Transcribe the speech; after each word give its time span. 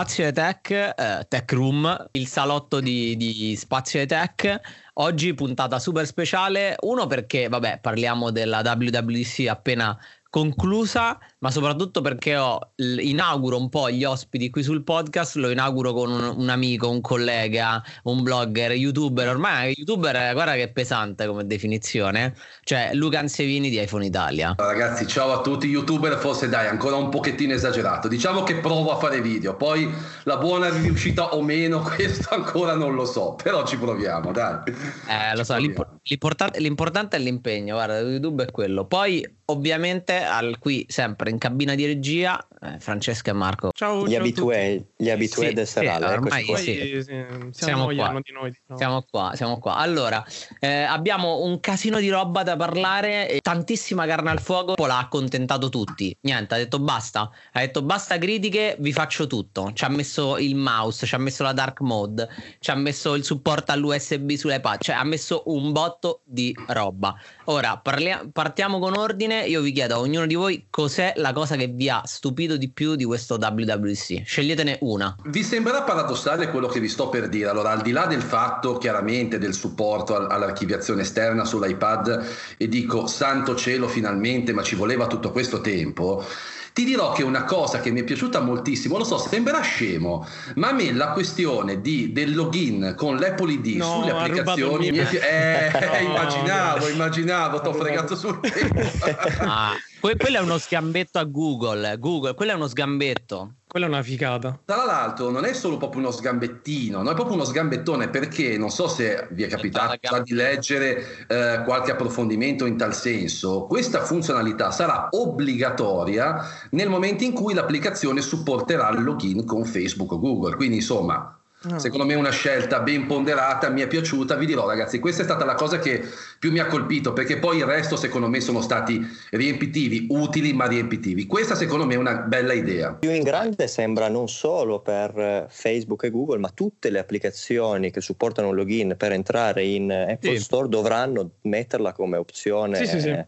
Spazio 0.00 0.32
Tech, 0.32 0.70
eh, 0.70 1.26
Tech 1.28 1.52
Room, 1.52 2.08
il 2.12 2.26
salotto 2.26 2.80
di, 2.80 3.18
di 3.18 3.54
Spazio 3.54 4.06
Tech. 4.06 4.58
Oggi 4.94 5.34
puntata 5.34 5.78
super 5.78 6.06
speciale, 6.06 6.74
uno 6.84 7.06
perché, 7.06 7.48
vabbè, 7.48 7.80
parliamo 7.82 8.30
della 8.30 8.62
WWDC 8.64 9.46
appena 9.46 9.94
conclusa, 10.30 11.18
ma 11.40 11.50
soprattutto 11.50 12.00
perché 12.02 12.36
ho, 12.36 12.72
inauguro 12.76 13.56
un 13.56 13.68
po' 13.68 13.90
gli 13.90 14.04
ospiti 14.04 14.50
qui 14.50 14.62
sul 14.62 14.82
podcast, 14.82 15.36
lo 15.36 15.50
inauguro 15.50 15.92
con 15.92 16.10
un, 16.10 16.34
un 16.36 16.48
amico, 16.50 16.90
un 16.90 17.00
collega, 17.00 17.82
un 18.04 18.22
blogger, 18.22 18.72
youtuber, 18.72 19.28
ormai 19.28 19.72
youtuber 19.76 20.32
guarda 20.32 20.54
che 20.54 20.64
è 20.64 20.68
pesante 20.70 21.26
come 21.26 21.46
definizione, 21.46 22.34
cioè 22.62 22.90
Luca 22.92 23.20
Ansevini 23.20 23.70
di 23.70 23.80
iPhone 23.80 24.04
Italia. 24.04 24.54
Ragazzi, 24.56 25.06
ciao 25.06 25.32
a 25.32 25.40
tutti, 25.40 25.66
youtuber 25.66 26.18
forse 26.18 26.48
dai, 26.48 26.66
ancora 26.66 26.96
un 26.96 27.08
pochettino 27.08 27.54
esagerato, 27.54 28.06
diciamo 28.06 28.42
che 28.42 28.56
provo 28.56 28.92
a 28.92 28.96
fare 28.96 29.22
video, 29.22 29.56
poi 29.56 29.90
la 30.24 30.36
buona 30.36 30.68
riuscita 30.68 31.34
o 31.34 31.42
meno, 31.42 31.80
questo 31.96 32.34
ancora 32.34 32.74
non 32.74 32.94
lo 32.94 33.06
so, 33.06 33.34
però 33.42 33.66
ci 33.66 33.78
proviamo, 33.78 34.30
dai. 34.30 34.58
Eh, 34.66 35.36
lo 35.36 35.44
so, 35.44 35.56
l'importante, 35.56 36.60
l'importante 36.60 37.16
è 37.16 37.20
l'impegno, 37.20 37.76
guarda, 37.76 37.98
YouTube 38.00 38.44
è 38.44 38.50
quello. 38.50 38.84
Poi 38.84 39.38
ovviamente 39.50 40.22
al, 40.22 40.58
qui 40.58 40.84
sempre 40.88 41.29
in 41.30 41.38
cabina 41.38 41.74
di 41.74 41.86
regia 41.86 42.44
eh, 42.62 42.78
Francesca 42.78 43.30
e 43.30 43.34
Marco. 43.34 43.70
Ciao, 43.72 44.06
gli 44.06 44.12
ciao 44.12 44.20
abitué, 44.20 44.84
gli 44.96 45.08
abitué 45.08 45.48
sì, 45.48 45.54
del 45.54 45.66
serale. 45.66 46.06
Sì, 46.06 46.12
ormai 46.12 46.44
sì. 46.44 46.54
Sì, 46.56 47.02
siamo, 47.02 47.50
siamo, 47.52 47.84
qua. 47.86 48.20
Di 48.22 48.32
noi, 48.32 48.50
diciamo. 48.50 48.78
siamo 48.78 49.04
qua. 49.10 49.32
Siamo 49.34 49.58
qua. 49.58 49.76
Allora, 49.76 50.24
eh, 50.58 50.82
abbiamo 50.82 51.42
un 51.42 51.58
casino 51.60 51.98
di 52.00 52.10
roba 52.10 52.42
da 52.42 52.56
parlare, 52.56 53.30
e 53.30 53.40
tantissima 53.40 54.06
carne 54.06 54.30
al 54.30 54.40
fuoco. 54.40 54.74
L'ha 54.86 54.98
accontentato 54.98 55.70
tutti. 55.70 56.14
Niente, 56.22 56.54
ha 56.54 56.58
detto 56.58 56.78
basta. 56.78 57.30
Ha 57.52 57.60
detto 57.60 57.82
basta 57.82 58.18
critiche, 58.18 58.76
vi 58.78 58.92
faccio 58.92 59.26
tutto. 59.26 59.72
Ci 59.72 59.84
ha 59.84 59.88
messo 59.88 60.36
il 60.36 60.54
mouse, 60.54 61.06
ci 61.06 61.14
ha 61.14 61.18
messo 61.18 61.42
la 61.42 61.52
dark 61.52 61.80
mode, 61.80 62.28
ci 62.58 62.70
ha 62.70 62.74
messo 62.74 63.14
il 63.14 63.24
supporto 63.24 63.72
all'USB 63.72 64.32
sull'iPad, 64.32 64.82
cioè 64.82 64.96
ha 64.96 65.04
messo 65.04 65.44
un 65.46 65.72
botto 65.72 66.20
di 66.24 66.54
roba. 66.66 67.16
Ora 67.44 67.78
parlia- 67.78 68.28
partiamo 68.30 68.78
con 68.78 68.96
ordine. 68.98 69.46
Io 69.46 69.62
vi 69.62 69.72
chiedo 69.72 69.94
a 69.94 69.98
ognuno 70.00 70.26
di 70.26 70.34
voi 70.34 70.66
cos'è 70.68 71.14
la 71.20 71.32
cosa 71.32 71.56
che 71.56 71.68
vi 71.68 71.88
ha 71.88 72.02
stupito 72.04 72.56
di 72.56 72.70
più 72.70 72.94
di 72.96 73.04
questo 73.04 73.36
WWC. 73.40 74.22
Sceglietene 74.24 74.78
una. 74.80 75.14
Vi 75.24 75.42
sembrerà 75.42 75.82
paradossale 75.82 76.50
quello 76.50 76.66
che 76.66 76.80
vi 76.80 76.88
sto 76.88 77.08
per 77.08 77.28
dire. 77.28 77.48
Allora, 77.48 77.70
al 77.70 77.82
di 77.82 77.92
là 77.92 78.06
del 78.06 78.22
fatto 78.22 78.78
chiaramente 78.78 79.38
del 79.38 79.54
supporto 79.54 80.16
all'archiviazione 80.16 81.02
esterna 81.02 81.44
sull'iPad, 81.44 82.26
e 82.56 82.68
dico 82.68 83.06
santo 83.06 83.54
cielo 83.54 83.88
finalmente, 83.88 84.52
ma 84.52 84.62
ci 84.62 84.74
voleva 84.74 85.06
tutto 85.06 85.30
questo 85.30 85.60
tempo. 85.60 86.24
Ti 86.72 86.84
dirò 86.84 87.12
che 87.12 87.24
una 87.24 87.44
cosa 87.44 87.80
che 87.80 87.90
mi 87.90 88.00
è 88.00 88.04
piaciuta 88.04 88.40
moltissimo, 88.40 88.96
lo 88.96 89.04
so, 89.04 89.18
sembrerà 89.18 89.60
scemo, 89.60 90.26
ma 90.54 90.68
a 90.68 90.72
me 90.72 90.92
la 90.92 91.08
questione 91.08 91.80
di, 91.80 92.12
del 92.12 92.34
login 92.34 92.94
con 92.96 93.16
l'Apple 93.16 93.52
ID 93.52 93.76
no, 93.76 94.00
sulle 94.00 94.12
applicazioni, 94.12 94.88
eh, 94.88 95.70
no, 95.74 96.08
immaginavo, 96.08 96.88
immaginavo, 96.88 97.60
ti 97.60 97.68
ho 97.68 97.72
fregato 97.72 98.14
sul 98.14 98.38
tempo. 98.38 98.80
ah, 99.42 99.74
quello 100.00 100.38
è 100.38 100.40
uno 100.40 100.58
sgambetto 100.58 101.18
a 101.18 101.24
Google, 101.24 101.98
Google, 101.98 102.34
quello 102.34 102.52
è 102.52 102.54
uno 102.54 102.68
sgambetto. 102.68 103.54
Quella 103.70 103.86
è 103.86 103.88
una 103.88 104.02
figata. 104.02 104.58
Tra 104.64 104.84
l'altro, 104.84 105.30
non 105.30 105.44
è 105.44 105.52
solo 105.52 105.76
proprio 105.76 106.00
uno 106.00 106.10
sgambettino, 106.10 107.02
no? 107.02 107.10
è 107.10 107.14
proprio 107.14 107.36
uno 107.36 107.44
sgambettone 107.44 108.08
perché 108.08 108.58
non 108.58 108.70
so 108.70 108.88
se 108.88 109.28
vi 109.30 109.44
è 109.44 109.46
capitato 109.46 109.96
già 110.00 110.18
di 110.20 110.32
leggere 110.32 111.26
eh, 111.28 111.62
qualche 111.64 111.92
approfondimento 111.92 112.66
in 112.66 112.76
tal 112.76 112.94
senso. 112.94 113.66
Questa 113.66 114.02
funzionalità 114.02 114.72
sarà 114.72 115.06
obbligatoria 115.12 116.44
nel 116.70 116.88
momento 116.88 117.22
in 117.22 117.32
cui 117.32 117.54
l'applicazione 117.54 118.20
supporterà 118.22 118.90
il 118.90 119.04
login 119.04 119.44
con 119.44 119.64
Facebook 119.64 120.10
o 120.10 120.18
Google. 120.18 120.56
Quindi, 120.56 120.76
insomma. 120.76 121.39
Secondo 121.76 122.06
me 122.06 122.14
è 122.14 122.16
una 122.16 122.30
scelta 122.30 122.80
ben 122.80 123.06
ponderata, 123.06 123.68
mi 123.68 123.82
è 123.82 123.86
piaciuta. 123.86 124.34
Vi 124.36 124.46
dirò, 124.46 124.66
ragazzi, 124.66 124.98
questa 124.98 125.20
è 125.20 125.24
stata 125.26 125.44
la 125.44 125.54
cosa 125.54 125.78
che 125.78 126.02
più 126.38 126.50
mi 126.50 126.58
ha 126.58 126.66
colpito, 126.66 127.12
perché 127.12 127.38
poi 127.38 127.58
il 127.58 127.66
resto, 127.66 127.96
secondo 127.96 128.28
me, 128.28 128.40
sono 128.40 128.62
stati 128.62 128.98
riempitivi, 129.32 130.06
utili 130.08 130.54
ma 130.54 130.66
riempitivi. 130.66 131.26
Questa, 131.26 131.54
secondo 131.54 131.84
me, 131.84 131.94
è 131.94 131.98
una 131.98 132.14
bella 132.14 132.54
idea. 132.54 132.94
Più 132.94 133.10
in 133.10 133.22
grande 133.22 133.68
sembra 133.68 134.08
non 134.08 134.26
solo 134.26 134.80
per 134.80 135.18
eh, 135.18 135.46
Facebook 135.50 136.04
e 136.04 136.10
Google, 136.10 136.38
ma 136.38 136.48
tutte 136.48 136.88
le 136.88 136.98
applicazioni 136.98 137.90
che 137.90 138.00
supportano 138.00 138.48
un 138.48 138.54
login 138.54 138.94
per 138.96 139.12
entrare 139.12 139.62
in 139.62 139.92
Apple 139.92 140.36
sì. 140.36 140.42
Store 140.42 140.66
dovranno 140.66 141.32
metterla 141.42 141.92
come 141.92 142.16
opzione. 142.16 142.76
Sì, 142.76 142.86
sì, 142.86 143.00
sì. 143.00 143.24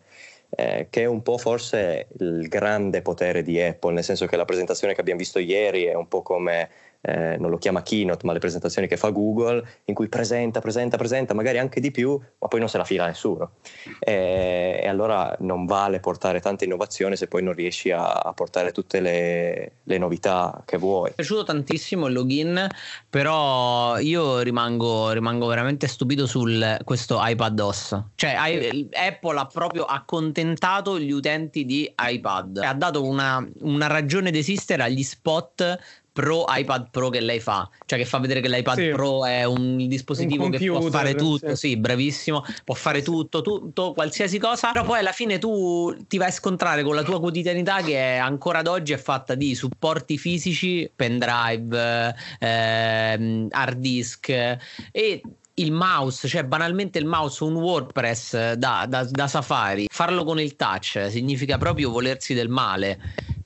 Eh, 0.55 0.87
che 0.91 1.03
è 1.03 1.07
un 1.07 1.23
po' 1.23 1.39
forse 1.39 2.09
il 2.19 2.47
grande 2.49 3.01
potere 3.01 3.43
di 3.43 3.61
Apple, 3.61 3.93
nel 3.93 4.05
senso 4.05 4.27
che 4.27 4.37
la 4.37 4.45
presentazione 4.45 4.95
che 4.95 5.01
abbiamo 5.01 5.19
visto 5.19 5.39
ieri 5.39 5.85
è 5.85 5.95
un 5.95 6.09
po' 6.09 6.21
come 6.21 6.69
eh, 7.03 7.37
non 7.39 7.51
lo 7.51 7.59
chiama 7.59 7.83
keynote, 7.83 8.25
ma 8.25 8.33
le 8.33 8.39
presentazioni 8.39 8.87
che 8.87 8.97
fa 8.97 9.11
Google, 9.11 9.67
in 9.87 9.95
cui 9.95 10.09
presenta, 10.09 10.61
presenta, 10.61 10.97
presenta, 10.97 11.35
magari 11.35 11.59
anche 11.59 11.81
di 11.81 11.91
più, 11.91 12.19
ma 12.39 12.49
poi 12.49 12.61
non 12.61 12.69
se 12.69 12.79
la 12.79 12.85
fila 12.85 13.07
nessuno. 13.07 13.55
E, 13.99 14.81
e 14.83 14.89
allora 14.89 15.35
non 15.41 15.67
vale 15.67 15.99
portare 15.99 16.41
tanta 16.41 16.65
innovazione 16.65 17.17
se 17.17 17.27
poi 17.27 17.43
non 17.43 17.55
riesci 17.55 17.91
a, 17.91 18.13
a 18.13 18.33
portare 18.33 18.71
tutte 18.71 19.01
le, 19.01 19.73
le, 19.83 19.99
novità 19.99 20.63
che 20.65 20.79
vuoi. 20.79 21.07
Mi 21.07 21.11
è 21.11 21.15
piaciuto 21.17 21.43
tantissimo 21.43 22.07
il 22.07 22.13
login, 22.13 22.69
però 23.11 23.99
io 23.99 24.41
rimango, 24.41 25.11
rimango 25.11 25.47
veramente 25.47 25.89
stupito 25.89 26.27
su 26.27 26.45
questo 26.85 27.19
iPad 27.21 27.59
OS. 27.59 28.03
Cioè 28.15 28.37
Apple 28.93 29.39
ha 29.39 29.47
proprio 29.47 29.85
accontentato 29.85 31.01
gli 31.01 31.11
utenti 31.11 31.65
di 31.65 31.93
iPad. 31.99 32.59
Ha 32.59 32.75
dato 32.75 33.05
una, 33.05 33.45
una 33.61 33.89
ragione 33.89 34.31
d'esistere 34.31 34.85
agli 34.85 35.03
spot 35.03 36.01
Pro 36.13 36.45
iPad 36.49 36.89
Pro 36.91 37.09
che 37.09 37.21
lei 37.21 37.41
fa, 37.41 37.69
cioè 37.87 37.99
che 37.99 38.05
fa 38.05 38.19
vedere 38.19 38.41
che 38.41 38.49
l'iPad 38.49 38.77
sì. 38.77 38.89
Pro 38.91 39.25
è 39.25 39.45
un 39.45 39.77
dispositivo 39.89 40.45
un 40.45 40.51
computer, 40.51 40.75
che 40.75 40.81
può 40.81 40.91
fare 40.91 41.15
tutto, 41.15 41.55
sì. 41.55 41.69
sì. 41.69 41.77
bravissimo, 41.77 42.45
può 42.65 42.75
fare 42.75 43.01
tutto, 43.03 43.41
tutto, 43.41 43.93
qualsiasi 43.93 44.39
cosa, 44.39 44.73
però 44.73 44.85
poi 44.85 44.99
alla 44.99 45.13
fine 45.13 45.39
tu 45.39 45.95
ti 46.07 46.19
vai 46.19 46.29
a 46.29 46.33
scontrare 46.33 46.83
con 46.83 46.95
la 46.95 47.03
tua 47.03 47.19
quotidianità 47.19 47.81
che 47.81 47.97
è, 47.97 48.17
ancora 48.17 48.59
ad 48.59 48.67
oggi 48.67 48.93
è 48.93 48.99
fatta 48.99 49.35
di 49.35 49.55
supporti 49.55 50.19
fisici, 50.19 50.91
pendrive, 50.95 52.15
ehm, 52.39 53.49
hard 53.51 53.79
disk 53.79 54.29
e 54.29 55.23
il 55.55 55.73
mouse, 55.73 56.29
cioè 56.29 56.45
banalmente 56.45 56.99
il 56.99 57.07
mouse, 57.07 57.43
un 57.45 57.57
WordPress 57.57 58.53
da, 58.53 58.87
da, 58.89 59.05
da 59.05 59.27
Safari, 59.27 59.87
farlo 59.91 60.25
con 60.25 60.41
il 60.41 60.57
touch 60.57 61.07
significa 61.11 61.59
proprio 61.59 61.91
volersi 61.91 62.35
del 62.35 62.49
male. 62.49 62.99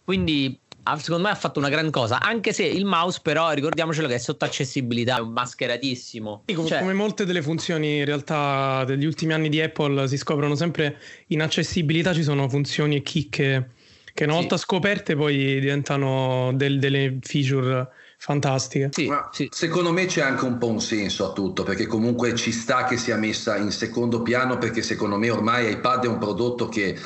Quindi 0.05 0.57
secondo 0.99 1.25
me 1.25 1.31
ha 1.31 1.35
fatto 1.35 1.59
una 1.59 1.69
gran 1.69 1.91
cosa, 1.91 2.21
anche 2.21 2.53
se 2.53 2.65
il 2.65 2.85
mouse 2.85 3.21
però 3.23 3.51
ricordiamocelo 3.51 4.07
che 4.07 4.15
è 4.15 4.19
sotto 4.19 4.45
accessibilità, 4.45 5.19
è 5.19 5.23
mascheratissimo. 5.23 6.43
Sì, 6.47 6.55
come, 6.55 6.69
cioè... 6.69 6.79
come, 6.79 6.93
molte 6.93 7.25
delle 7.25 7.43
funzioni 7.43 7.99
in 7.99 8.05
realtà 8.05 8.85
degli 8.85 9.05
ultimi 9.05 9.33
anni 9.33 9.49
di 9.49 9.61
Apple 9.61 10.07
si 10.07 10.17
scoprono 10.17 10.55
sempre 10.55 10.99
in 11.29 11.43
accessibilità, 11.43 12.15
ci 12.15 12.23
sono 12.23 12.49
funzioni 12.49 12.97
e 12.97 13.03
chicche 13.03 13.71
che 14.17 14.25
una 14.25 14.33
sì. 14.33 14.39
volta 14.39 14.57
scoperte 14.57 15.15
poi 15.15 15.61
diventano 15.61 16.51
del, 16.55 16.79
delle 16.79 17.19
feature 17.21 17.87
fantastiche. 18.17 18.89
Sì, 18.91 19.13
sì. 19.31 19.49
Secondo 19.53 19.93
me 19.93 20.07
c'è 20.07 20.23
anche 20.23 20.47
un 20.47 20.57
po' 20.57 20.69
un 20.69 20.81
senso 20.81 21.29
a 21.29 21.33
tutto, 21.33 21.65
perché 21.65 21.87
comunque 21.87 22.35
ci 22.35 22.51
sta 22.51 22.85
che 22.85 22.97
sia 22.97 23.17
messa 23.17 23.59
in 23.59 23.71
secondo 23.71 24.23
piano, 24.23 24.57
perché 24.57 24.81
secondo 24.81 25.19
me 25.19 25.29
ormai 25.29 25.71
iPad 25.71 26.05
è 26.05 26.09
un 26.09 26.19
prodotto 26.19 26.69
che 26.69 26.99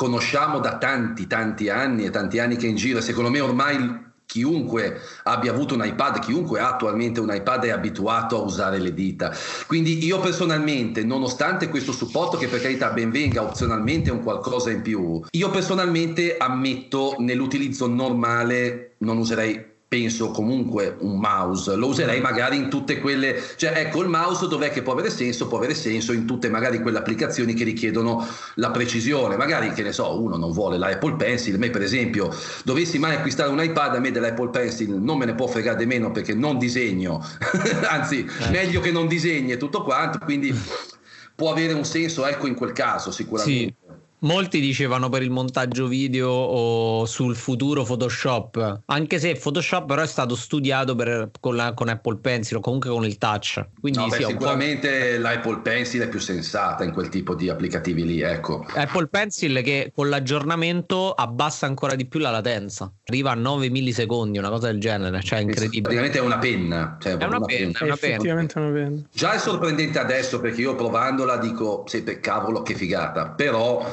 conosciamo 0.00 0.60
da 0.60 0.78
tanti, 0.78 1.26
tanti 1.26 1.68
anni 1.68 2.06
e 2.06 2.10
tanti 2.10 2.38
anni 2.38 2.56
che 2.56 2.64
è 2.64 2.70
in 2.70 2.76
giro. 2.76 3.02
Secondo 3.02 3.28
me 3.28 3.38
ormai 3.40 4.08
chiunque 4.24 4.98
abbia 5.24 5.52
avuto 5.52 5.74
un 5.74 5.84
iPad, 5.84 6.20
chiunque 6.20 6.58
ha 6.58 6.70
attualmente 6.70 7.20
un 7.20 7.30
iPad 7.30 7.64
è 7.64 7.70
abituato 7.70 8.40
a 8.40 8.42
usare 8.42 8.78
le 8.78 8.94
dita. 8.94 9.30
Quindi 9.66 10.02
io 10.02 10.18
personalmente, 10.20 11.04
nonostante 11.04 11.68
questo 11.68 11.92
supporto 11.92 12.38
che 12.38 12.48
per 12.48 12.62
carità 12.62 12.88
ben 12.92 13.10
venga 13.10 13.42
opzionalmente 13.42 14.10
un 14.10 14.22
qualcosa 14.22 14.70
in 14.70 14.80
più, 14.80 15.22
io 15.32 15.50
personalmente 15.50 16.38
ammetto 16.38 17.16
nell'utilizzo 17.18 17.86
normale 17.86 18.94
non 19.00 19.18
userei 19.18 19.69
penso 19.90 20.30
comunque 20.30 20.94
un 21.00 21.18
mouse, 21.18 21.74
lo 21.74 21.88
userei 21.88 22.20
magari 22.20 22.56
in 22.56 22.70
tutte 22.70 23.00
quelle, 23.00 23.42
cioè 23.56 23.72
ecco 23.74 24.02
il 24.02 24.08
mouse 24.08 24.46
dov'è 24.46 24.70
che 24.70 24.82
può 24.82 24.92
avere 24.92 25.10
senso? 25.10 25.48
Può 25.48 25.58
avere 25.58 25.74
senso 25.74 26.12
in 26.12 26.26
tutte 26.26 26.48
magari 26.48 26.80
quelle 26.80 26.98
applicazioni 26.98 27.54
che 27.54 27.64
richiedono 27.64 28.24
la 28.54 28.70
precisione, 28.70 29.36
magari 29.36 29.72
che 29.72 29.82
ne 29.82 29.90
so, 29.90 30.22
uno 30.22 30.36
non 30.36 30.52
vuole 30.52 30.78
l'Apple 30.78 31.16
Pencil, 31.16 31.58
me 31.58 31.70
per 31.70 31.82
esempio 31.82 32.32
dovessi 32.62 33.00
mai 33.00 33.16
acquistare 33.16 33.50
un 33.50 33.60
iPad, 33.60 33.96
a 33.96 33.98
me 33.98 34.12
dell'Apple 34.12 34.50
Pencil 34.50 34.92
non 34.92 35.18
me 35.18 35.24
ne 35.24 35.34
può 35.34 35.48
fregare 35.48 35.78
di 35.78 35.86
meno 35.86 36.12
perché 36.12 36.34
non 36.34 36.56
disegno, 36.56 37.26
anzi 37.90 38.24
eh. 38.24 38.50
meglio 38.50 38.80
che 38.80 38.92
non 38.92 39.08
disegni 39.08 39.50
e 39.50 39.56
tutto 39.56 39.82
quanto, 39.82 40.20
quindi 40.20 40.54
può 41.34 41.50
avere 41.50 41.72
un 41.72 41.84
senso 41.84 42.24
ecco 42.26 42.46
in 42.46 42.54
quel 42.54 42.70
caso 42.70 43.10
sicuramente. 43.10 43.74
Sì. 43.79 43.79
Molti 44.22 44.60
dicevano 44.60 45.08
per 45.08 45.22
il 45.22 45.30
montaggio 45.30 45.86
video 45.86 46.28
o 46.28 47.06
sul 47.06 47.34
futuro 47.34 47.84
Photoshop, 47.84 48.82
anche 48.86 49.18
se 49.18 49.34
Photoshop 49.34 49.86
però 49.86 50.02
è 50.02 50.06
stato 50.06 50.36
studiato 50.36 50.94
per, 50.94 51.30
con, 51.40 51.56
la, 51.56 51.72
con, 51.72 51.88
Apple 51.88 52.18
Pencil 52.18 52.58
o 52.58 52.60
comunque 52.60 52.90
con 52.90 53.06
il 53.06 53.16
touch. 53.16 53.64
Quindi 53.80 53.98
no, 53.98 54.08
beh, 54.08 54.16
sì, 54.16 54.24
sicuramente 54.24 55.16
l'Apple 55.16 55.60
Pencil 55.60 56.02
è 56.02 56.08
più 56.08 56.18
sensata 56.18 56.84
in 56.84 56.92
quel 56.92 57.08
tipo 57.08 57.34
di 57.34 57.48
applicativi 57.48 58.04
lì, 58.04 58.20
ecco. 58.20 58.66
Apple 58.74 59.06
Pencil 59.06 59.62
che 59.62 59.90
con 59.94 60.10
l'aggiornamento 60.10 61.12
abbassa 61.12 61.64
ancora 61.64 61.94
di 61.94 62.04
più 62.04 62.20
la 62.20 62.30
latenza, 62.30 62.92
arriva 63.06 63.30
a 63.30 63.34
9 63.34 63.70
millisecondi, 63.70 64.36
una 64.36 64.50
cosa 64.50 64.66
del 64.66 64.80
genere, 64.80 65.22
cioè 65.22 65.38
è 65.38 65.42
incredibile. 65.42 65.80
Praticamente 65.80 66.18
è 66.18 66.22
una 66.22 66.38
penna. 66.38 66.98
Cioè 67.00 67.12
è 67.12 67.14
una, 67.14 67.36
una 67.38 67.46
penna, 67.46 67.72
penna. 67.72 67.78
È 67.78 67.84
una 67.84 67.94
effettivamente 67.94 68.58
una 68.58 68.70
penna. 68.70 69.00
Già 69.10 69.32
è 69.32 69.38
sorprendente 69.38 69.98
adesso 69.98 70.40
perché 70.40 70.60
io 70.60 70.74
provandola 70.74 71.38
dico, 71.38 71.84
sì, 71.86 72.02
per 72.02 72.20
cavolo 72.20 72.60
che 72.60 72.74
figata, 72.74 73.30
però 73.30 73.90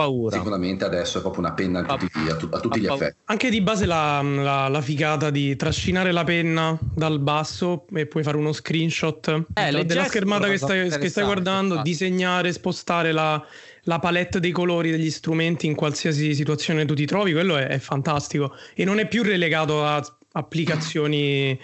paura. 0.00 0.36
Sicuramente 0.36 0.84
adesso 0.84 1.18
è 1.18 1.20
proprio 1.20 1.44
una 1.44 1.52
penna 1.52 1.84
a 1.86 1.96
tutti, 1.96 2.18
a, 2.28 2.56
a 2.56 2.60
tutti 2.60 2.80
gli 2.80 2.86
effetti. 2.86 3.16
Anche 3.24 3.50
di 3.50 3.60
base 3.60 3.84
la, 3.84 4.22
la, 4.22 4.68
la, 4.68 4.80
figata 4.80 5.28
di 5.28 5.54
trascinare 5.56 6.10
la 6.10 6.24
penna 6.24 6.78
dal 6.80 7.18
basso 7.18 7.84
e 7.92 8.06
poi 8.06 8.22
fare 8.22 8.38
uno 8.38 8.52
screenshot 8.52 9.44
eh, 9.52 9.84
della 9.84 10.04
schermata 10.04 10.48
che 10.48 10.56
stai, 10.56 10.88
che 10.88 11.08
stai 11.10 11.24
guardando, 11.24 11.74
infatti. 11.74 11.90
disegnare, 11.90 12.52
spostare 12.52 13.12
la, 13.12 13.44
la 13.82 13.98
palette 13.98 14.40
dei 14.40 14.52
colori 14.52 14.90
degli 14.90 15.10
strumenti 15.10 15.66
in 15.66 15.74
qualsiasi 15.74 16.34
situazione 16.34 16.86
tu 16.86 16.94
ti 16.94 17.04
trovi, 17.04 17.32
quello 17.32 17.56
è, 17.56 17.66
è 17.66 17.78
fantastico 17.78 18.54
e 18.74 18.84
non 18.84 18.98
è 18.98 19.06
più 19.06 19.22
relegato 19.22 19.84
a 19.84 20.02
applicazioni 20.32 21.58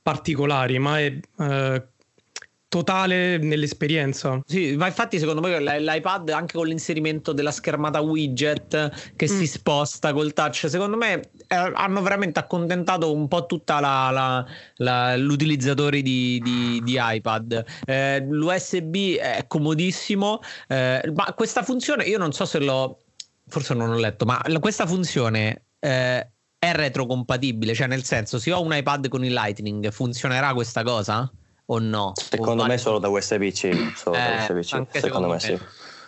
particolari, 0.00 0.78
ma 0.78 1.00
è 1.00 1.18
eh, 1.38 1.82
totale 2.70 3.36
nell'esperienza. 3.38 4.40
Sì, 4.46 4.76
ma 4.76 4.86
infatti 4.86 5.18
secondo 5.18 5.40
me 5.40 5.58
l'iPad 5.60 6.28
anche 6.28 6.56
con 6.56 6.68
l'inserimento 6.68 7.32
della 7.32 7.50
schermata 7.50 8.00
widget 8.00 9.12
che 9.16 9.26
mm. 9.28 9.38
si 9.38 9.46
sposta 9.48 10.12
col 10.12 10.32
touch, 10.32 10.66
secondo 10.68 10.96
me 10.96 11.14
eh, 11.48 11.56
hanno 11.56 12.00
veramente 12.00 12.38
accontentato 12.38 13.12
un 13.12 13.26
po' 13.26 13.46
tutta 13.46 13.80
la, 13.80 14.10
la, 14.10 14.46
la, 14.76 15.16
l'utilizzatore 15.16 16.00
di, 16.00 16.40
di, 16.44 16.80
di 16.84 16.96
iPad. 16.96 17.64
Eh, 17.84 18.20
L'USB 18.20 19.16
è 19.16 19.44
comodissimo, 19.48 20.38
eh, 20.68 21.12
ma 21.12 21.34
questa 21.34 21.64
funzione 21.64 22.04
io 22.04 22.18
non 22.18 22.32
so 22.32 22.44
se 22.44 22.60
l'ho, 22.60 23.00
forse 23.48 23.74
non 23.74 23.90
ho 23.90 23.98
letto, 23.98 24.24
ma 24.24 24.40
questa 24.60 24.86
funzione... 24.86 25.64
Eh, 25.80 26.30
è 26.60 26.72
retrocompatibile, 26.72 27.72
cioè 27.72 27.86
nel 27.86 28.04
senso, 28.04 28.38
se 28.38 28.52
ho 28.52 28.60
un 28.60 28.74
iPad 28.74 29.08
con 29.08 29.24
il 29.24 29.32
Lightning, 29.32 29.90
funzionerà 29.90 30.52
questa 30.52 30.82
cosa? 30.82 31.32
O 31.72 31.78
no? 31.78 32.14
Secondo 32.16 32.64
o 32.64 32.66
me 32.66 32.78
solo 32.78 32.98
da 32.98 33.08
USB-C, 33.08 33.92
solo 33.94 34.16
eh, 34.16 34.18
da 34.18 34.44
USB-C. 34.44 34.62
Secondo, 34.62 34.88
secondo 34.92 35.26
me, 35.28 35.34
me 35.34 35.40
sì. 35.40 35.58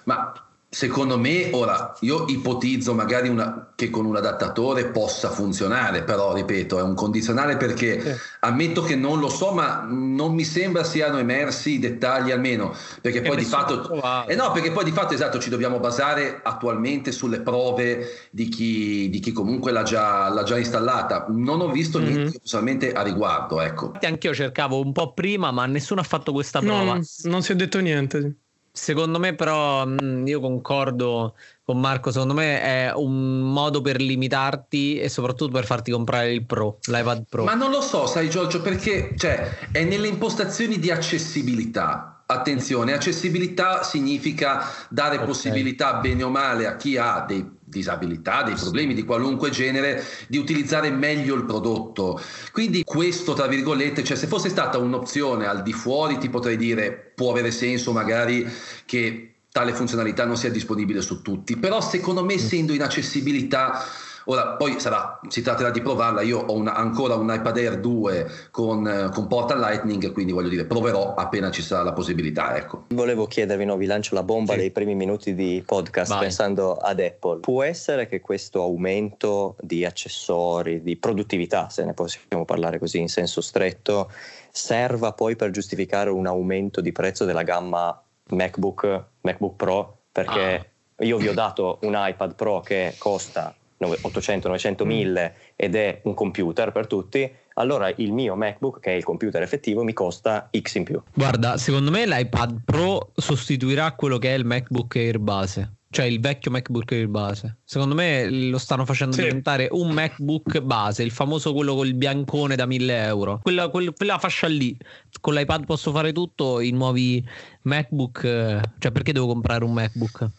Ma 0.04 0.32
Secondo 0.74 1.18
me, 1.18 1.50
ora 1.52 1.94
io 2.00 2.24
ipotizzo 2.28 2.94
magari 2.94 3.28
una, 3.28 3.72
che 3.74 3.90
con 3.90 4.06
un 4.06 4.16
adattatore 4.16 4.86
possa 4.86 5.28
funzionare, 5.28 6.02
però 6.02 6.32
ripeto, 6.32 6.78
è 6.78 6.82
un 6.82 6.94
condizionale 6.94 7.58
perché 7.58 8.00
sì. 8.00 8.20
ammetto 8.40 8.80
che 8.80 8.96
non 8.96 9.20
lo 9.20 9.28
so, 9.28 9.52
ma 9.52 9.86
non 9.86 10.32
mi 10.32 10.44
sembra 10.44 10.82
siano 10.82 11.18
emersi 11.18 11.72
i 11.72 11.78
dettagli 11.78 12.30
almeno, 12.30 12.74
perché 13.02 13.20
poi 13.20 13.36
di 13.36 13.44
fatto 13.44 14.00
eh 14.26 14.34
no, 14.34 14.50
perché 14.52 14.72
poi 14.72 14.84
di 14.84 14.92
fatto 14.92 15.12
esatto, 15.12 15.38
ci 15.38 15.50
dobbiamo 15.50 15.78
basare 15.78 16.40
attualmente 16.42 17.12
sulle 17.12 17.40
prove 17.40 18.28
di 18.30 18.48
chi, 18.48 19.10
di 19.10 19.20
chi 19.20 19.32
comunque 19.32 19.72
l'ha 19.72 19.82
già, 19.82 20.30
l'ha 20.30 20.42
già, 20.42 20.56
installata. 20.56 21.26
Non 21.28 21.60
ho 21.60 21.70
visto 21.70 21.98
mm-hmm. 21.98 22.14
niente 22.14 22.38
personalmente 22.38 22.92
a 22.94 23.02
riguardo, 23.02 23.60
ecco. 23.60 23.92
Anch'io 24.00 24.32
cercavo 24.32 24.80
un 24.80 24.92
po' 24.92 25.12
prima, 25.12 25.50
ma 25.50 25.66
nessuno 25.66 26.00
ha 26.00 26.04
fatto 26.04 26.32
questa 26.32 26.60
prova. 26.60 26.94
No, 26.94 27.02
non 27.24 27.42
si 27.42 27.52
è 27.52 27.54
detto 27.56 27.78
niente. 27.78 28.36
Secondo 28.74 29.18
me, 29.18 29.34
però, 29.34 29.86
mm, 29.86 30.26
io 30.26 30.40
concordo 30.40 31.34
con 31.62 31.78
Marco. 31.78 32.10
Secondo 32.10 32.32
me 32.32 32.60
è 32.62 32.92
un 32.94 33.40
modo 33.40 33.82
per 33.82 34.00
limitarti 34.00 34.98
e 34.98 35.10
soprattutto 35.10 35.52
per 35.52 35.66
farti 35.66 35.90
comprare 35.90 36.32
il 36.32 36.46
Pro, 36.46 36.78
l'iPad 36.86 37.24
Pro. 37.28 37.44
Ma 37.44 37.54
non 37.54 37.70
lo 37.70 37.82
so, 37.82 38.06
sai, 38.06 38.30
Giorgio, 38.30 38.62
perché 38.62 39.12
cioè, 39.16 39.68
è 39.70 39.84
nelle 39.84 40.08
impostazioni 40.08 40.78
di 40.78 40.90
accessibilità. 40.90 42.11
Attenzione, 42.26 42.92
accessibilità 42.92 43.82
significa 43.82 44.66
dare 44.88 45.16
okay. 45.16 45.26
possibilità 45.26 45.94
bene 45.94 46.22
o 46.22 46.30
male 46.30 46.66
a 46.66 46.76
chi 46.76 46.96
ha 46.96 47.24
dei 47.26 47.46
disabilità, 47.72 48.42
dei 48.42 48.54
problemi 48.54 48.94
di 48.94 49.04
qualunque 49.04 49.50
genere, 49.50 50.04
di 50.28 50.36
utilizzare 50.36 50.90
meglio 50.90 51.34
il 51.34 51.44
prodotto. 51.44 52.20
Quindi 52.52 52.84
questo, 52.84 53.32
tra 53.32 53.46
virgolette, 53.46 54.04
cioè 54.04 54.16
se 54.16 54.26
fosse 54.26 54.50
stata 54.50 54.78
un'opzione 54.78 55.46
al 55.46 55.62
di 55.62 55.72
fuori, 55.72 56.18
ti 56.18 56.28
potrei 56.28 56.56
dire 56.56 57.12
può 57.14 57.30
avere 57.30 57.50
senso 57.50 57.92
magari 57.92 58.46
che 58.84 59.34
tale 59.50 59.72
funzionalità 59.74 60.24
non 60.24 60.36
sia 60.36 60.50
disponibile 60.50 61.02
su 61.02 61.20
tutti, 61.20 61.56
però 61.56 61.80
secondo 61.80 62.24
me 62.24 62.34
essendo 62.34 62.72
in 62.72 62.82
accessibilità 62.82 63.84
Ora, 64.26 64.50
poi 64.50 64.78
sarà, 64.78 65.18
si 65.28 65.42
tratterà 65.42 65.70
di 65.70 65.80
provarla. 65.80 66.22
Io 66.22 66.38
ho 66.38 66.54
una, 66.54 66.74
ancora 66.74 67.14
un 67.14 67.32
iPad 67.32 67.56
Air 67.56 67.80
2 67.80 68.30
con, 68.50 69.10
con 69.12 69.26
porta 69.26 69.56
Lightning, 69.56 70.12
quindi 70.12 70.32
voglio 70.32 70.48
dire, 70.48 70.64
proverò 70.64 71.14
appena 71.14 71.50
ci 71.50 71.62
sarà 71.62 71.82
la 71.82 71.92
possibilità. 71.92 72.56
Ecco. 72.56 72.84
Volevo 72.88 73.26
chiedervi, 73.26 73.64
no, 73.64 73.76
vi 73.76 73.86
lancio 73.86 74.14
la 74.14 74.22
bomba 74.22 74.52
sì. 74.52 74.58
dei 74.60 74.70
primi 74.70 74.94
minuti 74.94 75.34
di 75.34 75.62
podcast 75.64 76.10
Vai. 76.10 76.20
pensando 76.20 76.74
ad 76.76 77.00
Apple. 77.00 77.40
Può 77.40 77.62
essere 77.62 78.06
che 78.06 78.20
questo 78.20 78.62
aumento 78.62 79.56
di 79.60 79.84
accessori, 79.84 80.82
di 80.82 80.96
produttività, 80.96 81.68
se 81.68 81.84
ne 81.84 81.94
possiamo 81.94 82.44
parlare 82.44 82.78
così 82.78 82.98
in 82.98 83.08
senso 83.08 83.40
stretto, 83.40 84.10
serva 84.50 85.12
poi 85.12 85.36
per 85.36 85.50
giustificare 85.50 86.10
un 86.10 86.26
aumento 86.26 86.80
di 86.80 86.92
prezzo 86.92 87.24
della 87.24 87.42
gamma 87.42 88.00
MacBook, 88.28 89.04
MacBook 89.22 89.56
Pro? 89.56 89.96
Perché 90.12 90.72
ah. 90.96 91.04
io 91.04 91.16
vi 91.16 91.28
ho 91.28 91.34
dato 91.34 91.78
un 91.82 91.94
iPad 91.96 92.34
Pro 92.34 92.60
che 92.60 92.94
costa 92.98 93.54
800, 93.86 94.48
900, 94.48 94.84
1000 94.84 95.34
ed 95.56 95.74
è 95.74 96.00
un 96.04 96.14
computer 96.14 96.72
per 96.72 96.86
tutti, 96.86 97.30
allora 97.54 97.92
il 97.96 98.12
mio 98.12 98.34
MacBook, 98.34 98.80
che 98.80 98.92
è 98.92 98.94
il 98.94 99.04
computer 99.04 99.42
effettivo, 99.42 99.82
mi 99.82 99.92
costa 99.92 100.48
X 100.56 100.74
in 100.76 100.84
più. 100.84 101.02
Guarda, 101.12 101.56
secondo 101.56 101.90
me 101.90 102.06
l'iPad 102.06 102.62
Pro 102.64 103.12
sostituirà 103.14 103.92
quello 103.92 104.18
che 104.18 104.34
è 104.34 104.38
il 104.38 104.44
MacBook 104.44 104.96
Air 104.96 105.18
base. 105.18 105.76
Cioè 105.92 106.06
il 106.06 106.20
vecchio 106.20 106.50
MacBook 106.50 106.90
Air 106.92 107.06
base. 107.06 107.58
Secondo 107.64 107.94
me 107.94 108.26
lo 108.30 108.56
stanno 108.56 108.86
facendo 108.86 109.14
sì. 109.14 109.24
diventare 109.24 109.68
un 109.72 109.90
MacBook 109.90 110.60
base, 110.60 111.02
il 111.02 111.10
famoso 111.10 111.52
quello 111.52 111.74
col 111.74 111.92
biancone 111.92 112.56
da 112.56 112.64
1000 112.64 113.04
euro. 113.04 113.40
Quella, 113.42 113.68
quella, 113.68 113.92
quella 113.92 114.18
fascia 114.18 114.46
lì. 114.46 114.74
Con 115.20 115.34
l'iPad 115.34 115.66
posso 115.66 115.92
fare 115.92 116.12
tutto, 116.12 116.60
i 116.60 116.70
nuovi 116.70 117.22
MacBook. 117.64 118.24
Eh, 118.24 118.60
cioè 118.78 118.90
perché 118.90 119.12
devo 119.12 119.26
comprare 119.26 119.64
un 119.64 119.74
MacBook? 119.74 120.30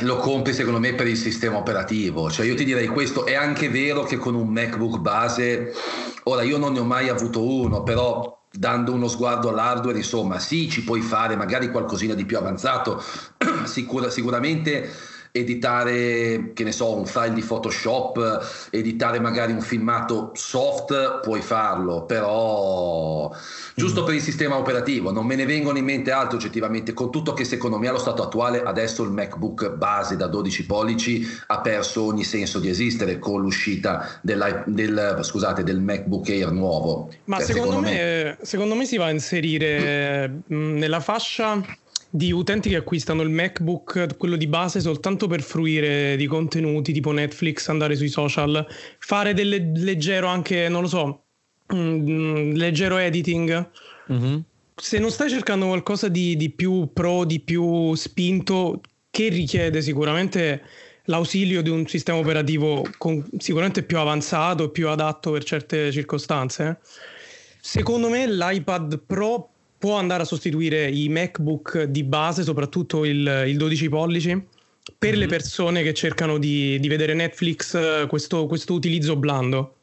Lo 0.00 0.16
compri 0.16 0.52
secondo 0.52 0.78
me 0.78 0.94
per 0.94 1.06
il 1.06 1.16
sistema 1.16 1.56
operativo. 1.56 2.30
Cioè 2.30 2.46
io 2.46 2.54
ti 2.54 2.64
direi 2.64 2.86
questo, 2.86 3.26
è 3.26 3.34
anche 3.34 3.68
vero 3.68 4.04
che 4.04 4.16
con 4.16 4.34
un 4.34 4.48
MacBook 4.48 4.98
base, 4.98 5.72
ora 6.24 6.42
io 6.42 6.58
non 6.58 6.72
ne 6.72 6.80
ho 6.80 6.84
mai 6.84 7.08
avuto 7.08 7.42
uno, 7.42 7.82
però 7.82 8.34
dando 8.50 8.92
uno 8.92 9.08
sguardo 9.08 9.48
all'hardware, 9.48 9.98
insomma, 9.98 10.38
sì, 10.38 10.68
ci 10.68 10.82
puoi 10.82 11.00
fare 11.00 11.36
magari 11.36 11.70
qualcosina 11.70 12.14
di 12.14 12.24
più 12.24 12.38
avanzato, 12.38 13.02
Sicura, 13.64 14.10
sicuramente 14.10 14.90
editare, 15.38 16.52
che 16.52 16.64
ne 16.64 16.72
so, 16.72 16.94
un 16.94 17.06
file 17.06 17.32
di 17.32 17.42
Photoshop, 17.42 18.68
editare 18.70 19.20
magari 19.20 19.52
un 19.52 19.60
filmato 19.60 20.32
soft, 20.34 21.20
puoi 21.20 21.40
farlo, 21.40 22.04
però 22.04 23.30
giusto 23.74 24.04
per 24.04 24.14
il 24.14 24.20
sistema 24.20 24.56
operativo, 24.56 25.10
non 25.10 25.26
me 25.26 25.34
ne 25.34 25.46
vengono 25.46 25.78
in 25.78 25.84
mente 25.84 26.10
altro 26.10 26.36
oggettivamente, 26.36 26.92
con 26.92 27.10
tutto 27.10 27.32
che 27.32 27.44
secondo 27.44 27.78
me 27.78 27.88
allo 27.88 27.98
stato 27.98 28.22
attuale 28.22 28.62
adesso 28.62 29.02
il 29.02 29.10
MacBook 29.10 29.70
base 29.70 30.16
da 30.16 30.26
12 30.26 30.66
pollici 30.66 31.26
ha 31.46 31.60
perso 31.60 32.04
ogni 32.04 32.24
senso 32.24 32.58
di 32.58 32.68
esistere 32.68 33.18
con 33.18 33.40
l'uscita 33.40 34.18
del, 34.22 35.18
scusate, 35.20 35.62
del 35.62 35.80
MacBook 35.80 36.28
Air 36.28 36.50
nuovo. 36.52 37.10
Ma 37.24 37.40
secondo, 37.40 37.70
secondo, 37.70 37.88
me, 37.88 37.94
me, 37.94 38.38
secondo 38.42 38.74
me 38.74 38.84
si 38.86 38.96
va 38.96 39.06
a 39.06 39.10
inserire 39.10 40.42
nella 40.46 41.00
fascia 41.00 41.62
di 42.16 42.32
utenti 42.32 42.70
che 42.70 42.76
acquistano 42.76 43.20
il 43.20 43.28
MacBook, 43.28 44.16
quello 44.16 44.36
di 44.36 44.46
base, 44.46 44.80
soltanto 44.80 45.26
per 45.26 45.42
fruire 45.42 46.16
di 46.16 46.26
contenuti 46.26 46.90
tipo 46.92 47.12
Netflix, 47.12 47.68
andare 47.68 47.94
sui 47.94 48.08
social, 48.08 48.66
fare 48.98 49.34
del 49.34 49.72
leggero 49.74 50.26
anche, 50.26 50.68
non 50.70 50.80
lo 50.80 50.88
so, 50.88 51.24
mm, 51.74 52.52
leggero 52.54 52.96
editing. 52.96 53.70
Mm-hmm. 54.10 54.38
Se 54.74 54.98
non 54.98 55.10
stai 55.10 55.28
cercando 55.28 55.66
qualcosa 55.66 56.08
di, 56.08 56.36
di 56.36 56.48
più 56.48 56.90
pro, 56.94 57.24
di 57.24 57.40
più 57.40 57.94
spinto, 57.94 58.80
che 59.10 59.28
richiede 59.28 59.82
sicuramente 59.82 60.62
l'ausilio 61.04 61.62
di 61.62 61.68
un 61.68 61.86
sistema 61.86 62.18
operativo 62.18 62.82
con, 62.96 63.26
sicuramente 63.38 63.82
più 63.82 63.98
avanzato, 63.98 64.70
più 64.70 64.88
adatto 64.88 65.32
per 65.32 65.44
certe 65.44 65.92
circostanze. 65.92 66.80
Secondo 67.60 68.08
me 68.08 68.26
l'iPad 68.26 69.00
Pro 69.06 69.50
può 69.86 69.98
andare 69.98 70.24
a 70.24 70.26
sostituire 70.26 70.90
i 70.90 71.08
MacBook 71.08 71.84
di 71.84 72.02
base, 72.02 72.42
soprattutto 72.42 73.04
il, 73.04 73.44
il 73.46 73.56
12 73.56 73.88
pollici, 73.88 74.30
per 74.98 75.10
mm-hmm. 75.10 75.18
le 75.20 75.24
mhm. 75.26 75.30
persone 75.30 75.82
che 75.84 75.94
cercano 75.94 76.38
di, 76.38 76.80
di 76.80 76.88
vedere 76.88 77.14
Netflix, 77.14 78.08
questo, 78.08 78.46
questo, 78.46 78.74
utilizzo 78.74 79.14
blando. 79.14 79.76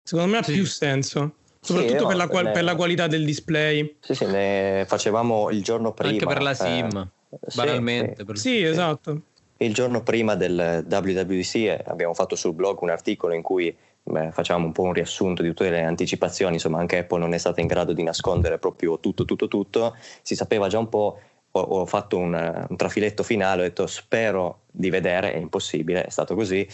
Secondo 0.00 0.30
me 0.30 0.38
ha 0.38 0.42
sì. 0.44 0.52
più 0.52 0.64
senso. 0.64 1.34
Soprattutto 1.58 1.98
sì, 1.98 2.06
per, 2.06 2.16
la, 2.16 2.28
per, 2.28 2.62
la, 2.62 2.76
qualità 2.76 3.08
del 3.08 3.24
display. 3.24 3.96
Sì, 3.98 4.14
sì, 4.14 4.26
ne 4.26 4.84
facevamo 4.86 5.50
il 5.50 5.60
giorno 5.60 5.92
prima. 5.92 6.12
Anche 6.12 6.26
per 6.26 6.40
la 6.40 6.52
eh, 6.52 6.54
SIM, 6.54 7.10
eh, 7.28 7.38
banalmente. 7.56 8.24
Sì, 8.34 8.40
sì, 8.40 8.62
esatto. 8.62 9.22
il 9.56 9.74
giorno 9.74 10.04
prima 10.04 10.36
del 10.36 10.86
WWDC 10.88 11.82
abbiamo 11.84 12.14
fatto 12.14 12.36
sul 12.36 12.54
blog 12.54 12.80
un 12.82 12.90
articolo 12.90 13.34
in 13.34 13.42
cui 13.42 13.76
beh, 14.10 14.32
facciamo 14.32 14.66
un 14.66 14.72
po' 14.72 14.82
un 14.82 14.92
riassunto 14.92 15.42
di 15.42 15.48
tutte 15.48 15.70
le 15.70 15.82
anticipazioni, 15.82 16.54
insomma 16.54 16.78
anche 16.78 16.98
Apple 16.98 17.18
non 17.18 17.34
è 17.34 17.38
stata 17.38 17.60
in 17.60 17.66
grado 17.66 17.92
di 17.92 18.02
nascondere 18.02 18.58
proprio 18.58 18.98
tutto, 18.98 19.24
tutto, 19.24 19.48
tutto, 19.48 19.96
si 20.22 20.34
sapeva 20.34 20.68
già 20.68 20.78
un 20.78 20.88
po', 20.88 21.20
ho, 21.50 21.60
ho 21.60 21.86
fatto 21.86 22.18
un, 22.18 22.66
un, 22.68 22.76
trafiletto 22.76 23.22
finale, 23.22 23.62
ho 23.62 23.64
detto 23.64 23.86
spero 23.86 24.60
di 24.70 24.90
vedere, 24.90 25.32
è 25.32 25.36
impossibile, 25.36 26.04
è 26.04 26.10
stato 26.10 26.34
così, 26.34 26.66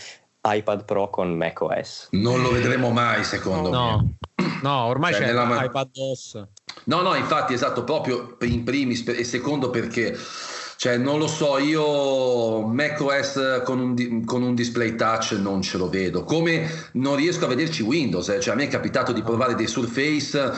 iPad 0.47 0.85
Pro 0.85 1.11
con 1.11 1.33
macOS. 1.33 2.09
Non 2.13 2.43
lo 2.43 2.51
vedremo 2.51 2.91
mai 2.91 3.25
secondo 3.25 3.71
no. 3.71 4.17
me. 4.37 4.53
No, 4.63 4.85
ormai 4.85 5.13
cioè, 5.13 5.23
c'è 5.23 5.27
nella... 5.27 5.65
iPad 5.65 5.91
OS. 5.93 6.47
No, 6.85 7.01
no, 7.03 7.15
infatti 7.15 7.53
esatto, 7.53 7.85
proprio 7.85 8.37
in 8.43 8.65
primis 8.65 9.07
e 9.09 9.25
secondo 9.25 9.71
perché 9.71 10.17
cioè, 10.85 10.99
non 10.99 11.19
lo 11.19 11.27
so, 11.27 11.57
io 11.57 12.61
macOS 12.61 13.63
con 13.65 13.81
un, 13.81 14.25
con 14.27 14.43
un 14.43 14.55
display 14.55 14.95
touch 14.97 15.33
non 15.33 15.63
ce 15.63 15.79
lo 15.79 15.89
vedo. 15.89 16.25
Come 16.25 16.91
non 16.93 17.17
riesco 17.17 17.47
a 17.47 17.49
vederci 17.49 17.81
Windows, 17.83 18.29
eh. 18.29 18.39
cioè, 18.39 18.53
a 18.53 18.57
me 18.59 18.65
è 18.65 18.69
capitato 18.69 19.15
di 19.15 19.23
provare 19.23 19.55
dei 19.55 19.67
Surface 19.67 20.53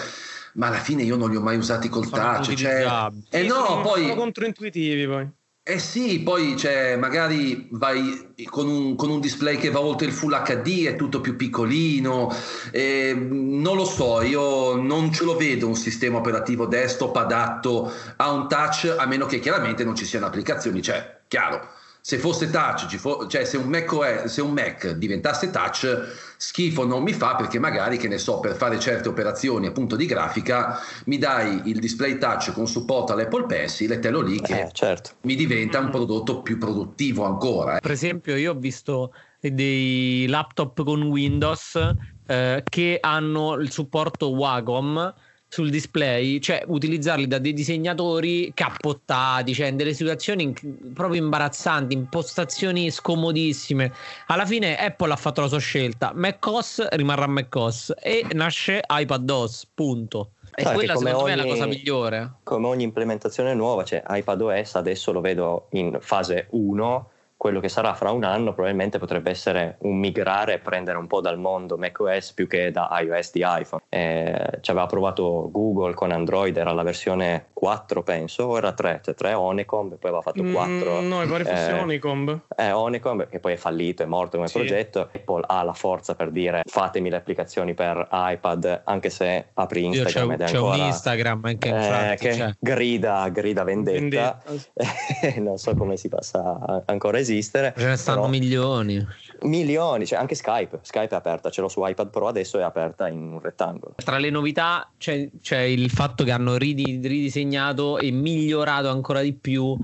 ma 0.54 0.66
alla 0.66 0.78
fine 0.78 1.04
io 1.04 1.14
non 1.14 1.30
li 1.30 1.36
ho 1.36 1.40
mai 1.40 1.56
usati 1.56 1.88
col 1.88 2.08
sono 2.08 2.22
touch. 2.22 2.54
Cioè, 2.54 3.08
eh 3.30 3.42
no, 3.44 3.82
poi... 3.82 4.02
sono 4.02 4.16
controintuitivi 4.16 5.06
poi. 5.06 5.30
Eh 5.68 5.80
sì, 5.80 6.20
poi 6.20 6.56
cioè, 6.56 6.94
magari 6.94 7.66
vai 7.72 8.34
con 8.44 8.68
un, 8.68 8.94
con 8.94 9.10
un, 9.10 9.18
display 9.18 9.56
che 9.56 9.68
va 9.72 9.80
oltre 9.80 10.06
il 10.06 10.12
Full 10.12 10.40
HD, 10.44 10.86
è 10.86 10.94
tutto 10.94 11.20
più 11.20 11.34
piccolino, 11.34 12.32
eh, 12.70 13.12
non 13.18 13.74
lo 13.74 13.84
so, 13.84 14.22
io 14.22 14.76
non 14.76 15.12
ce 15.12 15.24
lo 15.24 15.36
vedo 15.36 15.66
un 15.66 15.74
sistema 15.74 16.18
operativo 16.18 16.66
desktop 16.66 17.16
adatto 17.16 17.92
a 18.14 18.30
un 18.30 18.46
touch, 18.46 18.94
a 18.96 19.06
meno 19.06 19.26
che 19.26 19.40
chiaramente 19.40 19.82
non 19.82 19.96
ci 19.96 20.04
siano 20.04 20.26
applicazioni, 20.26 20.80
cioè, 20.80 21.22
chiaro, 21.26 21.68
se 22.06 22.18
fosse 22.18 22.50
touch, 22.50 22.86
fo- 22.98 23.26
cioè 23.26 23.44
se 23.44 23.56
un, 23.56 23.68
Mac 23.68 23.92
OS, 23.92 24.26
se 24.26 24.40
un 24.40 24.52
Mac 24.52 24.92
diventasse 24.92 25.50
touch, 25.50 25.88
schifo 26.36 26.86
non 26.86 27.02
mi 27.02 27.12
fa 27.12 27.34
perché 27.34 27.58
magari, 27.58 27.96
che 27.96 28.06
ne 28.06 28.18
so, 28.18 28.38
per 28.38 28.54
fare 28.54 28.78
certe 28.78 29.08
operazioni 29.08 29.66
appunto 29.66 29.96
di 29.96 30.06
grafica, 30.06 30.78
mi 31.06 31.18
dai 31.18 31.62
il 31.64 31.80
display 31.80 32.16
touch 32.18 32.52
con 32.52 32.68
supporto 32.68 33.12
all'Apple 33.12 33.46
Pencil 33.46 33.90
e 33.90 33.98
te 33.98 34.10
lo 34.10 34.20
lì 34.20 34.40
che 34.40 34.60
eh, 34.60 34.68
certo. 34.70 35.14
mi 35.22 35.34
diventa 35.34 35.80
un 35.80 35.90
prodotto 35.90 36.42
più 36.42 36.58
produttivo 36.58 37.24
ancora. 37.24 37.78
Eh. 37.78 37.80
Per 37.80 37.90
esempio 37.90 38.36
io 38.36 38.52
ho 38.52 38.56
visto 38.56 39.12
dei 39.40 40.26
laptop 40.28 40.84
con 40.84 41.02
Windows 41.02 41.92
eh, 42.24 42.62
che 42.68 42.98
hanno 43.00 43.54
il 43.54 43.72
supporto 43.72 44.30
Wacom 44.30 45.12
sul 45.48 45.70
display, 45.70 46.38
cioè 46.40 46.64
utilizzarli 46.66 47.26
da 47.26 47.38
dei 47.38 47.52
disegnatori 47.52 48.52
cappottati, 48.54 49.54
cioè 49.54 49.68
in 49.68 49.76
delle 49.76 49.94
situazioni 49.94 50.54
proprio 50.92 51.22
imbarazzanti, 51.22 51.94
impostazioni 51.94 52.90
scomodissime. 52.90 53.92
Alla 54.26 54.44
fine 54.44 54.76
Apple 54.76 55.12
ha 55.12 55.16
fatto 55.16 55.40
la 55.40 55.48
sua 55.48 55.58
scelta, 55.58 56.12
macOS 56.14 56.88
rimarrà 56.90 57.26
macOS 57.26 57.94
e 58.00 58.26
nasce 58.32 58.82
iPadOS, 58.86 59.68
punto. 59.72 60.30
E 60.54 60.62
Sai 60.62 60.74
quella 60.74 60.96
secondo 60.96 61.18
ogni, 61.18 61.26
me 61.26 61.32
è 61.32 61.36
la 61.36 61.44
cosa 61.44 61.66
migliore. 61.66 62.32
Come 62.42 62.66
ogni 62.66 62.82
implementazione 62.82 63.54
nuova, 63.54 63.84
cioè 63.84 64.02
iPadOS 64.08 64.74
adesso 64.76 65.12
lo 65.12 65.20
vedo 65.20 65.68
in 65.72 65.98
fase 66.00 66.46
1 66.50 67.10
quello 67.36 67.60
che 67.60 67.68
sarà 67.68 67.94
fra 67.94 68.10
un 68.10 68.24
anno 68.24 68.54
probabilmente 68.54 68.98
potrebbe 68.98 69.30
essere 69.30 69.76
un 69.80 69.98
migrare 69.98 70.54
e 70.54 70.58
prendere 70.58 70.98
un 70.98 71.06
po' 71.06 71.20
dal 71.20 71.38
mondo 71.38 71.76
macOS 71.76 72.32
più 72.32 72.46
che 72.46 72.70
da 72.70 72.88
iOS 73.00 73.32
di 73.32 73.44
iPhone. 73.44 73.82
Eh, 73.88 74.58
ci 74.60 74.70
aveva 74.70 74.86
provato 74.86 75.48
Google 75.50 75.94
con 75.94 76.12
Android, 76.12 76.56
era 76.56 76.72
la 76.72 76.82
versione 76.82 77.48
4 77.52 78.02
penso, 78.02 78.44
o 78.44 78.56
era 78.56 78.72
3, 78.72 79.00
cioè 79.04 79.14
3 79.14 79.34
Honeycomb 79.34 79.92
e 79.92 79.96
poi 79.96 80.10
aveva 80.10 80.22
fatto 80.22 80.42
4. 80.42 81.00
Mm, 81.00 81.08
no, 81.08 81.18
mi 81.20 81.26
pare 81.26 81.44
fosse 81.44 81.70
eh, 81.70 81.78
Honeycomb. 81.78 82.40
Eh, 82.56 82.72
Honeycomb 82.72 83.28
che 83.28 83.38
poi 83.38 83.52
è 83.52 83.56
fallito, 83.56 84.02
è 84.02 84.06
morto 84.06 84.36
come 84.36 84.48
sì. 84.48 84.58
progetto. 84.58 85.10
Apple 85.12 85.44
ha 85.46 85.62
la 85.62 85.74
forza 85.74 86.14
per 86.14 86.30
dire 86.30 86.62
fatemi 86.64 87.10
le 87.10 87.16
applicazioni 87.16 87.74
per 87.74 88.08
iPad 88.10 88.82
anche 88.84 89.10
se 89.10 89.48
apri 89.54 89.84
Instagram 89.84 90.32
ed 90.32 90.40
è 90.40 90.44
c'è 90.46 90.56
ancora... 90.56 90.74
un 90.74 90.80
Instagram 90.80 91.44
anche 91.44 91.68
in 91.68 91.74
eh, 91.74 92.16
che 92.18 92.28
c'è. 92.30 92.54
grida, 92.58 93.28
grida 93.28 93.62
vendetta. 93.64 94.40
vendetta. 94.46 95.40
non 95.40 95.58
so 95.58 95.74
come 95.74 95.96
si 95.96 96.08
possa 96.08 96.82
ancora 96.86 97.18
esistere. 97.32 97.74
Ce 97.76 97.86
ne 97.86 97.96
stanno 97.96 98.28
milioni. 98.28 99.04
Milioni, 99.42 100.06
cioè 100.06 100.18
anche 100.18 100.34
Skype. 100.34 100.80
Skype 100.82 101.08
è 101.08 101.14
aperta, 101.14 101.50
ce 101.50 101.60
l'ho 101.60 101.68
su 101.68 101.84
iPad 101.84 102.08
Pro 102.10 102.28
adesso 102.28 102.58
è 102.58 102.62
aperta 102.62 103.08
in 103.08 103.32
un 103.32 103.40
rettangolo. 103.40 103.94
Tra 103.96 104.18
le 104.18 104.30
novità 104.30 104.90
c'è, 104.96 105.28
c'è 105.40 105.60
il 105.60 105.90
fatto 105.90 106.24
che 106.24 106.30
hanno 106.30 106.56
ridisegnato 106.56 107.98
e 107.98 108.10
migliorato 108.10 108.88
ancora 108.88 109.20
di 109.20 109.34
più 109.34 109.76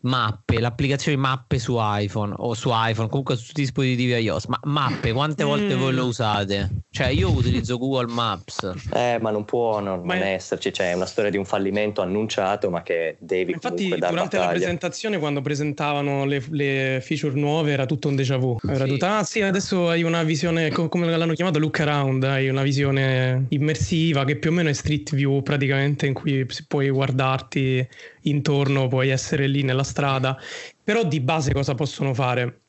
mappe, 0.00 0.60
l'applicazione 0.60 1.16
mappe 1.16 1.58
su 1.58 1.76
iPhone 1.78 2.34
o 2.36 2.54
su 2.54 2.70
iPhone, 2.72 3.08
comunque 3.08 3.36
su 3.36 3.52
dispositivi 3.52 4.12
iOS. 4.12 4.46
Ma 4.46 4.60
mappe, 4.64 5.12
quante 5.12 5.44
volte 5.44 5.74
mm. 5.74 5.78
voi 5.78 5.92
lo 5.94 6.06
usate? 6.06 6.70
Cioè, 6.90 7.08
io 7.08 7.30
utilizzo 7.30 7.78
Google 7.78 8.12
Maps. 8.12 8.72
Eh, 8.92 9.18
ma 9.20 9.30
non 9.30 9.44
può 9.44 9.80
non, 9.80 10.02
non 10.04 10.16
esserci. 10.16 10.72
Cioè, 10.72 10.92
una 10.92 11.06
storia 11.06 11.30
di 11.30 11.36
un 11.36 11.44
fallimento 11.44 12.02
annunciato, 12.02 12.70
ma 12.70 12.82
che 12.82 13.16
devi 13.18 13.52
Infatti, 13.52 13.88
durante 13.88 14.14
battaglia. 14.14 14.44
la 14.44 14.50
presentazione, 14.50 15.18
quando 15.18 15.40
presentavano 15.40 16.24
le, 16.24 16.42
le, 16.50 17.00
feature 17.02 17.34
nuove, 17.38 17.72
era 17.72 17.86
tutto 17.86 18.08
un 18.08 18.16
déjà 18.16 18.36
vu. 18.36 18.58
Era 18.68 18.84
sì. 18.84 18.90
tutto, 18.90 19.06
ah 19.06 19.22
sì, 19.24 19.40
adesso 19.42 19.88
hai 19.88 20.02
una 20.02 20.22
visione, 20.22 20.70
come 20.70 21.06
l'hanno 21.16 21.34
chiamato, 21.34 21.58
look 21.58 21.80
around, 21.80 22.24
hai 22.24 22.48
una 22.48 22.62
visione 22.62 23.46
immersiva 23.48 24.24
che 24.24 24.36
più 24.36 24.50
o 24.50 24.52
meno 24.52 24.68
è 24.68 24.72
street 24.72 25.14
view 25.14 25.42
praticamente, 25.42 26.06
in 26.06 26.14
cui 26.14 26.46
puoi 26.66 26.90
guardarti 26.90 27.86
intorno, 28.22 28.88
puoi 28.88 29.08
essere 29.08 29.46
lì 29.46 29.62
nella 29.62 29.84
strada. 29.84 30.36
Però 30.82 31.04
di 31.04 31.20
base 31.20 31.52
cosa 31.52 31.74
possono 31.74 32.14
fare? 32.14 32.67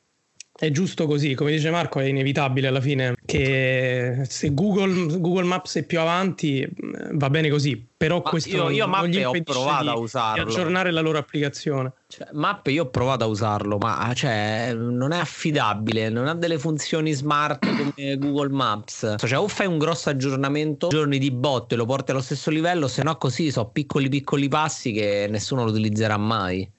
È 0.60 0.70
giusto 0.70 1.06
così, 1.06 1.32
come 1.32 1.52
dice 1.52 1.70
Marco, 1.70 2.00
è 2.00 2.04
inevitabile 2.04 2.66
alla 2.66 2.82
fine 2.82 3.14
che 3.24 4.24
se 4.28 4.52
Google, 4.52 5.18
Google 5.18 5.44
Maps 5.44 5.76
è 5.76 5.84
più 5.84 5.98
avanti 5.98 6.68
va 7.12 7.30
bene 7.30 7.48
così, 7.48 7.82
però 7.96 8.20
Ma 8.22 8.28
questo 8.28 8.54
io, 8.54 8.68
io 8.68 8.84
non 8.84 9.06
gli 9.06 9.22
ho 9.22 9.32
provato 9.42 9.84
di, 9.84 9.88
a 9.88 9.94
usarlo. 9.96 10.44
Di 10.44 10.50
aggiornare 10.50 10.90
la 10.90 11.00
loro 11.00 11.16
applicazione. 11.16 11.94
Cioè, 12.08 12.28
Mappe 12.32 12.72
io 12.72 12.82
ho 12.82 12.90
provato 12.90 13.24
a 13.24 13.28
usarlo, 13.28 13.78
ma 13.78 14.12
cioè, 14.14 14.74
non 14.74 15.12
è 15.12 15.18
affidabile, 15.18 16.10
non 16.10 16.26
ha 16.28 16.34
delle 16.34 16.58
funzioni 16.58 17.12
smart 17.12 17.64
come 17.64 18.18
Google 18.18 18.50
Maps. 18.50 19.14
Cioè, 19.16 19.38
o 19.38 19.48
fai 19.48 19.66
un 19.66 19.78
grosso 19.78 20.10
aggiornamento 20.10 20.88
giorni 20.88 21.16
di 21.16 21.30
botte, 21.30 21.74
lo 21.74 21.86
porti 21.86 22.10
allo 22.10 22.20
stesso 22.20 22.50
livello, 22.50 22.86
se 22.86 23.02
no 23.02 23.16
così 23.16 23.50
sono 23.50 23.70
piccoli 23.70 24.10
piccoli 24.10 24.48
passi 24.48 24.92
che 24.92 25.26
nessuno 25.26 25.64
lo 25.64 25.70
utilizzerà 25.70 26.18
mai. 26.18 26.70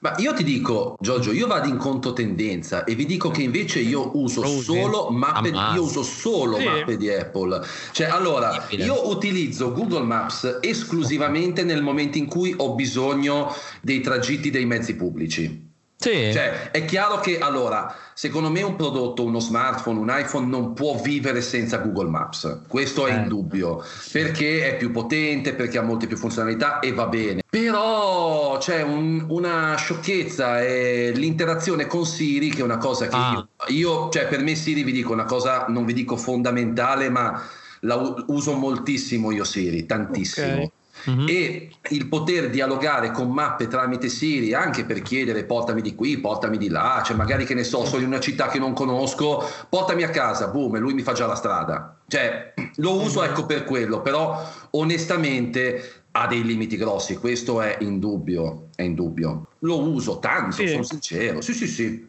Ma 0.00 0.14
io 0.18 0.32
ti 0.32 0.44
dico, 0.44 0.94
Giorgio, 1.00 1.32
io 1.32 1.48
vado 1.48 1.66
in 1.66 1.76
controtendenza 1.76 2.84
e 2.84 2.94
vi 2.94 3.04
dico 3.04 3.30
che 3.30 3.42
invece 3.42 3.80
io 3.80 4.16
uso 4.16 4.46
solo 4.46 5.10
mappe, 5.10 5.48
io 5.48 5.82
uso 5.82 6.04
solo 6.04 6.56
sì. 6.56 6.64
mappe 6.64 6.96
di 6.96 7.10
Apple. 7.10 7.60
Cioè, 7.90 8.06
allora, 8.06 8.68
io 8.70 9.08
utilizzo 9.08 9.72
Google 9.72 10.04
Maps 10.04 10.58
esclusivamente 10.60 11.64
nel 11.64 11.82
momento 11.82 12.16
in 12.16 12.26
cui 12.26 12.54
ho 12.56 12.76
bisogno 12.76 13.52
dei 13.80 14.00
tragitti 14.00 14.50
dei 14.50 14.66
mezzi 14.66 14.94
pubblici. 14.94 15.67
Sì. 16.08 16.32
Cioè, 16.32 16.70
è 16.70 16.84
chiaro 16.86 17.20
che 17.20 17.38
allora, 17.38 17.94
secondo 18.14 18.50
me 18.50 18.62
un 18.62 18.76
prodotto, 18.76 19.24
uno 19.24 19.40
smartphone, 19.40 19.98
un 19.98 20.08
iPhone 20.10 20.46
non 20.46 20.72
può 20.72 20.96
vivere 20.96 21.42
senza 21.42 21.78
Google 21.78 22.08
Maps. 22.08 22.60
Questo 22.66 23.06
è 23.06 23.12
eh. 23.12 23.16
indubbio, 23.16 23.84
perché 24.10 24.70
è 24.70 24.76
più 24.76 24.90
potente, 24.90 25.52
perché 25.52 25.76
ha 25.78 25.82
molte 25.82 26.06
più 26.06 26.16
funzionalità 26.16 26.78
e 26.80 26.92
va 26.92 27.06
bene. 27.06 27.42
Però 27.48 28.56
c'è 28.58 28.82
un, 28.82 29.26
una 29.28 29.74
sciocchezza 29.76 30.62
e 30.62 31.12
l'interazione 31.14 31.86
con 31.86 32.06
Siri 32.06 32.50
che 32.50 32.60
è 32.60 32.64
una 32.64 32.78
cosa 32.78 33.06
che 33.08 33.16
ah. 33.16 33.32
io, 33.68 33.76
io, 33.76 34.08
cioè 34.08 34.26
per 34.28 34.42
me 34.42 34.54
Siri 34.54 34.82
vi 34.82 34.92
dico 34.92 35.12
una 35.12 35.24
cosa, 35.24 35.66
non 35.68 35.84
vi 35.84 35.92
dico 35.92 36.16
fondamentale, 36.16 37.10
ma 37.10 37.42
la 37.82 38.24
uso 38.28 38.54
moltissimo 38.54 39.30
io 39.30 39.44
Siri, 39.44 39.84
tantissimo. 39.84 40.52
Okay. 40.52 40.72
Mm-hmm. 41.08 41.26
e 41.28 41.70
il 41.90 42.06
poter 42.06 42.50
dialogare 42.50 43.10
con 43.10 43.30
mappe 43.30 43.68
tramite 43.68 44.08
Siri 44.08 44.52
anche 44.54 44.84
per 44.84 45.02
chiedere 45.02 45.44
portami 45.44 45.80
di 45.80 45.94
qui, 45.94 46.18
portami 46.18 46.58
di 46.58 46.68
là, 46.68 47.02
cioè 47.04 47.16
magari 47.16 47.44
che 47.44 47.54
ne 47.54 47.64
so, 47.64 47.84
sono 47.84 48.02
in 48.02 48.08
una 48.08 48.20
città 48.20 48.48
che 48.48 48.58
non 48.58 48.72
conosco, 48.72 49.42
portami 49.68 50.02
a 50.02 50.10
casa, 50.10 50.48
boom, 50.48 50.76
e 50.76 50.78
lui 50.78 50.94
mi 50.94 51.02
fa 51.02 51.12
già 51.12 51.26
la 51.26 51.34
strada. 51.34 51.96
Cioè, 52.06 52.54
lo 52.76 53.02
uso 53.02 53.22
ecco 53.22 53.46
per 53.46 53.64
quello, 53.64 54.00
però 54.00 54.42
onestamente 54.70 56.02
ha 56.12 56.26
dei 56.26 56.42
limiti 56.42 56.76
grossi, 56.76 57.16
questo 57.16 57.60
è 57.60 57.76
indubbio, 57.80 58.68
è 58.74 58.82
indubbio. 58.82 59.46
Lo 59.60 59.80
uso 59.80 60.18
tanto, 60.18 60.56
sì. 60.56 60.68
sono 60.68 60.82
sincero. 60.82 61.40
Sì, 61.40 61.52
sì, 61.52 61.66
sì. 61.66 62.08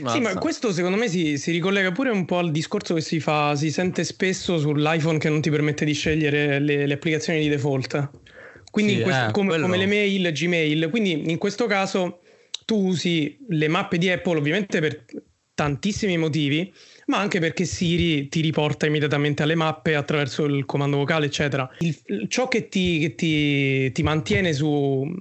Mazza. 0.00 0.16
Sì, 0.16 0.22
ma 0.22 0.34
questo 0.34 0.72
secondo 0.72 0.96
me 0.96 1.08
si, 1.08 1.38
si, 1.38 1.50
ricollega 1.50 1.92
pure 1.92 2.10
un 2.10 2.24
po' 2.24 2.38
al 2.38 2.50
discorso 2.50 2.94
che 2.94 3.00
si 3.00 3.20
fa, 3.20 3.54
si 3.54 3.70
sente 3.70 4.04
spesso 4.04 4.58
sull'iPhone 4.58 5.18
che 5.18 5.28
non 5.28 5.40
ti 5.40 5.50
permette 5.50 5.84
di 5.84 5.92
scegliere 5.92 6.58
le, 6.58 6.86
le 6.86 6.94
applicazioni 6.94 7.40
di 7.40 7.48
default. 7.48 8.10
Quindi 8.70 8.96
sì, 8.96 9.02
questo, 9.02 9.28
eh, 9.28 9.30
come, 9.32 9.60
come, 9.60 9.76
le 9.76 9.86
mail, 9.86 10.30
Gmail. 10.32 10.88
Quindi 10.90 11.30
in 11.30 11.38
questo 11.38 11.66
caso 11.66 12.20
tu 12.64 12.86
usi 12.86 13.36
le 13.48 13.68
mappe 13.68 13.98
di 13.98 14.08
Apple 14.10 14.38
ovviamente 14.38 14.80
per 14.80 15.04
tantissimi 15.54 16.16
motivi, 16.16 16.72
ma 17.06 17.18
anche 17.18 17.40
perché 17.40 17.64
Siri 17.64 18.28
ti 18.28 18.40
riporta 18.40 18.86
immediatamente 18.86 19.42
alle 19.42 19.56
mappe 19.56 19.94
attraverso 19.94 20.44
il 20.44 20.64
comando 20.64 20.96
vocale, 20.96 21.26
eccetera. 21.26 21.68
Il, 21.80 22.26
ciò 22.28 22.48
che, 22.48 22.68
ti, 22.68 22.98
che 23.00 23.14
ti, 23.14 23.92
ti 23.92 24.02
mantiene 24.02 24.52
su 24.52 25.12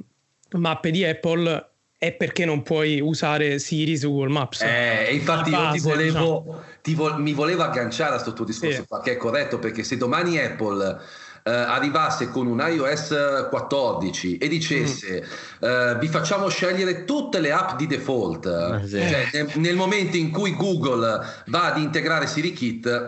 mappe 0.51 0.91
di 0.91 1.03
Apple 1.03 1.68
è 1.99 2.13
perché 2.13 2.45
non 2.45 2.63
puoi 2.63 3.01
usare 3.01 3.59
Siri 3.59 3.97
su 3.97 4.09
Google 4.09 4.31
Maps. 4.31 4.61
Eh, 4.61 5.09
infatti 5.11 5.51
base, 5.51 5.65
io 5.65 5.71
ti 5.71 5.79
volevo, 5.81 6.43
diciamo. 6.45 6.63
ti 6.81 6.95
vo- 6.95 7.17
mi 7.17 7.33
volevo 7.33 7.63
agganciare 7.63 8.11
a 8.11 8.13
questo 8.13 8.31
tuo 8.31 8.45
discorso 8.45 8.81
sì. 8.81 8.87
qua, 8.87 9.01
che 9.01 9.11
è 9.11 9.17
corretto, 9.17 9.59
perché 9.59 9.83
se 9.83 9.97
domani 9.97 10.39
Apple 10.39 10.97
eh, 11.43 11.51
arrivasse 11.51 12.29
con 12.29 12.47
un 12.47 12.65
iOS 12.65 13.47
14 13.49 14.37
e 14.37 14.47
dicesse 14.47 15.25
mm. 15.25 15.67
eh, 15.67 15.97
vi 15.99 16.07
facciamo 16.07 16.47
scegliere 16.47 17.03
tutte 17.03 17.41
le 17.41 17.51
app 17.51 17.75
di 17.75 17.85
default, 17.85 18.45
eh, 18.45 18.87
sì. 18.87 19.09
cioè, 19.09 19.29
nel, 19.33 19.51
nel 19.55 19.75
momento 19.75 20.15
in 20.15 20.31
cui 20.31 20.55
Google 20.55 21.21
va 21.47 21.65
ad 21.65 21.77
integrare 21.79 22.27
SiriKit 22.27 23.05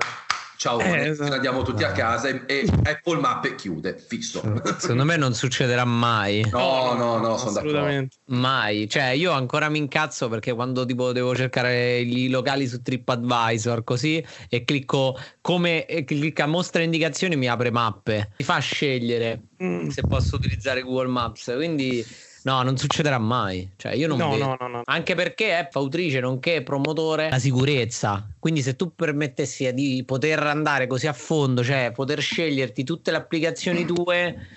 ciao, 0.62 0.80
eh, 0.80 1.08
esatto. 1.08 1.34
andiamo 1.34 1.64
tutti 1.64 1.84
a 1.84 1.92
casa 1.92 2.28
e, 2.28 2.44
e 2.46 2.70
Apple 2.84 3.20
Map 3.20 3.56
chiude, 3.56 3.98
fisso. 3.98 4.44
Secondo 4.78 5.06
me 5.06 5.18
non 5.18 5.34
succederà 5.34 5.86
mai. 5.86 6.46
No, 6.52 6.94
no, 6.94 7.18
no, 7.18 7.36
sono 7.38 7.54
d'accordo. 7.54 8.08
Mai, 8.26 8.88
cioè 8.88 9.08
io 9.08 9.32
ancora 9.32 9.70
mi 9.70 9.80
incazzo 9.80 10.30
perché 10.30 10.54
quando 10.54 10.86
tipo 10.86 11.12
devo 11.14 11.36
cercare 11.36 11.98
i 12.02 12.30
locali 12.30 12.68
su 12.68 12.80
TripAdvisor 12.80 13.84
così 13.84 14.24
e 14.50 14.64
clicco 14.64 15.20
come 15.42 15.88
e 15.88 16.04
clicca 16.04 16.46
mostra 16.46 16.84
indicazioni 16.84 17.36
mi 17.36 17.48
apre 17.48 17.72
mappe, 17.72 18.34
mi 18.38 18.46
fa 18.46 18.60
scegliere 18.60 19.42
mm. 19.64 19.88
se 19.88 20.04
posso 20.04 20.36
utilizzare 20.36 20.84
Google 20.84 21.08
Maps, 21.08 21.52
quindi 21.56 22.06
No, 22.44 22.62
non 22.64 22.78
succederà 22.78 23.20
mai. 23.20 23.72
Cioè, 23.76 23.94
io 23.94 24.08
non 24.08 24.18
no, 24.18 24.32
vedo. 24.32 24.58
No, 24.60 24.68
no, 24.68 24.82
Anche 24.86 25.16
perché 25.16 25.60
è 25.60 25.68
fautrice, 25.72 26.20
nonché 26.20 26.64
promotore 26.64 27.30
la 27.30 27.40
sicurezza. 27.40 28.28
Quindi, 28.40 28.62
se 28.62 28.76
tu 28.76 28.96
permettessi 28.96 29.72
di 29.74 30.04
poter 30.06 30.40
andare 30.40 30.88
così 30.88 31.08
a 31.08 31.14
fondo, 31.14 31.64
cioè 31.64 31.92
poter 31.94 32.20
sceglierti 32.22 32.84
tutte 32.84 33.12
le 33.12 33.18
applicazioni 33.18 33.86
tue. 33.86 34.48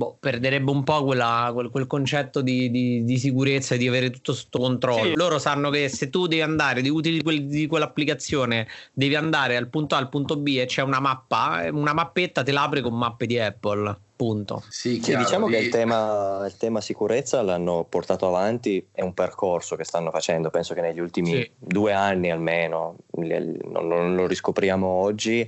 Boh, 0.00 0.16
perderebbe 0.18 0.70
un 0.70 0.82
po' 0.82 1.04
quella, 1.04 1.50
quel, 1.52 1.68
quel, 1.68 1.86
concetto 1.86 2.40
di, 2.40 2.70
di, 2.70 3.04
di, 3.04 3.18
sicurezza 3.18 3.74
e 3.74 3.78
di 3.78 3.86
avere 3.86 4.08
tutto 4.08 4.32
sotto 4.32 4.58
controllo. 4.58 5.10
Sì. 5.10 5.14
Loro 5.14 5.38
sanno 5.38 5.68
che 5.68 5.90
se 5.90 6.08
tu 6.08 6.26
devi 6.26 6.40
andare, 6.40 6.80
di 6.80 6.88
utili 6.88 7.22
quel, 7.22 7.44
di 7.44 7.66
quell'applicazione, 7.66 8.66
devi 8.94 9.14
andare 9.14 9.58
al 9.58 9.68
punto 9.68 9.96
A 9.96 9.98
al 9.98 10.08
punto 10.08 10.38
B 10.38 10.56
e 10.58 10.64
c'è 10.64 10.80
una 10.80 11.00
mappa, 11.00 11.68
una 11.70 11.92
mappetta 11.92 12.42
te 12.42 12.50
l'apri 12.50 12.80
con 12.80 12.96
mappe 12.96 13.26
di 13.26 13.38
Apple 13.38 13.98
punto. 14.16 14.62
Sì, 14.70 15.02
sì 15.02 15.14
diciamo 15.14 15.46
che 15.48 15.58
il 15.58 15.68
tema, 15.68 16.46
il 16.46 16.56
tema, 16.56 16.80
sicurezza 16.80 17.42
l'hanno 17.42 17.84
portato 17.86 18.26
avanti, 18.26 18.86
è 18.92 19.02
un 19.02 19.12
percorso 19.12 19.76
che 19.76 19.84
stanno 19.84 20.10
facendo, 20.10 20.48
penso 20.48 20.72
che 20.72 20.80
negli 20.80 21.00
ultimi 21.00 21.32
sì. 21.32 21.50
due 21.58 21.92
anni 21.92 22.30
almeno, 22.30 22.96
non, 23.16 23.86
non 23.86 24.14
lo 24.14 24.26
riscopriamo 24.26 24.86
oggi, 24.86 25.46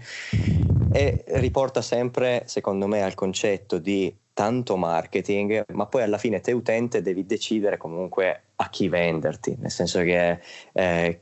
e 0.93 1.25
riporta 1.27 1.81
sempre, 1.81 2.43
secondo 2.47 2.87
me, 2.87 3.03
al 3.03 3.15
concetto 3.15 3.79
di 3.79 4.15
tanto 4.43 4.77
marketing, 4.77 5.67
ma 5.73 5.87
poi 5.87 6.03
alla 6.03 6.19
fine 6.19 6.41
te 6.41 6.51
utente 6.51 7.01
devi 7.01 7.25
decidere 7.25 7.77
comunque 7.77 8.47
a 8.57 8.69
chi 8.71 8.89
venderti, 8.89 9.57
nel 9.61 9.71
senso 9.71 10.01
che 10.01 10.41
eh, 10.73 11.21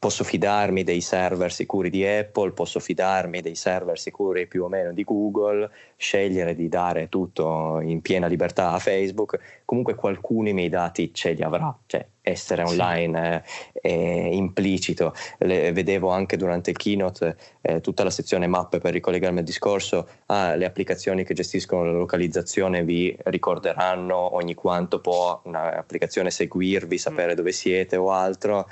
posso 0.00 0.24
fidarmi 0.24 0.82
dei 0.82 1.02
server 1.02 1.52
sicuri 1.52 1.90
di 1.90 2.06
Apple, 2.06 2.52
posso 2.52 2.80
fidarmi 2.80 3.42
dei 3.42 3.54
server 3.54 3.98
sicuri 3.98 4.46
più 4.46 4.64
o 4.64 4.68
meno 4.68 4.94
di 4.94 5.04
Google, 5.04 5.70
scegliere 5.94 6.54
di 6.54 6.70
dare 6.70 7.10
tutto 7.10 7.80
in 7.82 8.00
piena 8.00 8.26
libertà 8.26 8.70
a 8.70 8.78
Facebook, 8.78 9.60
comunque 9.66 9.94
qualcuno 9.94 10.48
i 10.48 10.54
miei 10.54 10.70
dati 10.70 11.12
ce 11.12 11.32
li 11.32 11.42
avrà, 11.42 11.76
cioè 11.84 12.06
essere 12.22 12.62
online 12.62 13.42
sì. 13.44 13.70
è, 13.72 13.88
è, 13.88 13.90
implicito. 13.90 15.14
Le, 15.38 15.72
vedevo 15.72 16.10
anche 16.10 16.36
durante 16.36 16.70
il 16.70 16.76
keynote 16.76 17.36
eh, 17.60 17.80
tutta 17.80 18.04
la 18.04 18.10
sezione 18.10 18.46
mappe 18.46 18.78
per 18.78 18.92
ricollegarmi 18.92 19.38
al 19.38 19.44
discorso, 19.44 20.08
ah, 20.26 20.54
le 20.54 20.64
applicazioni 20.64 21.24
che 21.24 21.34
gestiscono 21.34 21.84
la 21.84 21.92
localizzazione 21.92 22.84
vi 22.84 23.14
ricorderanno 23.24 24.34
ogni 24.34 24.54
quanto 24.54 25.00
può 25.00 25.40
un'applicazione 25.44 26.30
seguirvi, 26.30 26.98
sapere 26.98 27.32
mm. 27.32 27.36
dove 27.36 27.52
siete 27.52 27.96
o 27.96 28.10
altro 28.10 28.66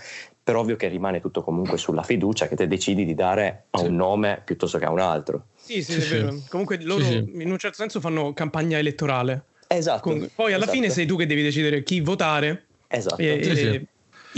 per 0.48 0.56
ovvio 0.56 0.76
che 0.76 0.88
rimane 0.88 1.20
tutto 1.20 1.42
comunque 1.42 1.76
sulla 1.76 2.02
fiducia 2.02 2.48
che 2.48 2.56
te 2.56 2.66
decidi 2.66 3.04
di 3.04 3.14
dare 3.14 3.64
a 3.68 3.80
un 3.82 3.94
nome 3.94 4.40
piuttosto 4.42 4.78
che 4.78 4.86
a 4.86 4.90
un 4.90 4.98
altro. 4.98 5.48
Sì, 5.54 5.82
sì, 5.82 5.92
è 5.92 5.98
vero. 5.98 6.42
Comunque 6.48 6.82
loro 6.82 7.04
in 7.04 7.50
un 7.50 7.58
certo 7.58 7.76
senso 7.76 8.00
fanno 8.00 8.32
campagna 8.32 8.78
elettorale. 8.78 9.42
Esatto. 9.66 10.08
Con... 10.08 10.30
Poi 10.34 10.54
alla 10.54 10.62
esatto. 10.62 10.72
fine 10.72 10.88
sei 10.88 11.04
tu 11.04 11.18
che 11.18 11.26
devi 11.26 11.42
decidere 11.42 11.82
chi 11.82 12.00
votare. 12.00 12.64
Esatto. 12.86 13.20
E, 13.20 13.40
sì, 13.42 13.56
sì. 13.56 13.86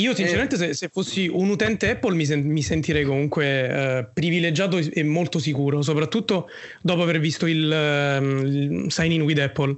Io 0.02 0.16
sinceramente 0.16 0.56
se, 0.56 0.74
se, 0.74 0.88
fossi 0.88 1.28
un 1.28 1.48
utente 1.48 1.90
Apple 1.90 2.16
mi, 2.16 2.26
sen- 2.26 2.44
mi 2.44 2.62
sentirei 2.62 3.04
comunque 3.04 3.68
eh, 3.68 4.06
privilegiato 4.12 4.78
e 4.78 5.04
molto 5.04 5.38
sicuro, 5.38 5.80
soprattutto 5.80 6.48
dopo 6.80 7.02
aver 7.02 7.20
visto 7.20 7.46
il, 7.46 8.18
um, 8.20 8.46
il 8.46 8.90
sign 8.90 9.12
in 9.12 9.22
with 9.22 9.38
Apple. 9.38 9.76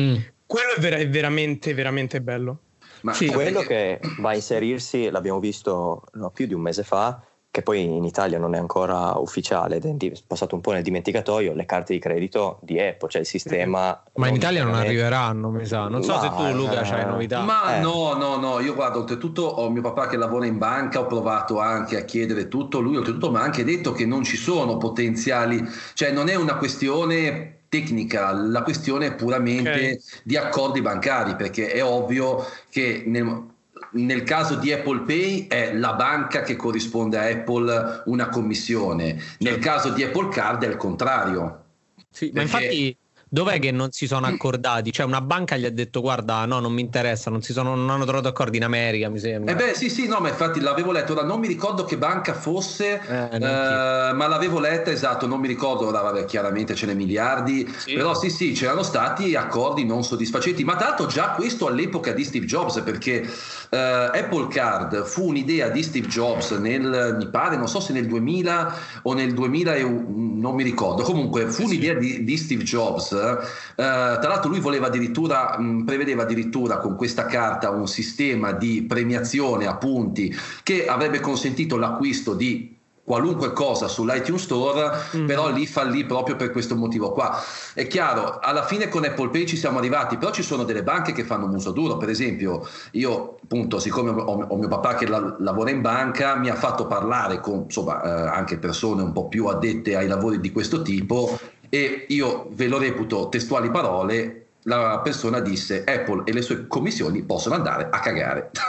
Mm. 0.00 0.16
Quello 0.44 0.74
è, 0.76 0.80
ver- 0.80 0.98
è 0.98 1.08
veramente, 1.08 1.74
veramente 1.74 2.20
bello. 2.20 2.62
Ma 3.02 3.12
sì, 3.12 3.26
quello 3.26 3.60
perché... 3.60 3.98
che 4.00 4.08
va 4.20 4.30
a 4.30 4.34
inserirsi, 4.34 5.10
l'abbiamo 5.10 5.40
visto 5.40 6.04
no, 6.12 6.30
più 6.30 6.46
di 6.46 6.54
un 6.54 6.60
mese 6.60 6.82
fa, 6.82 7.22
che 7.50 7.62
poi 7.62 7.82
in 7.82 8.04
Italia 8.04 8.38
non 8.38 8.54
è 8.54 8.58
ancora 8.58 9.18
ufficiale 9.18 9.76
ed 9.76 9.84
è 9.84 10.12
passato 10.26 10.54
un 10.54 10.60
po' 10.60 10.72
nel 10.72 10.82
dimenticatoio, 10.82 11.54
le 11.54 11.64
carte 11.64 11.94
di 11.94 11.98
credito 11.98 12.58
di 12.62 12.78
Apple, 12.78 13.08
cioè 13.08 13.22
il 13.22 13.26
sistema... 13.26 14.00
Ma 14.14 14.28
in 14.28 14.34
Italia 14.34 14.62
non 14.62 14.74
arriveranno, 14.74 15.50
mi 15.50 15.64
sa. 15.64 15.88
Non 15.88 16.02
so 16.02 16.12
ma, 16.14 16.20
se 16.20 16.28
tu 16.28 16.54
Luca 16.54 16.82
eh, 16.82 17.00
hai 17.00 17.06
novità. 17.06 17.40
Ma 17.40 17.76
eh. 17.76 17.80
no, 17.80 18.12
no, 18.14 18.36
no, 18.36 18.60
io 18.60 18.74
guardo, 18.74 18.98
oltretutto 18.98 19.42
ho 19.42 19.70
mio 19.70 19.82
papà 19.82 20.08
che 20.08 20.16
lavora 20.16 20.46
in 20.46 20.58
banca, 20.58 21.00
ho 21.00 21.06
provato 21.06 21.58
anche 21.58 21.96
a 21.96 22.02
chiedere 22.02 22.48
tutto, 22.48 22.80
lui 22.80 22.96
oltretutto 22.96 23.30
mi 23.30 23.38
ha 23.38 23.42
anche 23.42 23.64
detto 23.64 23.92
che 23.92 24.04
non 24.04 24.22
ci 24.22 24.36
sono 24.36 24.76
potenziali, 24.76 25.66
cioè 25.94 26.12
non 26.12 26.28
è 26.28 26.34
una 26.34 26.56
questione 26.56 27.57
tecnica, 27.68 28.32
la 28.32 28.62
questione 28.62 29.06
è 29.06 29.14
puramente 29.14 29.70
okay. 29.70 30.00
di 30.24 30.36
accordi 30.36 30.80
bancari, 30.80 31.36
perché 31.36 31.70
è 31.70 31.84
ovvio 31.84 32.46
che 32.70 33.02
nel, 33.06 33.46
nel 33.92 34.22
caso 34.22 34.56
di 34.56 34.72
Apple 34.72 35.02
Pay 35.02 35.46
è 35.46 35.74
la 35.74 35.94
banca 35.94 36.42
che 36.42 36.56
corrisponde 36.56 37.18
a 37.18 37.28
Apple 37.28 38.02
una 38.06 38.28
commissione, 38.28 39.22
nel 39.38 39.58
caso 39.58 39.90
di 39.90 40.02
Apple 40.02 40.28
Card 40.28 40.64
è 40.64 40.68
il 40.68 40.76
contrario. 40.76 41.64
Sì, 42.10 42.30
ma 42.34 42.42
infatti 42.42 42.96
Dov'è 43.30 43.58
che 43.58 43.70
non 43.70 43.92
si 43.92 44.06
sono 44.06 44.26
accordati? 44.26 44.90
Cioè, 44.90 45.04
una 45.04 45.20
banca 45.20 45.56
gli 45.56 45.66
ha 45.66 45.70
detto: 45.70 46.00
Guarda, 46.00 46.46
no, 46.46 46.60
non 46.60 46.72
mi 46.72 46.80
interessa, 46.80 47.30
non, 47.30 47.42
sono, 47.42 47.74
non 47.74 47.90
hanno 47.90 48.04
trovato 48.04 48.28
accordi 48.28 48.56
in 48.56 48.64
America, 48.64 49.10
mi 49.10 49.18
sembra. 49.18 49.52
Eh 49.52 49.54
beh, 49.54 49.74
sì, 49.74 49.90
sì, 49.90 50.06
no, 50.06 50.18
ma 50.20 50.28
infatti 50.28 50.60
l'avevo 50.60 50.92
letto. 50.92 51.12
Ora 51.12 51.24
non 51.24 51.38
mi 51.38 51.46
ricordo 51.46 51.84
che 51.84 51.98
banca 51.98 52.32
fosse, 52.32 53.00
eh, 53.06 53.36
eh, 53.36 53.40
ma 53.40 54.26
l'avevo 54.26 54.60
letta, 54.60 54.90
esatto, 54.90 55.26
non 55.26 55.40
mi 55.40 55.46
ricordo. 55.46 55.86
Ora, 55.86 56.00
vabbè, 56.00 56.24
chiaramente 56.24 56.74
ce 56.74 56.86
ne 56.86 56.94
miliardi, 56.94 57.70
sì. 57.76 57.92
però 57.92 58.14
sì, 58.14 58.30
sì, 58.30 58.52
c'erano 58.52 58.82
stati 58.82 59.34
accordi 59.34 59.84
non 59.84 60.04
soddisfacenti. 60.04 60.64
Ma 60.64 60.76
tanto 60.76 61.04
già 61.04 61.30
questo 61.30 61.66
all'epoca 61.66 62.12
di 62.12 62.24
Steve 62.24 62.46
Jobs, 62.46 62.80
perché 62.80 63.28
eh, 63.68 63.76
Apple 63.76 64.48
Card 64.48 65.04
fu 65.04 65.28
un'idea 65.28 65.68
di 65.68 65.82
Steve 65.82 66.06
Jobs 66.06 66.52
nel, 66.52 67.16
mi 67.18 67.28
pare, 67.28 67.56
non 67.56 67.68
so 67.68 67.80
se 67.80 67.92
nel 67.92 68.06
2000 68.06 68.74
o 69.02 69.12
nel 69.12 69.34
2000, 69.34 69.74
non 69.80 70.54
mi 70.54 70.62
ricordo. 70.62 71.02
Comunque, 71.02 71.46
fu 71.46 71.64
un'idea 71.64 71.92
di, 71.92 72.24
di 72.24 72.36
Steve 72.38 72.62
Jobs 72.62 73.16
tra 73.18 74.28
l'altro 74.28 74.48
lui 74.48 74.60
voleva 74.60 74.86
addirittura, 74.86 75.58
mh, 75.58 75.84
prevedeva 75.84 76.22
addirittura 76.22 76.78
con 76.78 76.96
questa 76.96 77.26
carta 77.26 77.70
un 77.70 77.86
sistema 77.86 78.52
di 78.52 78.84
premiazione 78.88 79.66
a 79.66 79.76
punti 79.76 80.34
che 80.62 80.86
avrebbe 80.86 81.20
consentito 81.20 81.76
l'acquisto 81.76 82.34
di 82.34 82.76
qualunque 83.08 83.54
cosa 83.54 83.88
sull'iTunes 83.88 84.42
Store, 84.42 84.90
mm. 85.16 85.26
però 85.26 85.50
lì 85.50 85.66
fallì 85.66 86.04
proprio 86.04 86.36
per 86.36 86.52
questo 86.52 86.76
motivo 86.76 87.10
qua. 87.12 87.42
È 87.72 87.86
chiaro, 87.86 88.38
alla 88.38 88.64
fine 88.64 88.90
con 88.90 89.02
Apple 89.02 89.30
Pay 89.30 89.46
ci 89.46 89.56
siamo 89.56 89.78
arrivati, 89.78 90.18
però 90.18 90.30
ci 90.30 90.42
sono 90.42 90.64
delle 90.64 90.82
banche 90.82 91.12
che 91.12 91.24
fanno 91.24 91.46
un 91.46 91.54
uso 91.54 91.70
duro, 91.70 91.96
per 91.96 92.10
esempio 92.10 92.68
io 92.92 93.38
appunto, 93.42 93.78
siccome 93.78 94.10
ho, 94.10 94.46
ho 94.46 94.56
mio 94.56 94.68
papà 94.68 94.94
che 94.94 95.08
la, 95.08 95.36
lavora 95.38 95.70
in 95.70 95.80
banca, 95.80 96.36
mi 96.36 96.50
ha 96.50 96.54
fatto 96.54 96.86
parlare 96.86 97.40
con 97.40 97.62
insomma 97.64 98.02
eh, 98.02 98.28
anche 98.28 98.58
persone 98.58 99.00
un 99.00 99.12
po' 99.12 99.26
più 99.28 99.46
addette 99.46 99.96
ai 99.96 100.06
lavori 100.06 100.38
di 100.38 100.52
questo 100.52 100.82
tipo 100.82 101.38
e 101.68 102.06
io 102.08 102.48
ve 102.50 102.66
lo 102.68 102.78
reputo 102.78 103.28
testuali 103.28 103.70
parole 103.70 104.47
la 104.68 105.00
persona 105.02 105.40
disse 105.40 105.82
Apple 105.84 106.22
e 106.24 106.32
le 106.32 106.42
sue 106.42 106.66
commissioni 106.66 107.24
possono 107.24 107.54
andare 107.54 107.88
a 107.90 108.00
cagare. 108.00 108.50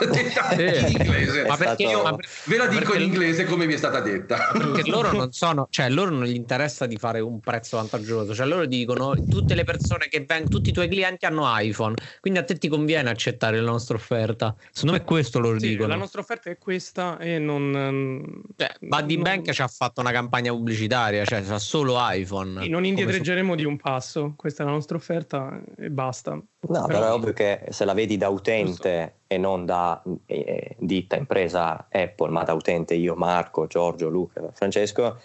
In 0.56 0.96
inglese. 0.98 1.44
ma 1.46 1.56
perché 1.56 1.82
io, 1.82 2.02
ma 2.02 2.16
ve 2.44 2.56
la 2.56 2.66
dico 2.66 2.94
in 2.94 3.02
inglese 3.02 3.44
come 3.44 3.66
mi 3.66 3.74
è 3.74 3.76
stata 3.76 4.00
detta. 4.00 4.50
perché 4.52 4.88
loro 4.88 5.12
non 5.12 5.32
sono 5.32 5.66
cioè 5.70 5.88
loro 5.90 6.10
non 6.10 6.24
gli 6.24 6.34
interessa 6.34 6.86
di 6.86 6.96
fare 6.96 7.20
un 7.20 7.40
prezzo 7.40 7.76
vantaggioso. 7.76 8.34
Cioè 8.34 8.46
loro 8.46 8.64
dicono 8.64 9.14
tutte 9.28 9.54
le 9.54 9.64
persone 9.64 10.08
che 10.08 10.24
vengono 10.26 10.48
tutti 10.48 10.70
i 10.70 10.72
tuoi 10.72 10.88
clienti 10.88 11.26
hanno 11.26 11.44
iPhone 11.58 11.94
quindi 12.20 12.38
a 12.38 12.44
te 12.44 12.56
ti 12.56 12.68
conviene 12.68 13.10
accettare 13.10 13.60
la 13.60 13.70
nostra 13.70 13.96
offerta. 13.96 14.54
Secondo 14.70 14.96
me 14.96 15.04
questo 15.04 15.38
loro 15.38 15.58
sì, 15.58 15.68
dicono. 15.68 15.88
la 15.88 15.96
nostra 15.96 16.20
offerta 16.20 16.50
è 16.50 16.58
questa 16.58 17.18
e 17.18 17.38
non 17.38 18.42
cioè, 18.56 18.72
Buddy 18.80 19.14
non... 19.14 19.22
Bank 19.22 19.50
ci 19.50 19.62
ha 19.62 19.68
fatto 19.68 20.00
una 20.00 20.12
campagna 20.12 20.50
pubblicitaria 20.52 21.24
cioè 21.24 21.42
ha 21.48 21.58
solo 21.58 21.96
iPhone. 21.98 22.64
E 22.64 22.68
non 22.68 22.84
indietreggeremo 22.84 23.50
su... 23.50 23.56
di 23.56 23.64
un 23.64 23.76
passo. 23.76 24.32
Questa 24.36 24.62
è 24.62 24.66
la 24.66 24.72
nostra 24.72 24.96
offerta 24.96 25.60
e 25.76 25.89
basta. 25.90 26.32
No, 26.32 26.46
però, 26.60 26.86
però 26.86 27.06
è 27.06 27.12
ovvio 27.12 27.32
che 27.32 27.66
se 27.70 27.84
la 27.84 27.94
vedi 27.94 28.16
da 28.16 28.28
utente 28.28 29.20
e 29.26 29.38
non 29.38 29.64
da 29.66 30.02
eh, 30.26 30.76
ditta 30.78 31.16
impresa 31.16 31.88
Apple, 31.90 32.30
ma 32.30 32.42
da 32.44 32.52
utente 32.52 32.94
io, 32.94 33.14
Marco, 33.14 33.66
Giorgio, 33.66 34.08
Luca, 34.08 34.50
Francesco, 34.52 35.20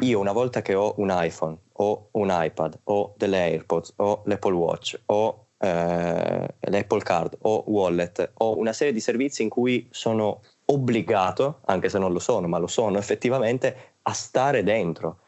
io 0.00 0.18
una 0.18 0.32
volta 0.32 0.62
che 0.62 0.74
ho 0.74 0.94
un 0.98 1.08
iPhone, 1.12 1.56
o 1.72 2.08
un 2.12 2.28
iPad, 2.30 2.78
o 2.84 3.14
delle 3.16 3.38
AirPods, 3.38 3.94
o 3.96 4.22
l'Apple 4.24 4.54
Watch, 4.54 5.00
o 5.06 5.46
eh, 5.62 6.54
l'Apple 6.58 7.02
Card 7.02 7.36
o 7.42 7.64
Wallet 7.66 8.32
o 8.38 8.56
una 8.56 8.72
serie 8.72 8.94
di 8.94 9.00
servizi 9.00 9.42
in 9.42 9.50
cui 9.50 9.86
sono 9.90 10.40
obbligato, 10.66 11.60
anche 11.66 11.88
se 11.88 11.98
non 11.98 12.12
lo 12.12 12.18
sono, 12.18 12.48
ma 12.48 12.58
lo 12.58 12.66
sono 12.66 12.98
effettivamente, 12.98 13.94
a 14.02 14.12
stare 14.12 14.62
dentro. 14.62 15.18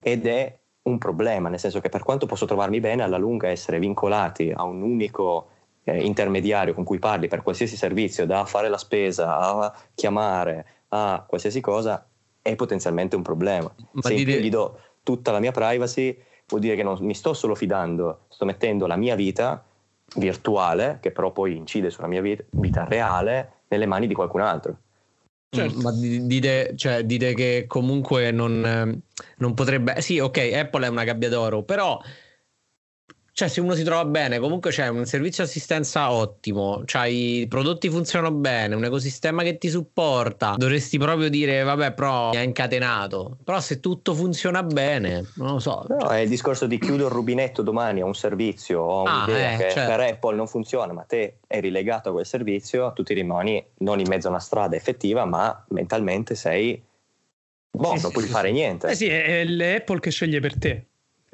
Ed 0.00 0.26
è 0.26 0.58
un 0.84 0.98
problema, 0.98 1.48
nel 1.48 1.58
senso 1.58 1.80
che 1.80 1.88
per 1.88 2.02
quanto 2.02 2.26
posso 2.26 2.46
trovarmi 2.46 2.80
bene, 2.80 3.02
alla 3.02 3.16
lunga 3.16 3.48
essere 3.48 3.78
vincolati 3.78 4.52
a 4.54 4.64
un 4.64 4.82
unico 4.82 5.48
eh, 5.84 6.04
intermediario 6.04 6.74
con 6.74 6.84
cui 6.84 6.98
parli 6.98 7.28
per 7.28 7.42
qualsiasi 7.42 7.76
servizio, 7.76 8.26
da 8.26 8.44
fare 8.44 8.68
la 8.68 8.78
spesa 8.78 9.38
a 9.38 9.74
chiamare 9.94 10.66
a 10.88 11.24
qualsiasi 11.26 11.60
cosa, 11.60 12.06
è 12.40 12.54
potenzialmente 12.56 13.16
un 13.16 13.22
problema. 13.22 13.72
Ma 13.92 14.02
Se 14.02 14.14
dire... 14.14 14.40
gli 14.40 14.50
do 14.50 14.78
tutta 15.02 15.32
la 15.32 15.40
mia 15.40 15.52
privacy, 15.52 16.16
vuol 16.48 16.60
dire 16.60 16.76
che 16.76 16.82
non 16.82 16.96
mi 17.00 17.14
sto 17.14 17.32
solo 17.32 17.54
fidando, 17.54 18.26
sto 18.28 18.44
mettendo 18.44 18.86
la 18.86 18.96
mia 18.96 19.14
vita 19.14 19.64
virtuale, 20.16 20.98
che 21.00 21.10
però 21.10 21.32
poi 21.32 21.56
incide 21.56 21.90
sulla 21.90 22.06
mia 22.06 22.20
vita, 22.20 22.44
vita 22.50 22.84
reale, 22.84 23.62
nelle 23.68 23.86
mani 23.86 24.06
di 24.06 24.14
qualcun 24.14 24.42
altro. 24.42 24.76
Certo. 25.54 25.80
Ma 25.80 25.92
dite, 25.92 26.72
cioè, 26.76 27.04
dite, 27.04 27.34
che 27.34 27.64
comunque 27.66 28.30
non, 28.30 29.02
non 29.38 29.54
potrebbe. 29.54 30.00
Sì, 30.00 30.18
ok, 30.18 30.50
Apple 30.52 30.86
è 30.86 30.88
una 30.88 31.04
gabbia 31.04 31.28
d'oro, 31.28 31.62
però 31.62 32.00
cioè, 33.34 33.48
se 33.48 33.60
uno 33.60 33.74
si 33.74 33.82
trova 33.82 34.04
bene, 34.04 34.38
comunque 34.38 34.70
c'è 34.70 34.86
un 34.86 35.06
servizio 35.06 35.42
assistenza 35.42 36.12
ottimo, 36.12 36.82
c'hai 36.84 37.40
i 37.40 37.48
prodotti 37.48 37.90
funzionano 37.90 38.32
bene, 38.32 38.76
un 38.76 38.84
ecosistema 38.84 39.42
che 39.42 39.58
ti 39.58 39.68
supporta. 39.68 40.54
Dovresti 40.56 40.98
proprio 40.98 41.28
dire, 41.28 41.64
vabbè, 41.64 41.94
però 41.94 42.30
mi 42.30 42.36
ha 42.36 42.42
incatenato. 42.42 43.38
Però 43.42 43.58
se 43.58 43.80
tutto 43.80 44.14
funziona 44.14 44.62
bene, 44.62 45.30
non 45.34 45.54
lo 45.54 45.58
so. 45.58 45.84
No, 45.88 46.10
è 46.10 46.20
il 46.20 46.28
discorso 46.28 46.68
di 46.68 46.78
chiudo 46.78 47.06
il 47.06 47.10
rubinetto 47.10 47.62
domani 47.62 48.02
a 48.02 48.04
un 48.04 48.14
servizio 48.14 48.82
o 48.82 49.04
a 49.04 49.24
un'idea 49.24 49.48
ah, 49.48 49.52
eh, 49.52 49.56
che 49.56 49.70
certo. 49.72 49.90
per 49.90 50.00
Apple 50.12 50.36
non 50.36 50.46
funziona, 50.46 50.92
ma 50.92 51.02
te 51.02 51.38
eri 51.48 51.70
legato 51.70 52.10
a 52.10 52.12
quel 52.12 52.26
servizio, 52.26 52.92
tu 52.92 53.02
ti 53.02 53.14
rimani 53.14 53.66
non 53.78 53.98
in 53.98 54.06
mezzo 54.08 54.28
a 54.28 54.30
una 54.30 54.38
strada 54.38 54.76
effettiva, 54.76 55.24
ma 55.24 55.64
mentalmente 55.70 56.36
sei 56.36 56.80
boh, 57.68 57.96
sì, 57.96 58.02
non 58.02 58.12
puoi 58.12 58.26
sì, 58.26 58.30
fare 58.30 58.52
niente. 58.52 58.86
Eh 58.86 58.94
sì, 58.94 59.08
è 59.08 59.44
l'Apple 59.44 59.98
che 59.98 60.12
sceglie 60.12 60.38
per 60.38 60.56
te. 60.56 60.86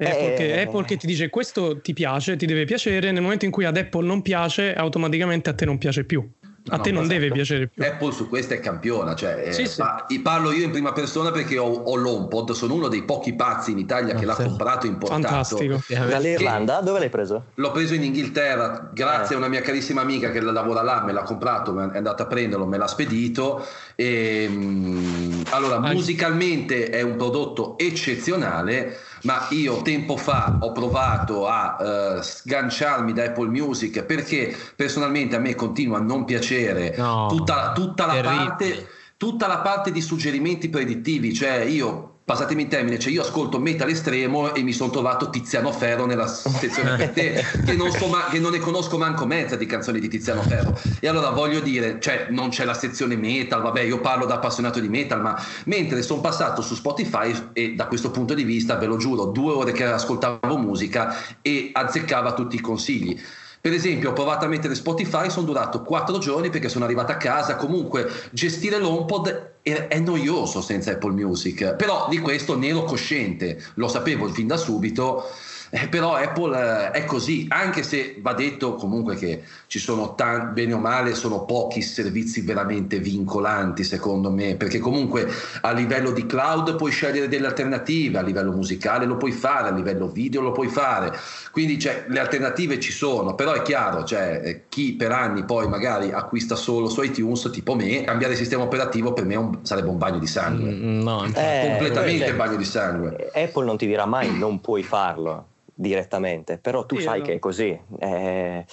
Apple, 0.09 0.33
che, 0.33 0.53
eh. 0.53 0.61
Apple 0.61 0.85
che 0.85 0.97
ti 0.97 1.07
dice 1.07 1.29
questo 1.29 1.81
ti 1.81 1.93
piace, 1.93 2.35
ti 2.35 2.45
deve 2.45 2.65
piacere, 2.65 3.11
nel 3.11 3.21
momento 3.21 3.45
in 3.45 3.51
cui 3.51 3.65
ad 3.65 3.77
Apple 3.77 4.05
non 4.05 4.21
piace, 4.21 4.73
automaticamente 4.73 5.49
a 5.49 5.53
te 5.53 5.65
non 5.65 5.77
piace 5.77 6.03
più. 6.03 6.27
A 6.69 6.77
no, 6.77 6.83
te 6.83 6.91
non 6.91 7.07
deve 7.07 7.31
piacere 7.31 7.67
più. 7.67 7.83
Apple 7.83 8.11
su 8.11 8.29
questo 8.29 8.53
è 8.53 8.59
campiona, 8.59 9.15
cioè, 9.15 9.51
sì, 9.51 9.63
eh, 9.63 9.65
sì. 9.65 10.19
parlo 10.19 10.51
io 10.51 10.63
in 10.63 10.69
prima 10.69 10.91
persona 10.91 11.31
perché 11.31 11.57
ho, 11.57 11.65
ho 11.65 11.95
l'HomePod, 11.95 12.51
sono 12.51 12.75
uno 12.75 12.87
dei 12.87 13.03
pochi 13.03 13.33
pazzi 13.33 13.71
in 13.71 13.79
Italia 13.79 14.13
che 14.13 14.25
l'ha 14.25 14.35
comprato 14.35 14.85
importato. 14.85 15.21
Fantastico. 15.21 15.81
Dall'Irlanda? 15.87 16.81
Dove 16.81 16.99
l'hai 16.99 17.09
preso? 17.09 17.45
L'ho 17.55 17.71
preso 17.71 17.95
in 17.95 18.03
Inghilterra, 18.03 18.91
grazie 18.93 19.33
eh. 19.33 19.35
a 19.35 19.37
una 19.39 19.47
mia 19.47 19.61
carissima 19.61 20.01
amica 20.01 20.29
che 20.29 20.39
lavora 20.39 20.83
là, 20.83 21.01
me 21.03 21.13
l'ha 21.13 21.23
comprato, 21.23 21.77
è 21.79 21.97
andata 21.97 22.23
a 22.23 22.27
prenderlo, 22.27 22.67
me 22.67 22.77
l'ha 22.77 22.87
spedito. 22.87 23.65
E, 23.95 24.43
ehm, 24.43 25.43
allora, 25.49 25.77
ah. 25.77 25.91
musicalmente 25.91 26.89
è 26.89 27.01
un 27.01 27.15
prodotto 27.15 27.75
eccezionale 27.79 28.97
ma 29.23 29.47
io 29.49 29.81
tempo 29.81 30.17
fa 30.17 30.57
ho 30.59 30.71
provato 30.71 31.47
a 31.47 31.77
uh, 32.17 32.21
sganciarmi 32.21 33.13
da 33.13 33.25
Apple 33.25 33.49
Music 33.49 34.03
perché 34.03 34.55
personalmente 34.75 35.35
a 35.35 35.39
me 35.39 35.55
continua 35.55 35.97
a 35.97 36.01
non 36.01 36.25
piacere 36.25 36.95
no, 36.97 37.27
tutta, 37.29 37.71
tutta, 37.73 38.05
la 38.05 38.21
parte, 38.21 38.87
tutta 39.17 39.47
la 39.47 39.59
parte 39.59 39.91
di 39.91 40.01
suggerimenti 40.01 40.69
predittivi, 40.69 41.33
cioè 41.33 41.59
io 41.59 42.10
passatemi 42.31 42.61
in 42.61 42.67
termine, 42.69 42.97
cioè 42.97 43.11
io 43.11 43.23
ascolto 43.23 43.59
metal 43.59 43.89
estremo 43.89 44.53
e 44.53 44.63
mi 44.63 44.71
sono 44.71 44.89
trovato 44.89 45.29
Tiziano 45.29 45.73
Ferro 45.73 46.05
nella 46.05 46.27
sezione 46.27 46.95
per 46.95 47.09
te, 47.09 47.43
che 47.65 47.73
non, 47.73 47.91
so 47.91 48.07
ma- 48.07 48.27
che 48.29 48.39
non 48.39 48.51
ne 48.51 48.59
conosco 48.59 48.97
manco 48.97 49.25
mezza 49.25 49.57
di 49.57 49.65
canzoni 49.65 49.99
di 49.99 50.07
Tiziano 50.07 50.41
Ferro. 50.41 50.79
E 51.01 51.09
allora 51.09 51.31
voglio 51.31 51.59
dire, 51.59 51.99
cioè 51.99 52.27
non 52.29 52.47
c'è 52.47 52.63
la 52.63 52.73
sezione 52.73 53.17
metal, 53.17 53.61
vabbè 53.61 53.81
io 53.81 53.99
parlo 53.99 54.25
da 54.25 54.35
appassionato 54.35 54.79
di 54.79 54.87
metal, 54.87 55.19
ma 55.19 55.37
mentre 55.65 56.01
sono 56.01 56.21
passato 56.21 56.61
su 56.61 56.73
Spotify 56.73 57.49
e 57.51 57.73
da 57.73 57.87
questo 57.87 58.11
punto 58.11 58.33
di 58.33 58.43
vista, 58.43 58.75
ve 58.75 58.85
lo 58.85 58.95
giuro, 58.95 59.25
due 59.25 59.51
ore 59.51 59.73
che 59.73 59.83
ascoltavo 59.83 60.55
musica 60.57 61.13
e 61.41 61.71
azzeccava 61.73 62.33
tutti 62.33 62.55
i 62.55 62.61
consigli. 62.61 63.19
Per 63.61 63.71
esempio, 63.71 64.09
ho 64.09 64.13
provato 64.13 64.45
a 64.45 64.47
mettere 64.47 64.73
Spotify, 64.73 65.29
sono 65.29 65.45
durato 65.45 65.83
quattro 65.83 66.17
giorni 66.17 66.49
perché 66.49 66.67
sono 66.67 66.83
arrivato 66.83 67.11
a 67.11 67.17
casa. 67.17 67.57
Comunque, 67.57 68.09
gestire 68.31 68.79
l'HomePod 68.79 69.51
è, 69.61 69.87
è 69.87 69.99
noioso 69.99 70.61
senza 70.61 70.89
Apple 70.89 71.11
Music, 71.11 71.75
però 71.75 72.07
di 72.09 72.17
questo 72.17 72.57
ne 72.57 72.69
ero 72.69 72.83
cosciente, 72.83 73.63
lo 73.75 73.87
sapevo 73.87 74.27
fin 74.29 74.47
da 74.47 74.57
subito 74.57 75.25
eh, 75.73 75.87
però 75.87 76.15
Apple 76.15 76.89
eh, 76.89 76.91
è 76.91 77.05
così, 77.05 77.45
anche 77.49 77.81
se 77.81 78.17
va 78.19 78.33
detto 78.33 78.75
comunque 78.75 79.15
che 79.15 79.43
ci 79.67 79.79
sono 79.79 80.15
tanti, 80.15 80.51
bene 80.51 80.73
o 80.73 80.79
male, 80.79 81.15
sono 81.15 81.45
pochi 81.45 81.81
servizi 81.81 82.41
veramente 82.41 82.99
vincolanti 82.99 83.85
secondo 83.85 84.29
me, 84.29 84.55
perché 84.55 84.79
comunque 84.79 85.29
a 85.61 85.71
livello 85.71 86.11
di 86.11 86.25
cloud 86.25 86.75
puoi 86.75 86.91
scegliere 86.91 87.29
delle 87.29 87.47
alternative, 87.47 88.17
a 88.17 88.21
livello 88.21 88.51
musicale 88.51 89.05
lo 89.05 89.15
puoi 89.15 89.31
fare, 89.31 89.69
a 89.69 89.71
livello 89.71 90.09
video 90.09 90.41
lo 90.41 90.51
puoi 90.51 90.67
fare, 90.67 91.17
quindi 91.51 91.79
cioè, 91.79 92.03
le 92.09 92.19
alternative 92.19 92.77
ci 92.77 92.91
sono, 92.91 93.33
però 93.33 93.53
è 93.53 93.61
chiaro, 93.61 94.03
cioè, 94.03 94.41
eh, 94.43 94.61
chi 94.67 94.91
per 94.95 95.13
anni 95.13 95.45
poi 95.45 95.69
magari 95.69 96.11
acquista 96.11 96.55
solo 96.55 96.89
su 96.89 97.01
iTunes, 97.01 97.49
tipo 97.49 97.75
me, 97.75 98.03
cambiare 98.03 98.35
sistema 98.35 98.63
operativo 98.63 99.13
per 99.13 99.23
me 99.23 99.35
un, 99.37 99.59
sarebbe 99.61 99.87
un 99.87 99.97
bagno 99.97 100.19
di 100.19 100.27
sangue. 100.27 100.69
Mm, 100.69 101.01
no, 101.01 101.23
eh, 101.33 101.67
completamente 101.69 102.25
cioè, 102.25 102.35
bagno 102.35 102.57
di 102.57 102.65
sangue. 102.65 103.31
Apple 103.33 103.63
non 103.63 103.77
ti 103.77 103.87
dirà 103.87 104.05
mai 104.05 104.37
non 104.37 104.59
puoi 104.59 104.83
farlo 104.83 105.45
direttamente, 105.73 106.57
però 106.57 106.85
tu 106.85 106.97
sì, 106.97 107.03
sai 107.03 107.19
no. 107.19 107.25
che 107.25 107.33
è 107.33 107.39
così, 107.39 107.79
eh, 107.99 108.65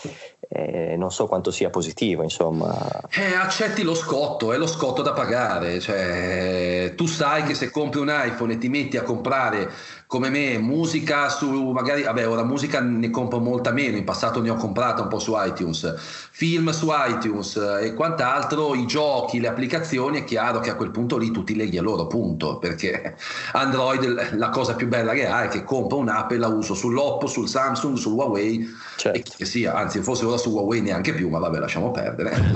eh, 0.49 0.97
non 0.97 1.11
so 1.11 1.27
quanto 1.27 1.51
sia 1.51 1.71
positivo, 1.71 2.23
insomma. 2.23 2.75
Eh, 3.11 3.35
accetti 3.35 3.83
lo 3.83 3.95
scotto, 3.95 4.53
è 4.53 4.59
lo 4.59 4.67
scotto 4.67 5.03
da 5.03 5.13
pagare, 5.13 5.81
cioè, 5.81 6.93
tu 6.97 7.07
sai 7.07 7.45
che 7.45 7.55
se 7.55 7.71
compri 7.71 8.01
un 8.01 8.11
iPhone 8.11 8.55
e 8.55 8.59
ti 8.59 8.69
metti 8.69 8.97
a 8.97 9.03
comprare 9.03 9.71
come 10.09 10.31
me 10.31 10.57
musica 10.57 11.29
su 11.29 11.71
magari 11.71 12.03
vabbè 12.03 12.27
ora 12.27 12.43
musica 12.43 12.81
ne 12.81 13.11
compro 13.11 13.41
molta 13.41 13.73
meno 13.73 13.99
in 13.99 14.05
passato 14.05 14.41
ne 14.41 14.49
ho 14.49 14.55
comprata 14.55 15.03
un 15.03 15.09
po' 15.09 15.19
su 15.19 15.35
iTunes 15.37 15.97
film 16.31 16.71
su 16.71 16.89
iTunes 16.91 17.57
e 17.83 17.93
quant'altro 17.93 18.75
i 18.75 18.87
giochi 18.87 19.39
le 19.39 19.49
applicazioni 19.49 20.21
è 20.21 20.25
chiaro 20.25 20.61
che 20.61 20.71
a 20.71 20.77
quel 20.77 20.93
punto 20.93 21.19
lì 21.19 21.31
tu 21.31 21.45
ti 21.45 21.55
leghi 21.55 21.77
a 21.77 21.83
loro 21.83 22.07
punto 22.07 22.57
perché 22.57 23.17
Android 23.53 24.37
la 24.37 24.49
cosa 24.49 24.75
più 24.75 24.89
bella 24.89 25.13
che 25.13 25.27
ha 25.27 25.43
è 25.43 25.49
che 25.49 25.63
compro 25.63 25.99
un'app 25.99 26.33
e 26.33 26.39
la 26.39 26.49
uso 26.49 26.73
sull'Oppo 26.73 27.27
sul 27.27 27.47
Samsung 27.47 27.99
sul 27.99 28.15
Huawei 28.15 28.67
certo. 28.97 29.19
e 29.19 29.23
che 29.37 29.45
sia 29.45 29.75
anzi 29.75 30.01
forse 30.01 30.25
ora 30.25 30.39
su 30.39 30.49
Huawei 30.49 30.81
neanche 30.81 31.13
più 31.13 31.29
ma 31.29 31.39
vabbè 31.39 31.59
lasciamo 31.59 31.91
perdere. 31.91 32.37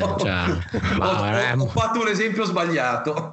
Ho, 0.00 0.16
ho, 1.04 1.62
ho 1.62 1.66
fatto 1.66 2.00
un 2.00 2.08
esempio 2.08 2.44
sbagliato. 2.44 3.30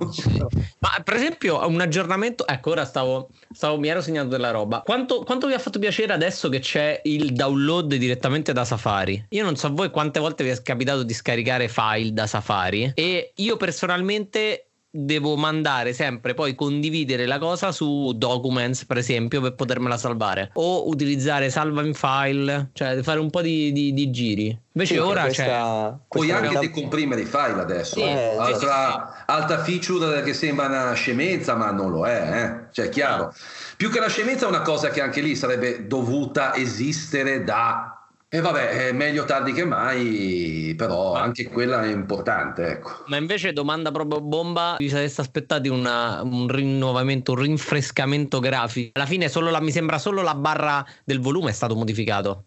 Ma 0.80 0.90
per 1.04 1.16
esempio 1.16 1.66
un 1.68 1.82
aggiornamento 1.82 2.46
ecco 2.48 2.72
ora 2.72 2.86
stavo, 2.86 3.30
stavo 3.52 3.67
stavo, 3.68 3.80
mi 3.80 3.88
ero 3.90 4.02
segnato 4.02 4.30
della 4.30 4.52
roba. 4.52 4.82
Quanto, 4.82 5.24
quanto, 5.24 5.48
vi 5.48 5.54
ha 5.54 5.60
fatto 5.60 5.80
piacere 5.80 6.14
adesso 6.14 6.50
che 6.50 6.60
c'è 6.60 7.02
il 7.04 7.34
download 7.34 7.94
direttamente 7.96 8.54
da 8.54 8.64
Safari? 8.64 9.26
Io 9.30 9.44
non 9.44 9.56
so 9.56 9.74
voi 9.74 9.90
quante 9.90 10.20
volte 10.20 10.44
vi 10.44 10.50
è 10.50 10.62
capitato 10.62 11.04
di 11.04 11.14
scaricare 11.14 11.68
file 11.68 12.14
da 12.14 12.26
Safari 12.26 12.92
e 12.96 13.32
io 13.36 13.58
personalmente 13.58 14.67
devo 15.00 15.36
mandare 15.36 15.94
sempre 15.94 16.34
poi 16.34 16.56
condividere 16.56 17.28
la 17.28 17.38
cosa 17.38 17.72
su 17.72 18.14
Documents 18.16 18.86
per 18.86 18.98
esempio 18.98 19.42
per 19.42 19.54
potermela 19.54 19.98
salvare. 19.98 20.50
O 20.54 20.88
utilizzare 20.90 21.50
salva 21.52 21.84
in 21.84 21.94
file 21.94 22.70
cioè 22.74 23.02
fare 23.04 23.20
un 23.20 23.30
po' 23.30 23.42
di, 23.42 23.72
di, 23.72 23.94
di 23.94 24.10
giri. 24.10 24.60
Invece 24.72 24.94
sì, 24.96 25.00
ora 25.00 25.24
questa, 25.24 25.44
c'è 25.44 26.06
puoi 26.08 26.32
anche 26.32 26.50
realtà... 26.50 26.60
decomprimere 26.60 27.22
i 27.22 27.26
file 27.26 27.60
adesso 27.60 27.96
sì, 27.96 28.02
eh, 28.02 28.36
altra, 28.38 29.14
sì, 29.16 29.24
altra, 29.26 29.64
feature 29.64 30.22
che 30.22 30.34
sembra 30.34 30.68
una 30.68 30.94
scemenza 30.94 31.56
ma 31.56 31.72
non 31.72 31.90
lo 31.90 32.06
è 32.06 32.44
eh? 32.44 32.68
cioè 32.72 32.86
è 32.86 32.90
chiaro. 32.90 33.34
Più 33.76 33.90
che 33.90 34.00
una 34.00 34.10
scemenza 34.10 34.46
è 34.46 34.50
una 34.50 34.62
cosa 34.62 34.90
che 34.90 35.02
anche 35.02 35.22
lì 35.22 35.36
sarebbe 35.36 35.88
dovuta 35.88 36.56
esistere 36.56 37.44
da 37.44 37.97
e 38.30 38.42
vabbè, 38.42 38.88
è 38.88 38.92
meglio 38.92 39.24
tardi 39.24 39.54
che 39.54 39.64
mai, 39.64 40.74
però 40.76 41.14
anche 41.14 41.48
quella 41.48 41.84
è 41.84 41.88
importante. 41.88 42.68
Ecco. 42.68 43.04
Ma 43.08 43.16
invece, 43.16 43.54
domanda 43.54 43.90
proprio 43.92 44.20
bomba: 44.20 44.76
vi 44.78 44.90
sareste 44.90 45.22
aspettati 45.22 45.70
una, 45.70 46.22
un 46.24 46.48
rinnovamento, 46.50 47.32
un 47.32 47.40
rinfrescamento 47.40 48.40
grafico? 48.40 48.92
Alla 48.96 49.06
fine, 49.06 49.32
la, 49.34 49.62
mi 49.62 49.72
sembra 49.72 49.98
solo 49.98 50.22
la 50.22 50.36
barra 50.36 50.86
del 51.06 51.22
volume 51.22 51.52
è 51.52 51.54
stato 51.54 51.76
modificato 51.76 52.44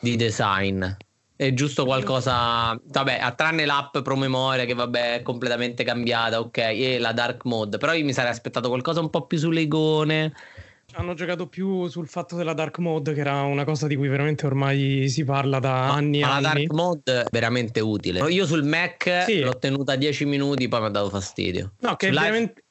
di 0.00 0.16
design. 0.16 0.84
È 1.36 1.52
giusto 1.54 1.84
qualcosa, 1.84 2.78
vabbè, 2.82 3.18
a 3.20 3.32
tranne 3.32 3.66
l'app 3.66 3.98
promemoria 3.98 4.64
che 4.64 4.74
vabbè 4.74 5.14
è 5.16 5.22
completamente 5.22 5.82
cambiata, 5.82 6.38
ok, 6.38 6.56
e 6.56 6.98
la 6.98 7.12
dark 7.12 7.44
mode, 7.44 7.78
però 7.78 7.92
io 7.92 8.04
mi 8.04 8.12
sarei 8.12 8.30
aspettato 8.30 8.68
qualcosa 8.68 9.00
un 9.00 9.10
po' 9.10 9.26
più 9.26 9.38
su 9.38 9.50
legone 9.50 10.32
hanno 10.94 11.14
giocato 11.14 11.46
più 11.46 11.86
sul 11.88 12.08
fatto 12.08 12.36
della 12.36 12.52
dark 12.52 12.78
mode, 12.78 13.12
che 13.12 13.20
era 13.20 13.42
una 13.42 13.64
cosa 13.64 13.86
di 13.86 13.96
cui 13.96 14.08
veramente 14.08 14.46
ormai 14.46 15.08
si 15.08 15.24
parla 15.24 15.58
da 15.58 15.92
anni 15.92 16.20
e 16.20 16.22
anni. 16.22 16.42
La 16.42 16.52
dark 16.52 16.72
mode 16.72 17.20
è 17.22 17.26
veramente 17.30 17.80
utile. 17.80 18.20
Io 18.30 18.46
sul 18.46 18.64
Mac 18.64 19.24
sì. 19.26 19.40
l'ho 19.40 19.58
tenuta 19.58 19.96
10 19.96 20.24
minuti, 20.24 20.68
poi 20.68 20.80
mi 20.80 20.86
ha 20.86 20.90
dato 20.90 21.08
fastidio. 21.08 21.72
No, 21.80 21.96
che 21.96 22.08
è 22.08 22.12
veramente 22.12 22.64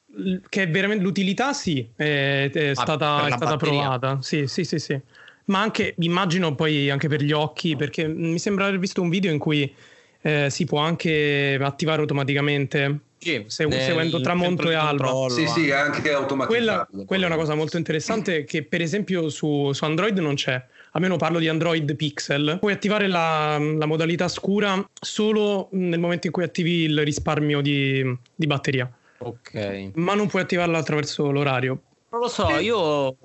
che 0.48 0.64
è 0.64 0.70
veramente 0.70 1.02
l'utilità 1.02 1.52
sì, 1.54 1.88
è, 1.96 2.50
è 2.52 2.68
ah, 2.68 2.74
stata, 2.74 3.26
è 3.26 3.30
stata 3.30 3.56
provata. 3.56 4.18
Sì, 4.20 4.46
sì, 4.46 4.64
sì, 4.64 4.78
sì. 4.78 5.00
ma 5.46 5.60
anche 5.60 5.94
immagino 5.98 6.54
poi 6.54 6.90
anche 6.90 7.08
per 7.08 7.22
gli 7.22 7.32
occhi, 7.32 7.76
perché 7.76 8.06
mi 8.06 8.38
sembra 8.38 8.66
aver 8.66 8.78
visto 8.78 9.00
un 9.00 9.08
video 9.08 9.32
in 9.32 9.38
cui 9.38 9.74
eh, 10.22 10.48
si 10.50 10.64
può 10.64 10.78
anche 10.78 11.58
attivare 11.60 12.00
automaticamente. 12.00 13.00
Sì, 13.18 13.44
se, 13.46 13.70
seguendo 13.70 14.20
tramonto 14.20 14.68
e 14.70 14.74
alba. 14.74 15.28
Sì, 15.28 15.46
sì, 15.46 15.70
anche 15.70 16.12
automaticamente. 16.12 16.46
Quella, 16.46 17.04
quella, 17.06 17.24
è 17.24 17.26
una 17.28 17.36
cosa 17.36 17.54
molto 17.54 17.76
interessante 17.76 18.44
che 18.44 18.64
per 18.64 18.80
esempio 18.80 19.28
su, 19.28 19.72
su 19.72 19.84
Android 19.84 20.18
non 20.18 20.34
c'è 20.34 20.60
almeno 20.92 21.16
parlo 21.16 21.38
di 21.38 21.48
Android 21.48 21.94
Pixel, 21.94 22.58
puoi 22.60 22.72
attivare 22.72 23.06
la, 23.06 23.58
la, 23.58 23.86
modalità 23.86 24.28
scura 24.28 24.84
solo 25.00 25.68
nel 25.72 25.98
momento 25.98 26.26
in 26.26 26.32
cui 26.32 26.42
attivi 26.42 26.82
il 26.82 27.02
risparmio 27.02 27.60
di, 27.60 28.04
di 28.34 28.46
batteria. 28.46 28.90
Ok. 29.18 29.92
Ma 29.94 30.14
non 30.14 30.26
puoi 30.26 30.42
attivarla 30.42 30.78
attraverso 30.78 31.30
l'orario. 31.30 31.80
Non 32.12 32.20
lo 32.20 32.28
so, 32.28 32.58
io. 32.58 33.16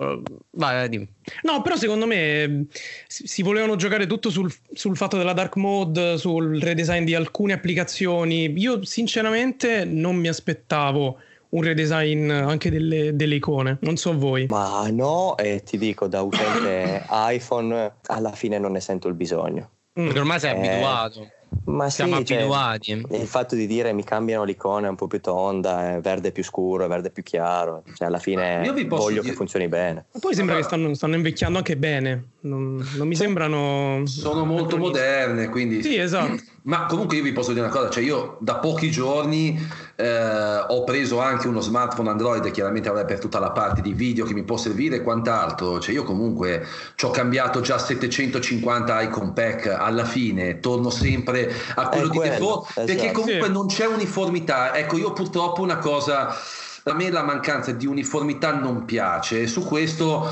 Vai, 0.51 0.87
dimmi. 0.87 1.07
No, 1.41 1.61
però 1.61 1.75
secondo 1.75 2.05
me 2.05 2.67
si 3.07 3.41
volevano 3.43 3.75
giocare 3.75 4.07
tutto 4.07 4.29
sul, 4.29 4.49
sul, 4.71 4.95
fatto 4.95 5.17
della 5.17 5.33
dark 5.33 5.57
mode, 5.57 6.17
sul 6.17 6.57
redesign 6.61 7.03
di 7.03 7.13
alcune 7.13 7.51
applicazioni. 7.51 8.49
Io, 8.57 8.85
sinceramente, 8.85 9.83
non 9.83 10.15
mi 10.15 10.29
aspettavo 10.29 11.17
un 11.49 11.63
redesign 11.63 12.29
anche 12.29 12.71
delle, 12.71 13.13
delle, 13.13 13.35
icone. 13.35 13.77
Non 13.81 13.97
so 13.97 14.17
voi. 14.17 14.45
Ma 14.47 14.87
no, 14.89 15.35
e 15.35 15.63
ti 15.63 15.77
dico 15.77 16.07
da 16.07 16.21
utente 16.21 17.05
iPhone, 17.11 17.95
alla 18.05 18.31
fine 18.31 18.57
non 18.57 18.71
ne 18.71 18.79
sento 18.79 19.09
il 19.09 19.15
bisogno. 19.15 19.69
Perché 19.91 20.19
ormai 20.19 20.39
sei 20.39 20.53
eh, 20.53 20.57
abituato. 20.57 21.27
Ma 21.65 21.89
Siamo 21.89 22.17
sì, 22.17 22.25
cioè, 22.25 22.37
abituati. 22.37 23.05
Cioè, 23.07 23.17
il 23.17 23.27
fatto 23.27 23.55
di 23.55 23.67
dire 23.67 23.93
mi 23.93 24.03
cambiano 24.03 24.43
l'icona 24.43 24.87
è 24.87 24.89
un 24.89 24.95
po' 24.95 25.07
più 25.07 25.19
tonda, 25.19 25.95
è 25.95 25.99
verde 25.99 26.31
più 26.31 26.43
scuro, 26.43 26.85
è 26.85 26.87
verde 26.87 27.09
più 27.09 27.23
chiaro, 27.23 27.83
cioè 27.93 28.07
alla 28.07 28.19
fine 28.19 28.61
voglio 28.87 29.21
dire... 29.21 29.21
che 29.21 29.33
funzioni 29.33 29.67
bene. 29.67 30.05
Ma 30.13 30.19
poi 30.19 30.33
sembra 30.33 30.55
allora, 30.55 30.69
che 30.69 30.75
stanno, 30.75 30.93
stanno, 30.93 31.15
invecchiando 31.15 31.57
anche 31.57 31.77
bene, 31.77 32.29
non, 32.41 32.85
non 32.95 33.07
mi 33.07 33.15
sembrano... 33.15 34.01
Sono 34.05 34.45
molto 34.45 34.77
moderne, 34.77 35.49
quindi... 35.49 35.83
Sì, 35.83 35.97
esatto. 35.97 36.41
Ma 36.67 36.85
comunque 36.85 37.15
io 37.15 37.23
vi 37.23 37.31
posso 37.31 37.53
dire 37.53 37.63
una 37.63 37.73
cosa, 37.73 37.89
cioè 37.89 38.03
io 38.03 38.35
da 38.41 38.55
pochi 38.55 38.91
giorni 38.91 39.57
eh, 39.95 40.65
ho 40.67 40.83
preso 40.83 41.21
anche 41.21 41.47
uno 41.47 41.61
smartphone 41.61 42.09
Android, 42.09 42.51
chiaramente 42.51 42.89
avrei 42.89 43.05
per 43.05 43.19
tutta 43.19 43.39
la 43.39 43.51
parte 43.51 43.81
di 43.81 43.93
video 43.93 44.25
che 44.25 44.33
mi 44.33 44.43
può 44.43 44.57
servire 44.57 44.97
e 44.97 45.01
quant'altro, 45.01 45.79
cioè 45.79 45.93
io 45.93 46.03
comunque 46.03 46.67
ci 46.95 47.05
ho 47.05 47.09
cambiato 47.09 47.61
già 47.61 47.77
750 47.77 49.01
icon 49.03 49.31
pack, 49.31 49.67
alla 49.67 50.03
fine 50.03 50.59
torno 50.59 50.89
sempre 50.89 51.49
a 51.75 51.87
quello, 51.87 52.09
quello 52.09 52.23
di 52.23 52.29
default, 52.31 52.67
esatto. 52.67 52.85
perché 52.85 53.11
comunque 53.13 53.47
sì. 53.47 53.51
non 53.53 53.67
c'è 53.67 53.85
uniformità, 53.85 54.75
ecco 54.75 54.97
io 54.97 55.13
purtroppo 55.13 55.61
una 55.61 55.77
cosa, 55.77 56.35
a 56.83 56.93
me 56.93 57.09
la 57.09 57.23
mancanza 57.23 57.71
di 57.71 57.85
uniformità 57.85 58.51
non 58.51 58.83
piace, 58.83 59.47
su 59.47 59.63
questo 59.63 60.29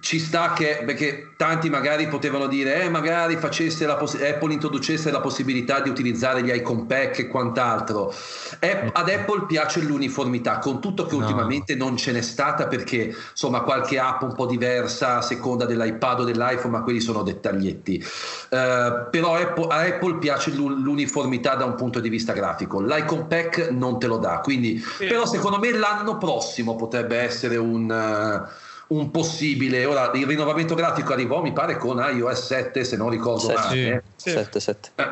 ci 0.00 0.18
sta 0.18 0.52
che 0.52 0.82
perché 0.84 1.32
tanti 1.36 1.68
magari 1.70 2.08
potevano 2.08 2.46
dire 2.46 2.82
eh 2.82 2.88
magari 2.88 3.36
facesse 3.36 3.86
la 3.86 3.96
poss- 3.96 4.20
Apple 4.20 4.52
introducesse 4.52 5.10
la 5.10 5.20
possibilità 5.20 5.80
di 5.80 5.88
utilizzare 5.88 6.42
gli 6.42 6.50
icon 6.50 6.86
pack 6.86 7.18
e 7.20 7.28
quant'altro 7.28 8.12
App- 8.60 8.96
ad 8.96 9.08
Apple 9.08 9.46
piace 9.46 9.80
l'uniformità 9.80 10.58
con 10.58 10.80
tutto 10.80 11.06
che 11.06 11.16
no. 11.16 11.22
ultimamente 11.22 11.74
non 11.74 11.96
ce 11.96 12.12
n'è 12.12 12.20
stata 12.20 12.66
perché 12.66 13.14
insomma 13.30 13.60
qualche 13.60 13.98
app 13.98 14.22
un 14.22 14.34
po' 14.34 14.46
diversa 14.46 15.18
a 15.18 15.22
seconda 15.22 15.64
dell'iPad 15.64 16.20
o 16.20 16.24
dell'iPhone 16.24 16.70
ma 16.76 16.82
quelli 16.82 17.00
sono 17.00 17.22
dettaglietti 17.22 18.04
uh, 18.50 19.10
però 19.10 19.34
Apple, 19.34 19.66
a 19.68 19.80
Apple 19.80 20.18
piace 20.18 20.50
l'uniformità 20.52 21.54
da 21.54 21.64
un 21.64 21.74
punto 21.74 22.00
di 22.00 22.08
vista 22.08 22.32
grafico 22.32 22.80
l'icon 22.80 23.26
pack 23.26 23.70
non 23.70 23.98
te 23.98 24.06
lo 24.06 24.18
dà 24.18 24.40
quindi 24.42 24.78
sì. 24.78 25.06
però 25.06 25.26
secondo 25.26 25.58
me 25.58 25.72
l'anno 25.72 26.18
prossimo 26.18 26.76
potrebbe 26.76 27.16
essere 27.18 27.56
un 27.56 27.90
uh, 27.90 28.66
un 28.88 29.10
possibile. 29.10 29.84
Ora 29.84 30.10
il 30.14 30.26
rinnovamento 30.26 30.74
grafico 30.74 31.12
arrivò, 31.12 31.42
mi 31.42 31.52
pare, 31.52 31.76
con 31.76 31.98
iOS 31.98 32.46
7, 32.46 32.84
se 32.84 32.96
non 32.96 33.10
ricordo 33.10 33.52
male. 33.52 34.04
Sì, 34.16 34.30
7, 34.30 34.60
7. 34.60 34.90
Eh, 34.94 35.04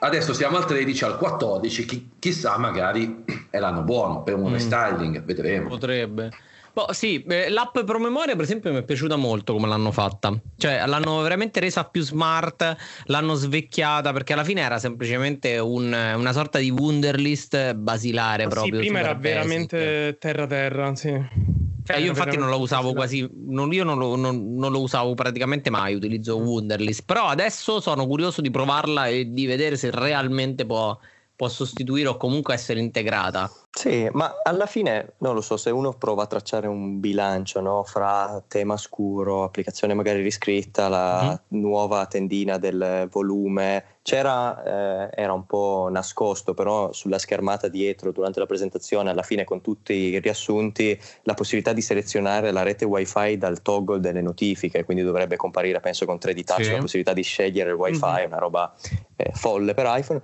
adesso 0.00 0.32
siamo 0.34 0.56
al 0.56 0.66
13, 0.66 1.04
al 1.04 1.18
14, 1.18 1.84
Chi, 1.84 2.10
chissà, 2.18 2.58
magari 2.58 3.24
è 3.50 3.58
l'anno 3.58 3.82
buono 3.82 4.22
per 4.22 4.34
un 4.34 4.50
mm. 4.50 4.52
restyling, 4.52 5.22
vedremo. 5.22 5.68
Potrebbe. 5.68 6.30
Boh, 6.76 6.92
sì, 6.92 7.24
l'app 7.48 7.78
promemoria 7.86 8.34
per 8.34 8.44
esempio 8.44 8.70
mi 8.70 8.80
è 8.80 8.82
piaciuta 8.82 9.16
molto 9.16 9.54
come 9.54 9.66
l'hanno 9.66 9.92
fatta, 9.92 10.38
cioè 10.58 10.84
l'hanno 10.84 11.22
veramente 11.22 11.58
resa 11.58 11.84
più 11.84 12.02
smart, 12.02 12.76
l'hanno 13.04 13.32
svecchiata 13.32 14.12
perché 14.12 14.34
alla 14.34 14.44
fine 14.44 14.60
era 14.60 14.78
semplicemente 14.78 15.56
un, 15.56 15.86
una 15.86 16.32
sorta 16.32 16.58
di 16.58 16.68
Wunderlist 16.68 17.72
basilare 17.72 18.42
sì, 18.42 18.48
proprio. 18.50 18.74
Sì, 18.74 18.80
prima 18.80 18.98
era 18.98 19.14
basic. 19.14 19.22
veramente 19.22 20.16
terra 20.20 20.46
terra, 20.46 20.94
sì. 20.94 21.55
Cioè, 21.86 21.98
io 21.98 22.08
infatti 22.08 22.36
non 22.36 22.48
lo 22.48 22.58
usavo 22.58 22.92
quasi, 22.92 23.28
non, 23.46 23.72
io 23.72 23.84
non 23.84 23.96
lo, 23.96 24.16
non, 24.16 24.56
non 24.56 24.72
lo, 24.72 24.80
usavo 24.80 25.14
praticamente 25.14 25.70
mai, 25.70 25.94
utilizzo 25.94 26.36
Wunderlist, 26.36 27.04
però 27.04 27.26
adesso 27.28 27.80
sono 27.80 28.08
curioso 28.08 28.40
di 28.40 28.50
provarla 28.50 29.06
e 29.06 29.30
di 29.30 29.46
vedere 29.46 29.76
se 29.76 29.92
realmente 29.92 30.66
può, 30.66 30.98
può 31.36 31.48
sostituire 31.48 32.08
o 32.08 32.16
comunque 32.16 32.54
essere 32.54 32.80
integrata. 32.80 33.50
Sì, 33.70 34.08
ma 34.12 34.36
alla 34.42 34.64
fine 34.64 35.16
non 35.18 35.34
lo 35.34 35.42
so, 35.42 35.58
se 35.58 35.68
uno 35.68 35.92
prova 35.92 36.22
a 36.22 36.26
tracciare 36.26 36.66
un 36.66 36.98
bilancio 36.98 37.60
no, 37.60 37.84
fra 37.84 38.42
tema 38.48 38.78
scuro, 38.78 39.44
applicazione 39.44 39.92
magari 39.92 40.22
riscritta, 40.22 40.88
la 40.88 41.38
mm. 41.52 41.58
nuova 41.60 42.06
tendina 42.06 42.56
del 42.56 43.06
volume, 43.10 43.98
c'era, 44.00 44.62
eh, 44.62 45.10
era 45.22 45.34
un 45.34 45.44
po' 45.44 45.88
nascosto, 45.90 46.54
però 46.54 46.90
sulla 46.94 47.18
schermata 47.18 47.68
dietro 47.68 48.12
durante 48.12 48.40
la 48.40 48.46
presentazione, 48.46 49.10
alla 49.10 49.22
fine 49.22 49.44
con 49.44 49.60
tutti 49.60 49.92
i 49.92 50.20
riassunti, 50.20 50.98
la 51.24 51.34
possibilità 51.34 51.74
di 51.74 51.82
selezionare 51.82 52.52
la 52.52 52.62
rete 52.62 52.86
wifi 52.86 53.36
dal 53.36 53.60
toggle 53.60 54.00
delle 54.00 54.22
notifiche, 54.22 54.84
quindi 54.84 55.02
dovrebbe 55.02 55.36
comparire, 55.36 55.80
penso 55.80 56.06
con 56.06 56.16
3D 56.16 56.44
touch, 56.44 56.64
sì. 56.64 56.70
la 56.70 56.78
possibilità 56.78 57.12
di 57.12 57.22
scegliere 57.22 57.70
il 57.70 57.76
wifi, 57.76 58.02
mm-hmm. 58.02 58.26
una 58.26 58.38
roba 58.38 58.74
eh, 59.16 59.32
folle 59.34 59.74
per 59.74 59.84
iPhone 59.98 60.22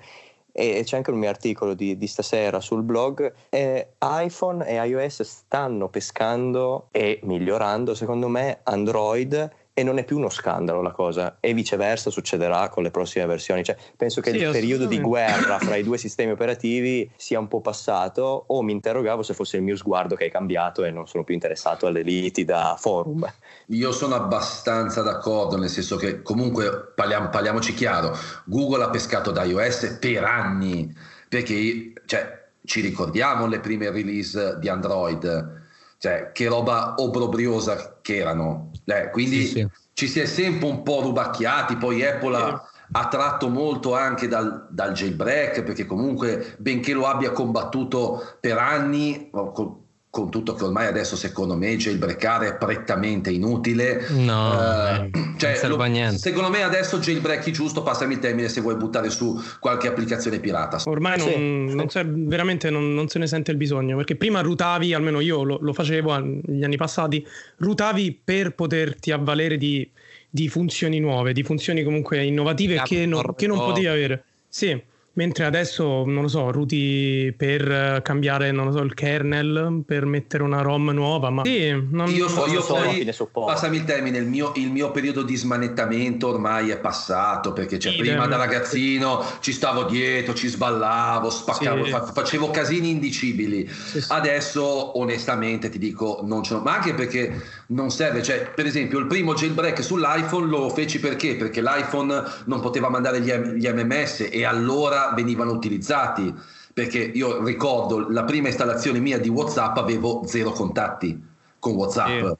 e 0.52 0.82
c'è 0.84 0.96
anche 0.96 1.10
un 1.10 1.18
mio 1.18 1.28
articolo 1.28 1.74
di, 1.74 1.96
di 1.96 2.06
stasera 2.06 2.60
sul 2.60 2.82
blog, 2.82 3.32
eh, 3.48 3.94
iPhone 4.00 4.66
e 4.66 4.74
iOS 4.86 5.22
stanno 5.22 5.88
pescando 5.88 6.88
e 6.90 7.20
migliorando 7.22 7.94
secondo 7.94 8.28
me 8.28 8.60
Android 8.64 9.50
e 9.74 9.82
non 9.82 9.96
è 9.98 10.04
più 10.04 10.18
uno 10.18 10.28
scandalo 10.28 10.82
la 10.82 10.90
cosa 10.90 11.38
e 11.40 11.54
viceversa 11.54 12.10
succederà 12.10 12.68
con 12.68 12.82
le 12.82 12.90
prossime 12.90 13.24
versioni. 13.26 13.64
Cioè, 13.64 13.76
penso 13.96 14.20
che 14.20 14.30
sì, 14.30 14.36
il 14.36 14.50
periodo 14.50 14.84
di 14.84 15.00
guerra 15.00 15.58
fra 15.58 15.76
i 15.76 15.82
due 15.82 15.96
sistemi 15.96 16.32
operativi 16.32 17.10
sia 17.16 17.38
un 17.38 17.48
po' 17.48 17.60
passato 17.60 18.44
o 18.48 18.62
mi 18.62 18.72
interrogavo 18.72 19.22
se 19.22 19.32
fosse 19.32 19.56
il 19.56 19.62
mio 19.62 19.76
sguardo 19.76 20.14
che 20.14 20.26
è 20.26 20.30
cambiato 20.30 20.84
e 20.84 20.90
non 20.90 21.06
sono 21.06 21.24
più 21.24 21.32
interessato 21.34 21.86
alle 21.86 22.02
liti 22.02 22.44
da 22.44 22.76
forum. 22.78 23.26
Io 23.66 23.92
sono 23.92 24.14
abbastanza 24.14 25.00
d'accordo 25.00 25.56
nel 25.56 25.70
senso 25.70 25.96
che 25.96 26.20
comunque 26.20 26.92
parliamo, 26.94 27.30
parliamoci 27.30 27.72
chiaro 27.72 28.14
Google 28.44 28.84
ha 28.84 28.90
pescato 28.90 29.30
da 29.30 29.44
iOS 29.44 29.96
per 29.98 30.24
anni 30.24 30.94
perché 31.28 31.92
cioè, 32.04 32.48
ci 32.64 32.80
ricordiamo 32.80 33.46
le 33.46 33.60
prime 33.60 33.90
release 33.90 34.58
di 34.58 34.68
Android 34.68 35.60
cioè 35.96 36.30
che 36.32 36.48
roba 36.48 36.94
obbrobriosa 36.98 37.98
che 38.02 38.16
erano 38.16 38.71
eh, 38.84 39.10
quindi 39.10 39.46
sì, 39.46 39.52
sì. 39.52 39.68
ci 39.92 40.08
si 40.08 40.20
è 40.20 40.26
sempre 40.26 40.68
un 40.68 40.82
po' 40.82 41.02
rubacchiati, 41.02 41.76
poi 41.76 42.04
Apple 42.04 42.36
ha, 42.36 42.70
ha 42.92 43.08
tratto 43.08 43.48
molto 43.48 43.94
anche 43.94 44.28
dal, 44.28 44.66
dal, 44.70 44.92
jailbreak, 44.92 45.62
perché 45.62 45.86
comunque 45.86 46.56
benché 46.58 46.92
lo 46.92 47.06
abbia 47.06 47.30
combattuto 47.32 48.36
per 48.40 48.58
anni, 48.58 49.30
con 49.30 49.81
tutto 50.28 50.52
che 50.52 50.64
ormai 50.64 50.86
adesso 50.86 51.16
secondo 51.16 51.56
me 51.56 51.74
jailbreakare 51.74 52.48
è 52.48 52.56
prettamente 52.56 53.30
inutile. 53.30 54.06
No, 54.10 54.50
uh, 54.50 55.10
cioè, 55.38 55.58
lo, 55.66 55.78
secondo 56.16 56.50
me 56.50 56.62
adesso 56.62 56.98
jailbreaki 56.98 57.50
giusto, 57.50 57.82
passami 57.82 58.14
il 58.14 58.18
termine 58.18 58.50
se 58.50 58.60
vuoi 58.60 58.76
buttare 58.76 59.08
su 59.08 59.40
qualche 59.58 59.88
applicazione 59.88 60.38
pirata. 60.38 60.78
Ormai 60.84 61.16
non, 61.16 61.28
sì. 61.28 61.74
non 61.74 61.86
c'è, 61.86 62.04
veramente 62.04 62.68
non, 62.68 62.92
non, 62.92 63.08
se 63.08 63.18
ne 63.18 63.26
sente 63.26 63.52
il 63.52 63.56
bisogno, 63.56 63.96
perché 63.96 64.16
prima 64.16 64.42
rutavi, 64.42 64.92
almeno 64.92 65.20
io 65.20 65.42
lo, 65.44 65.56
lo 65.58 65.72
facevo 65.72 66.18
negli 66.18 66.62
anni 66.62 66.76
passati, 66.76 67.26
rutavi 67.56 68.20
per 68.22 68.54
poterti 68.54 69.12
avvalere 69.12 69.56
di, 69.56 69.88
di 70.28 70.46
funzioni 70.50 71.00
nuove, 71.00 71.32
di 71.32 71.42
funzioni 71.42 71.82
comunque 71.82 72.22
innovative 72.22 72.82
che 72.84 73.06
non, 73.06 73.34
che 73.34 73.46
non 73.46 73.56
potevi 73.56 73.86
avere. 73.86 74.24
Sì, 74.46 74.78
Mentre 75.14 75.44
adesso, 75.44 76.04
non 76.06 76.22
lo 76.22 76.28
so, 76.28 76.50
ruti 76.50 77.34
per 77.36 78.00
cambiare, 78.02 78.50
non 78.50 78.66
lo 78.66 78.72
so, 78.72 78.78
il 78.78 78.94
kernel, 78.94 79.82
per 79.84 80.06
mettere 80.06 80.42
una 80.42 80.62
ROM 80.62 80.88
nuova, 80.88 81.28
ma 81.28 81.44
sì, 81.44 81.70
non, 81.90 82.08
io, 82.08 82.28
so, 82.28 82.46
io 82.46 82.64
poi, 82.64 83.06
passami 83.44 83.76
il 83.76 83.84
termine, 83.84 84.16
il 84.16 84.26
mio, 84.26 84.52
il 84.56 84.70
mio, 84.70 84.90
periodo 84.90 85.22
di 85.22 85.36
smanettamento 85.36 86.28
ormai 86.28 86.70
è 86.70 86.78
passato, 86.78 87.52
perché 87.52 87.78
cioè, 87.78 87.94
prima 87.94 88.26
da 88.26 88.36
ragazzino 88.36 89.22
ci 89.40 89.52
stavo 89.52 89.82
dietro, 89.84 90.32
ci 90.32 90.48
sballavo, 90.48 91.28
spaccavo, 91.28 91.84
sì. 91.84 91.94
facevo 92.14 92.50
casini 92.50 92.88
indicibili. 92.88 93.68
Sì, 93.68 94.02
adesso, 94.08 94.98
onestamente, 94.98 95.68
ti 95.68 95.78
dico, 95.78 96.20
non 96.24 96.42
ce 96.42 96.54
l'ho, 96.54 96.60
ma 96.60 96.76
anche 96.76 96.94
perché 96.94 97.38
non 97.72 97.90
serve, 97.90 98.22
cioè, 98.22 98.50
per 98.54 98.66
esempio, 98.66 98.98
il 98.98 99.06
primo 99.06 99.34
jailbreak 99.34 99.82
sull'iPhone 99.82 100.46
lo 100.46 100.68
feci 100.70 101.00
perché? 101.00 101.36
Perché 101.36 101.60
l'iPhone 101.60 102.22
non 102.44 102.60
poteva 102.60 102.88
mandare 102.88 103.20
gli, 103.20 103.32
gli 103.32 103.68
MMS 103.68 104.28
e 104.30 104.44
allora 104.44 105.12
venivano 105.14 105.52
utilizzati 105.52 106.34
perché 106.72 106.98
io 106.98 107.44
ricordo 107.44 108.08
la 108.08 108.24
prima 108.24 108.48
installazione 108.48 108.98
mia 108.98 109.18
di 109.18 109.28
WhatsApp 109.28 109.76
avevo 109.76 110.22
zero 110.24 110.52
contatti 110.52 111.20
con 111.58 111.74
WhatsApp. 111.74 112.08
Sì. 112.08 112.36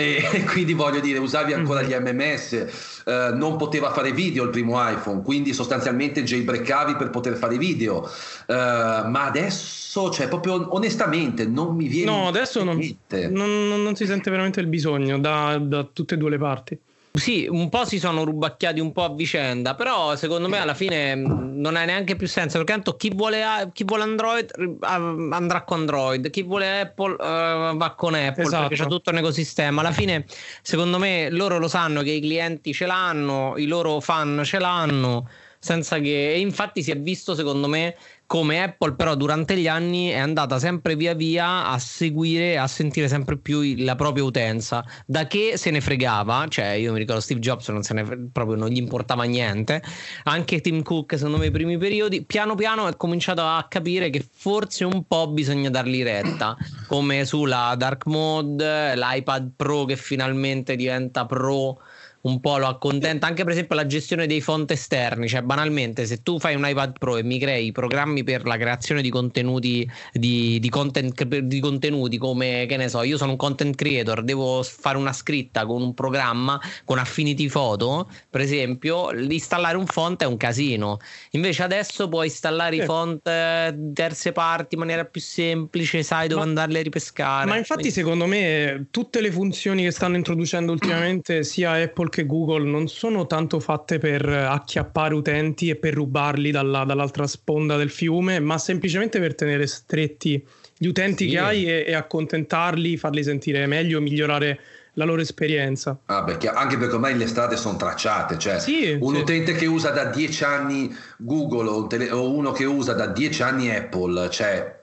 E 0.00 0.44
quindi 0.50 0.72
voglio 0.72 1.00
dire 1.00 1.18
usavi 1.18 1.52
ancora 1.52 1.82
gli 1.82 1.94
MMS, 1.94 3.02
eh, 3.04 3.30
non 3.34 3.56
poteva 3.56 3.92
fare 3.92 4.12
video 4.12 4.44
il 4.44 4.50
primo 4.50 4.76
iPhone, 4.88 5.22
quindi 5.22 5.52
sostanzialmente 5.52 6.22
jailbreakavi 6.22 6.96
per 6.96 7.10
poter 7.10 7.36
fare 7.36 7.58
video, 7.58 8.08
eh, 8.46 8.54
ma 8.54 9.24
adesso, 9.26 10.10
cioè 10.10 10.28
proprio 10.28 10.74
onestamente 10.74 11.46
non 11.46 11.76
mi 11.76 11.88
viene... 11.88 12.10
No, 12.10 12.28
adesso 12.28 12.64
non, 12.64 12.78
non, 13.08 13.82
non, 13.82 13.94
si 13.94 14.06
sente 14.06 14.30
veramente 14.30 14.60
il 14.60 14.66
bisogno 14.66 15.18
da, 15.18 15.58
da 15.58 15.84
tutte 15.84 16.14
e 16.14 16.18
due 16.18 16.30
le 16.30 16.38
parti. 16.38 16.78
Sì, 17.12 17.48
un 17.50 17.68
po' 17.68 17.84
si 17.84 17.98
sono 17.98 18.22
rubacchiati 18.22 18.78
un 18.78 18.92
po' 18.92 19.02
a 19.02 19.12
vicenda, 19.12 19.74
però 19.74 20.14
secondo 20.14 20.48
me 20.48 20.58
alla 20.58 20.74
fine 20.74 21.16
non 21.16 21.74
ha 21.74 21.84
neanche 21.84 22.14
più 22.14 22.28
senso 22.28 22.58
perché 22.58 22.72
tanto 22.72 22.94
chi 22.94 23.12
vuole, 23.12 23.42
chi 23.72 23.82
vuole 23.82 24.04
Android 24.04 24.78
andrà 24.80 25.64
con 25.64 25.80
Android, 25.80 26.30
chi 26.30 26.42
vuole 26.44 26.80
Apple 26.82 27.14
uh, 27.14 27.76
va 27.76 27.94
con 27.96 28.14
Apple 28.14 28.44
esatto. 28.44 28.68
perché 28.68 28.84
c'è 28.84 28.88
tutto 28.88 29.10
un 29.10 29.18
ecosistema. 29.18 29.80
Alla 29.80 29.90
fine 29.90 30.24
secondo 30.62 30.98
me 30.98 31.30
loro 31.30 31.58
lo 31.58 31.66
sanno 31.66 32.02
che 32.02 32.12
i 32.12 32.20
clienti 32.20 32.72
ce 32.72 32.86
l'hanno, 32.86 33.54
i 33.56 33.66
loro 33.66 33.98
fan 33.98 34.42
ce 34.44 34.60
l'hanno 34.60 35.28
senza 35.62 35.98
che 35.98 36.32
e 36.32 36.40
infatti 36.40 36.82
si 36.82 36.90
è 36.90 36.96
visto 36.96 37.34
secondo 37.34 37.68
me 37.68 37.94
come 38.30 38.62
Apple 38.62 38.94
però 38.94 39.16
durante 39.16 39.56
gli 39.56 39.66
anni 39.66 40.10
è 40.10 40.18
andata 40.18 40.60
sempre 40.60 40.94
via 40.94 41.14
via 41.14 41.66
a 41.66 41.80
seguire, 41.80 42.58
a 42.58 42.68
sentire 42.68 43.08
sempre 43.08 43.36
più 43.36 43.74
la 43.78 43.96
propria 43.96 44.22
utenza, 44.22 44.84
da 45.04 45.26
che 45.26 45.54
se 45.56 45.72
ne 45.72 45.80
fregava, 45.80 46.46
cioè 46.48 46.68
io 46.74 46.92
mi 46.92 47.00
ricordo 47.00 47.20
Steve 47.20 47.40
Jobs 47.40 47.66
non 47.70 47.82
se 47.82 47.92
ne 47.92 48.28
proprio 48.30 48.54
non 48.54 48.68
gli 48.68 48.76
importava 48.76 49.24
niente, 49.24 49.82
anche 50.22 50.60
Tim 50.60 50.84
Cook 50.84 51.16
secondo 51.16 51.38
me 51.38 51.46
i 51.46 51.50
primi 51.50 51.76
periodi, 51.76 52.24
piano 52.24 52.54
piano 52.54 52.86
è 52.86 52.96
cominciato 52.96 53.40
a 53.40 53.66
capire 53.68 54.10
che 54.10 54.24
forse 54.32 54.84
un 54.84 55.02
po' 55.08 55.26
bisogna 55.32 55.68
dargli 55.68 56.04
retta, 56.04 56.56
come 56.86 57.24
sulla 57.24 57.74
dark 57.76 58.06
mode, 58.06 58.94
l'iPad 58.94 59.54
Pro 59.56 59.86
che 59.86 59.96
finalmente 59.96 60.76
diventa 60.76 61.26
Pro 61.26 61.80
un 62.22 62.40
po' 62.40 62.58
lo 62.58 62.66
accontenta. 62.66 63.26
Anche 63.26 63.44
per 63.44 63.52
esempio 63.52 63.76
la 63.76 63.86
gestione 63.86 64.26
dei 64.26 64.40
font 64.40 64.70
esterni. 64.70 65.28
Cioè 65.28 65.42
banalmente 65.42 66.06
se 66.06 66.22
tu 66.22 66.38
fai 66.38 66.54
un 66.54 66.66
iPad 66.66 66.98
Pro 66.98 67.16
e 67.16 67.22
mi 67.22 67.38
crei 67.38 67.72
programmi 67.72 68.24
per 68.24 68.44
la 68.44 68.56
creazione 68.56 69.02
di 69.02 69.10
contenuti 69.10 69.88
di, 70.12 70.58
di, 70.60 70.68
content, 70.68 71.22
di 71.24 71.60
contenuti 71.60 72.18
come 72.18 72.66
che 72.68 72.76
ne 72.76 72.88
so 72.88 73.02
io 73.02 73.16
sono 73.16 73.32
un 73.32 73.36
content 73.36 73.74
creator 73.74 74.22
devo 74.22 74.62
fare 74.62 74.98
una 74.98 75.12
scritta 75.12 75.64
con 75.66 75.82
un 75.82 75.94
programma 75.94 76.60
con 76.84 76.98
Affinity 76.98 77.48
Photo 77.48 78.08
per 78.28 78.40
esempio 78.40 79.10
installare 79.12 79.76
un 79.76 79.86
font 79.86 80.22
è 80.22 80.26
un 80.26 80.36
casino. 80.36 80.98
Invece 81.30 81.62
adesso 81.62 82.08
puoi 82.08 82.26
installare 82.26 82.76
sì. 82.76 82.82
i 82.82 82.84
font 82.84 83.26
eh, 83.26 83.74
terze 83.94 84.32
parti 84.32 84.74
in 84.74 84.80
maniera 84.80 85.04
più 85.04 85.20
semplice 85.20 86.02
sai 86.02 86.28
dove 86.28 86.42
ma, 86.42 86.46
andarle 86.46 86.78
a 86.80 86.82
ripescare. 86.82 87.46
ma 87.46 87.56
infatti 87.56 87.80
Quindi... 87.80 87.98
secondo 87.98 88.26
me 88.26 88.86
tutte 88.90 89.20
le 89.20 89.30
funzioni 89.30 89.82
che 89.82 89.90
stanno 89.90 90.16
introducendo 90.16 90.72
ultimamente 90.72 91.42
sia 91.44 91.72
Apple 91.72 92.09
che 92.10 92.26
Google 92.26 92.68
non 92.68 92.88
sono 92.88 93.26
tanto 93.26 93.58
fatte 93.58 93.96
per 93.96 94.28
acchiappare 94.28 95.14
utenti 95.14 95.70
e 95.70 95.76
per 95.76 95.94
rubarli 95.94 96.50
dalla, 96.50 96.84
dall'altra 96.84 97.26
sponda 97.26 97.78
del 97.78 97.88
fiume, 97.88 98.38
ma 98.40 98.58
semplicemente 98.58 99.18
per 99.18 99.34
tenere 99.34 99.66
stretti 99.66 100.44
gli 100.76 100.86
utenti 100.86 101.24
sì. 101.24 101.30
che 101.30 101.38
hai 101.38 101.64
e, 101.64 101.84
e, 101.86 101.94
accontentarli, 101.94 102.96
farli 102.98 103.22
sentire 103.22 103.66
meglio, 103.66 104.00
migliorare 104.00 104.60
la 104.94 105.04
loro 105.04 105.20
esperienza. 105.20 105.98
Ah, 106.06 106.24
perché, 106.24 106.48
anche 106.48 106.76
perché 106.76 106.94
ormai 106.94 107.16
le 107.16 107.26
strade 107.26 107.56
sono 107.56 107.76
tracciate, 107.76 108.38
cioè 108.38 108.58
sì, 108.58 108.96
un 109.00 109.14
sì. 109.14 109.20
utente 109.20 109.52
che 109.52 109.66
usa 109.66 109.90
da 109.90 110.04
dieci 110.04 110.44
anni 110.44 110.94
Google 111.16 111.68
o, 111.68 111.86
tele, 111.86 112.10
o 112.10 112.30
uno 112.30 112.52
che 112.52 112.64
usa 112.64 112.92
da 112.92 113.06
dieci 113.06 113.42
anni 113.42 113.74
Apple, 113.74 114.28
cioè 114.30 114.79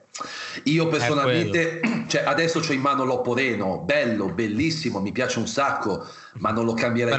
io 0.64 0.88
personalmente, 0.88 1.80
cioè, 2.08 2.22
adesso 2.24 2.58
ho 2.58 2.72
in 2.72 2.80
mano 2.80 3.04
l'Oppo 3.04 3.34
Reno, 3.34 3.78
bello, 3.78 4.26
bellissimo, 4.26 5.00
mi 5.00 5.12
piace 5.12 5.38
un 5.38 5.46
sacco, 5.46 6.06
ma 6.34 6.50
non 6.50 6.64
lo 6.64 6.74
cambierei 6.74 7.16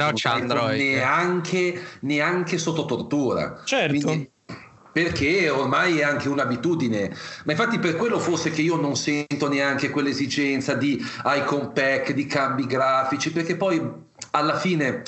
neanche, 0.76 1.82
neanche 2.00 2.58
sotto 2.58 2.84
tortura. 2.84 3.62
Certo. 3.64 4.06
Quindi, 4.06 4.30
perché 4.92 5.48
ormai 5.48 5.98
è 5.98 6.02
anche 6.02 6.28
un'abitudine, 6.28 7.14
ma 7.44 7.52
infatti 7.52 7.78
per 7.78 7.96
quello 7.96 8.18
forse 8.18 8.50
che 8.50 8.62
io 8.62 8.76
non 8.76 8.96
sento 8.96 9.48
neanche 9.48 9.90
quell'esigenza 9.90 10.74
di 10.74 11.00
icon 11.24 11.72
pack, 11.72 12.12
di 12.12 12.26
cambi 12.26 12.66
grafici, 12.66 13.30
perché 13.30 13.56
poi 13.56 13.80
alla 14.32 14.58
fine 14.58 15.02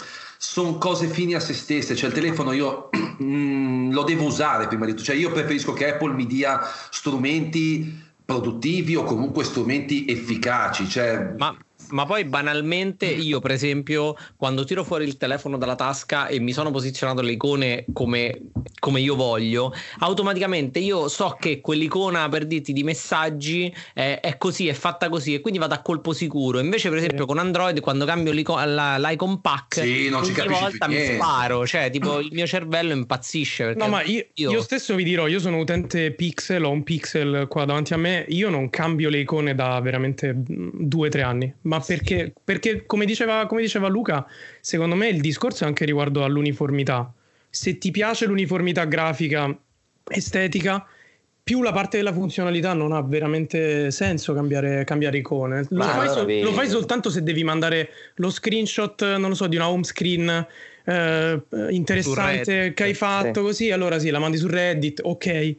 sono 0.44 0.76
cose 0.76 1.07
fini 1.07 1.35
a 1.35 1.40
se 1.40 1.55
stesse, 1.55 1.94
cioè 1.94 2.09
il 2.09 2.14
telefono 2.16 2.50
io 2.50 2.90
mm, 3.22 3.92
lo 3.92 4.02
devo 4.02 4.24
usare 4.24 4.66
prima 4.66 4.85
di 4.85 4.90
tutto, 4.90 5.05
cioè 5.05 5.14
io 5.14 5.31
preferisco 5.31 5.72
che 5.72 5.92
Apple 5.92 6.14
mi 6.14 6.26
dia 6.26 6.61
strumenti 6.90 8.11
produttivi 8.24 8.96
o 8.96 9.05
comunque 9.05 9.44
strumenti 9.44 10.05
efficaci. 10.05 10.88
Cioè... 10.88 11.35
Ma 11.38 11.57
ma 11.92 12.07
poi 12.07 12.24
banalmente 12.24 13.07
io 13.07 13.40
per 13.40 13.52
esempio 13.52 14.16
quando 14.37 14.64
tiro 14.64 14.85
fuori 14.85 15.05
il 15.05 15.16
telefono 15.16 15.57
dalla 15.57 15.74
tasca 15.74 16.26
e 16.26 16.40
mi 16.40 16.52
sono 16.52 16.70
posizionato 16.70 17.20
le 17.20 17.33
icone 17.33 17.85
come, 17.92 18.40
come 18.78 19.00
io 19.00 19.14
voglio, 19.14 19.72
automaticamente 19.98 20.78
io 20.78 21.09
so 21.09 21.37
che 21.38 21.61
quell'icona 21.61 22.28
per 22.28 22.46
dirti 22.46 22.72
di 22.72 22.83
messaggi 22.83 23.72
è, 23.92 24.20
è, 24.22 24.38
così, 24.38 24.68
è 24.68 24.72
fatta 24.72 25.09
così 25.09 25.35
e 25.35 25.40
quindi 25.40 25.59
vado 25.59 25.74
a 25.74 25.81
colpo 25.81 26.12
sicuro. 26.12 26.59
Invece 26.59 26.88
per 26.88 26.98
esempio 26.98 27.26
con 27.26 27.38
Android 27.38 27.81
quando 27.81 28.05
cambio 28.05 28.33
la, 28.33 28.96
l'icon 28.98 29.40
pack 29.40 29.83
sì, 29.83 30.09
non 30.09 30.22
ogni 30.22 30.48
volta 30.48 30.88
mi 30.88 31.05
sparo, 31.05 31.66
cioè 31.66 31.90
tipo 31.90 32.18
il 32.18 32.31
mio 32.33 32.46
cervello 32.46 32.92
impazzisce. 32.92 33.74
No 33.76 33.88
ma 33.88 34.02
io, 34.02 34.24
io... 34.35 34.50
io 34.50 34.62
stesso 34.62 34.94
vi 34.94 35.05
dirò, 35.05 35.26
io 35.26 35.38
sono 35.38 35.59
utente 35.59 36.12
Pixel, 36.12 36.64
ho 36.64 36.70
un 36.70 36.83
Pixel 36.83 37.46
qua 37.48 37.64
davanti 37.64 37.92
a 37.92 37.98
me, 37.98 38.24
io 38.28 38.48
non 38.48 38.70
cambio 38.70 39.11
le 39.11 39.18
icone 39.18 39.55
da 39.55 39.78
veramente 39.81 40.33
due 40.35 41.09
o 41.09 41.11
tre 41.11 41.22
anni, 41.22 41.52
ma 41.62 41.81
perché, 41.87 42.33
perché 42.42 42.87
come, 42.87 43.05
diceva, 43.05 43.47
come 43.47 43.62
diceva 43.62 43.88
Luca, 43.88 44.27
secondo 44.61 44.95
me 44.95 45.09
il 45.09 45.21
discorso 45.21 45.64
è 45.64 45.66
anche 45.66 45.85
riguardo 45.85 46.25
all'uniformità. 46.25 47.12
Se 47.49 47.79
ti 47.79 47.90
piace 47.90 48.27
l'uniformità 48.27 48.85
grafica, 48.85 49.55
estetica, 50.09 50.87
più 51.45 51.61
la 51.62 51.73
parte 51.73 51.97
della 51.97 52.12
funzionalità 52.12 52.73
non 52.73 52.92
ha 52.92 53.03
veramente 53.03 53.90
senso 53.90 54.33
cambiare, 54.33 54.85
cambiare 54.85 55.18
icone. 55.18 55.66
Lo 55.71 55.83
fai, 55.83 56.09
so, 56.09 56.25
lo 56.25 56.53
fai, 56.53 56.68
soltanto 56.68 57.11
se 57.11 57.23
devi 57.23 57.42
mandare 57.42 57.90
lo 58.16 58.31
screenshot, 58.31 59.16
non 59.16 59.31
lo 59.31 59.35
so, 59.35 59.49
di 59.49 59.57
una 59.57 59.68
home 59.68 59.83
screen 59.83 60.47
eh, 60.85 61.42
interessante 61.71 62.73
che 62.75 62.83
hai 62.83 62.95
fatto 62.95 63.40
sì. 63.40 63.47
così, 63.47 63.71
allora 63.73 63.99
sì, 63.99 64.11
la 64.11 64.21
mandi 64.21 64.37
su 64.37 64.47
Reddit, 64.47 65.01
ok, 65.03 65.57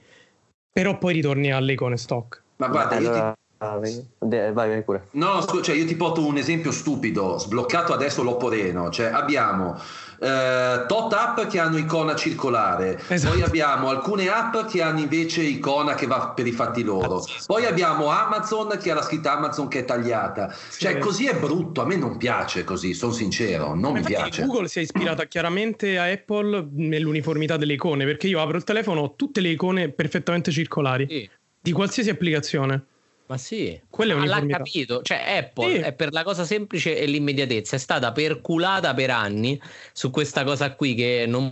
però 0.72 0.98
poi 0.98 1.14
ritorni 1.14 1.52
alle 1.52 1.74
icone 1.74 1.98
stock. 1.98 2.42
Ma 2.58 2.68
guarda, 2.68 2.96
allora... 2.96 3.38
Ah, 3.64 3.80
vai, 3.80 4.52
vai 4.52 4.84
pure. 4.84 5.08
No, 5.12 5.42
scusa, 5.42 5.64
cioè 5.64 5.76
io 5.76 5.86
ti 5.86 5.96
porto 5.96 6.26
un 6.26 6.36
esempio 6.36 6.72
stupido, 6.72 7.38
sbloccato 7.38 7.94
adesso 7.94 8.22
l'Oppo 8.22 8.50
Reno, 8.50 8.90
cioè 8.90 9.06
abbiamo 9.06 9.80
eh, 10.20 10.84
tot 10.86 11.14
app 11.14 11.40
che 11.48 11.60
hanno 11.60 11.78
icona 11.78 12.14
circolare, 12.14 13.00
esatto. 13.08 13.34
poi 13.34 13.42
abbiamo 13.42 13.88
alcune 13.88 14.28
app 14.28 14.66
che 14.68 14.82
hanno 14.82 15.00
invece 15.00 15.44
icona 15.44 15.96
che 15.96 16.08
va 16.08 16.34
per 16.36 16.46
i 16.46 16.52
fatti 16.52 16.84
loro, 16.84 17.26
poi 17.46 17.66
abbiamo 17.66 18.10
Amazon 18.10 18.78
che 18.82 18.92
ha 18.92 18.96
la 18.96 19.02
scritta 19.02 19.38
Amazon 19.38 19.70
che 19.70 19.80
è 19.80 19.86
tagliata, 19.86 20.54
sì. 20.68 20.82
cioè 20.82 20.98
così 20.98 21.28
è 21.28 21.36
brutto, 21.40 21.80
a 21.80 21.86
me 21.86 21.96
non 21.96 22.18
piace 22.18 22.66
così, 22.66 22.94
sono 22.94 23.14
sincero, 23.14 23.76
non 23.76 23.94
Ma 23.94 24.00
mi 24.00 24.04
piace. 24.04 24.44
Google 24.44 24.68
si 24.68 24.80
è 24.80 24.82
ispirata 24.82 25.24
chiaramente 25.24 25.98
a 25.98 26.12
Apple 26.12 26.68
nell'uniformità 26.70 27.56
delle 27.56 27.74
icone, 27.74 28.04
perché 28.04 28.28
io 28.28 28.42
apro 28.42 28.58
il 28.58 28.66
telefono, 28.66 29.00
ho 29.00 29.14
tutte 29.16 29.40
le 29.40 29.48
icone 29.48 29.88
perfettamente 29.88 30.52
circolari, 30.52 31.08
sì. 31.10 31.30
di 31.62 31.72
qualsiasi 31.72 32.10
applicazione. 32.10 32.88
Ma 33.34 33.40
sì, 33.40 33.82
quello 33.90 34.22
è 34.22 34.28
l'ha 34.28 34.46
capito. 34.46 35.02
Cioè, 35.02 35.18
Apple 35.40 35.74
sì. 35.74 35.78
è 35.78 35.94
per 35.94 36.14
la 36.14 36.22
cosa 36.22 36.46
semplice 36.46 36.96
e 36.96 37.08
l'immediatezza. 37.08 37.76
È 37.76 37.80
stata 37.80 38.12
perculata 38.12 38.94
per 38.94 39.10
anni 39.10 39.60
su 39.92 40.12
questa 40.12 40.44
cosa 40.44 40.76
qui 40.76 40.94
che 40.94 41.26
non 41.28 41.52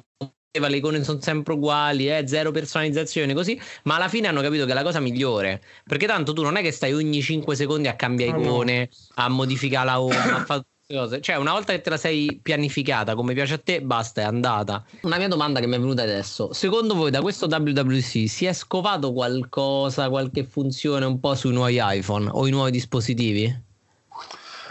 le 0.52 0.78
icone 0.78 1.04
sono 1.04 1.20
sempre 1.22 1.54
uguali, 1.54 2.08
eh, 2.08 2.28
zero 2.28 2.52
personalizzazione, 2.52 3.34
così, 3.34 3.60
ma 3.84 3.96
alla 3.96 4.10
fine 4.10 4.28
hanno 4.28 4.42
capito 4.42 4.66
che 4.66 4.72
è 4.72 4.76
la 4.76 4.84
cosa 4.84 5.00
migliore, 5.00 5.64
perché 5.84 6.06
tanto 6.06 6.34
tu 6.34 6.44
non 6.44 6.56
è 6.56 6.62
che 6.62 6.72
stai 6.72 6.94
ogni 6.94 7.22
5 7.22 7.56
secondi 7.56 7.88
a 7.88 7.96
cambiare 7.96 8.40
icone, 8.40 8.90
a 9.16 9.30
modificare 9.30 9.86
la 9.86 10.02
home, 10.02 10.16
a 10.16 10.46
fare 10.46 10.64
cose. 10.92 11.22
Cioè, 11.22 11.36
una 11.36 11.52
volta 11.52 11.74
che 11.74 11.82
te 11.82 11.90
la 11.90 11.98
sei 11.98 12.40
pianificata 12.42 13.16
come 13.16 13.34
piace 13.34 13.56
a 13.56 13.62
te, 13.64 13.82
basta, 13.82 14.22
è 14.22 14.24
andata. 14.24 14.84
Una 15.02 15.18
mia 15.18 15.28
domanda 15.28 15.60
che 15.60 15.68
mi 15.68 15.76
è 15.76 15.80
venuta 15.80 16.04
adesso: 16.04 16.54
secondo 16.54 16.96
voi 16.96 17.12
da 17.12 17.22
questo 17.22 17.48
WWC 17.48 18.28
si 18.28 18.46
è 18.46 18.54
scovato 18.54 19.14
qualcosa, 19.14 20.10
qualche 20.10 20.44
funzione 20.44 21.06
un 21.06 21.20
po' 21.20 21.36
sui 21.36 21.54
nuovi 21.54 21.80
iPhone 21.80 22.30
o 22.32 22.48
i 22.48 22.52
nuovi 22.52 22.72
dispositivi? 22.72 23.70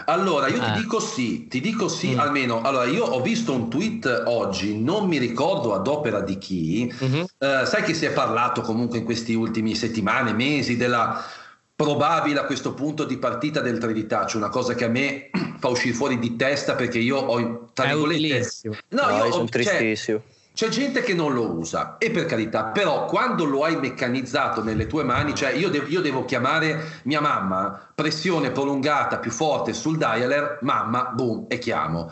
Allora, 0.05 0.47
io 0.47 0.57
eh. 0.57 0.71
ti 0.73 0.79
dico 0.81 0.99
sì, 0.99 1.47
ti 1.47 1.61
dico 1.61 1.87
sì, 1.87 2.13
mm. 2.13 2.19
almeno. 2.19 2.61
Allora, 2.61 2.85
io 2.85 3.05
ho 3.05 3.21
visto 3.21 3.53
un 3.53 3.69
tweet 3.69 4.23
oggi, 4.25 4.77
non 4.77 5.07
mi 5.07 5.17
ricordo 5.17 5.73
ad 5.73 5.87
opera 5.87 6.21
di 6.21 6.37
chi, 6.37 6.91
mm-hmm. 7.03 7.23
eh, 7.37 7.65
sai 7.65 7.83
che 7.83 7.93
si 7.93 8.05
è 8.05 8.11
parlato 8.11 8.61
comunque 8.61 8.99
in 8.99 9.05
questi 9.05 9.33
ultimi 9.33 9.75
settimane, 9.75 10.33
mesi 10.33 10.77
della 10.77 11.23
probabile 11.81 12.39
a 12.39 12.45
questo 12.45 12.73
punto 12.73 13.05
di 13.05 13.17
partita 13.17 13.61
del 13.61 13.77
3 13.77 13.93
di 13.93 14.07
touch, 14.07 14.33
una 14.35 14.49
cosa 14.49 14.73
che 14.73 14.85
a 14.85 14.89
me 14.89 15.29
fa 15.59 15.67
uscire 15.67 15.93
fuori 15.93 16.19
di 16.19 16.35
testa 16.35 16.75
perché 16.75 16.99
io 16.99 17.17
ho 17.17 17.69
tra 17.73 17.85
virgolette 17.85 18.69
no, 18.89 19.09
no, 19.09 19.25
io 19.25 19.31
sono 19.31 19.47
cioè, 19.47 19.63
tristissimo. 19.63 20.21
C'è 20.53 20.67
gente 20.67 21.01
che 21.01 21.13
non 21.13 21.33
lo 21.33 21.49
usa 21.49 21.97
e 21.97 22.11
per 22.11 22.25
carità, 22.25 22.65
però 22.65 23.05
quando 23.05 23.45
lo 23.45 23.63
hai 23.63 23.77
meccanizzato 23.77 24.61
nelle 24.61 24.85
tue 24.85 25.03
mani, 25.03 25.33
cioè 25.33 25.51
io, 25.51 25.69
devo, 25.69 25.87
io 25.87 26.01
devo 26.01 26.25
chiamare 26.25 27.01
mia 27.03 27.21
mamma, 27.21 27.87
pressione 27.95 28.51
prolungata 28.51 29.19
più 29.19 29.31
forte 29.31 29.71
sul 29.73 29.97
dialer, 29.97 30.59
mamma, 30.61 31.11
boom, 31.13 31.45
e 31.47 31.57
chiamo. 31.57 32.11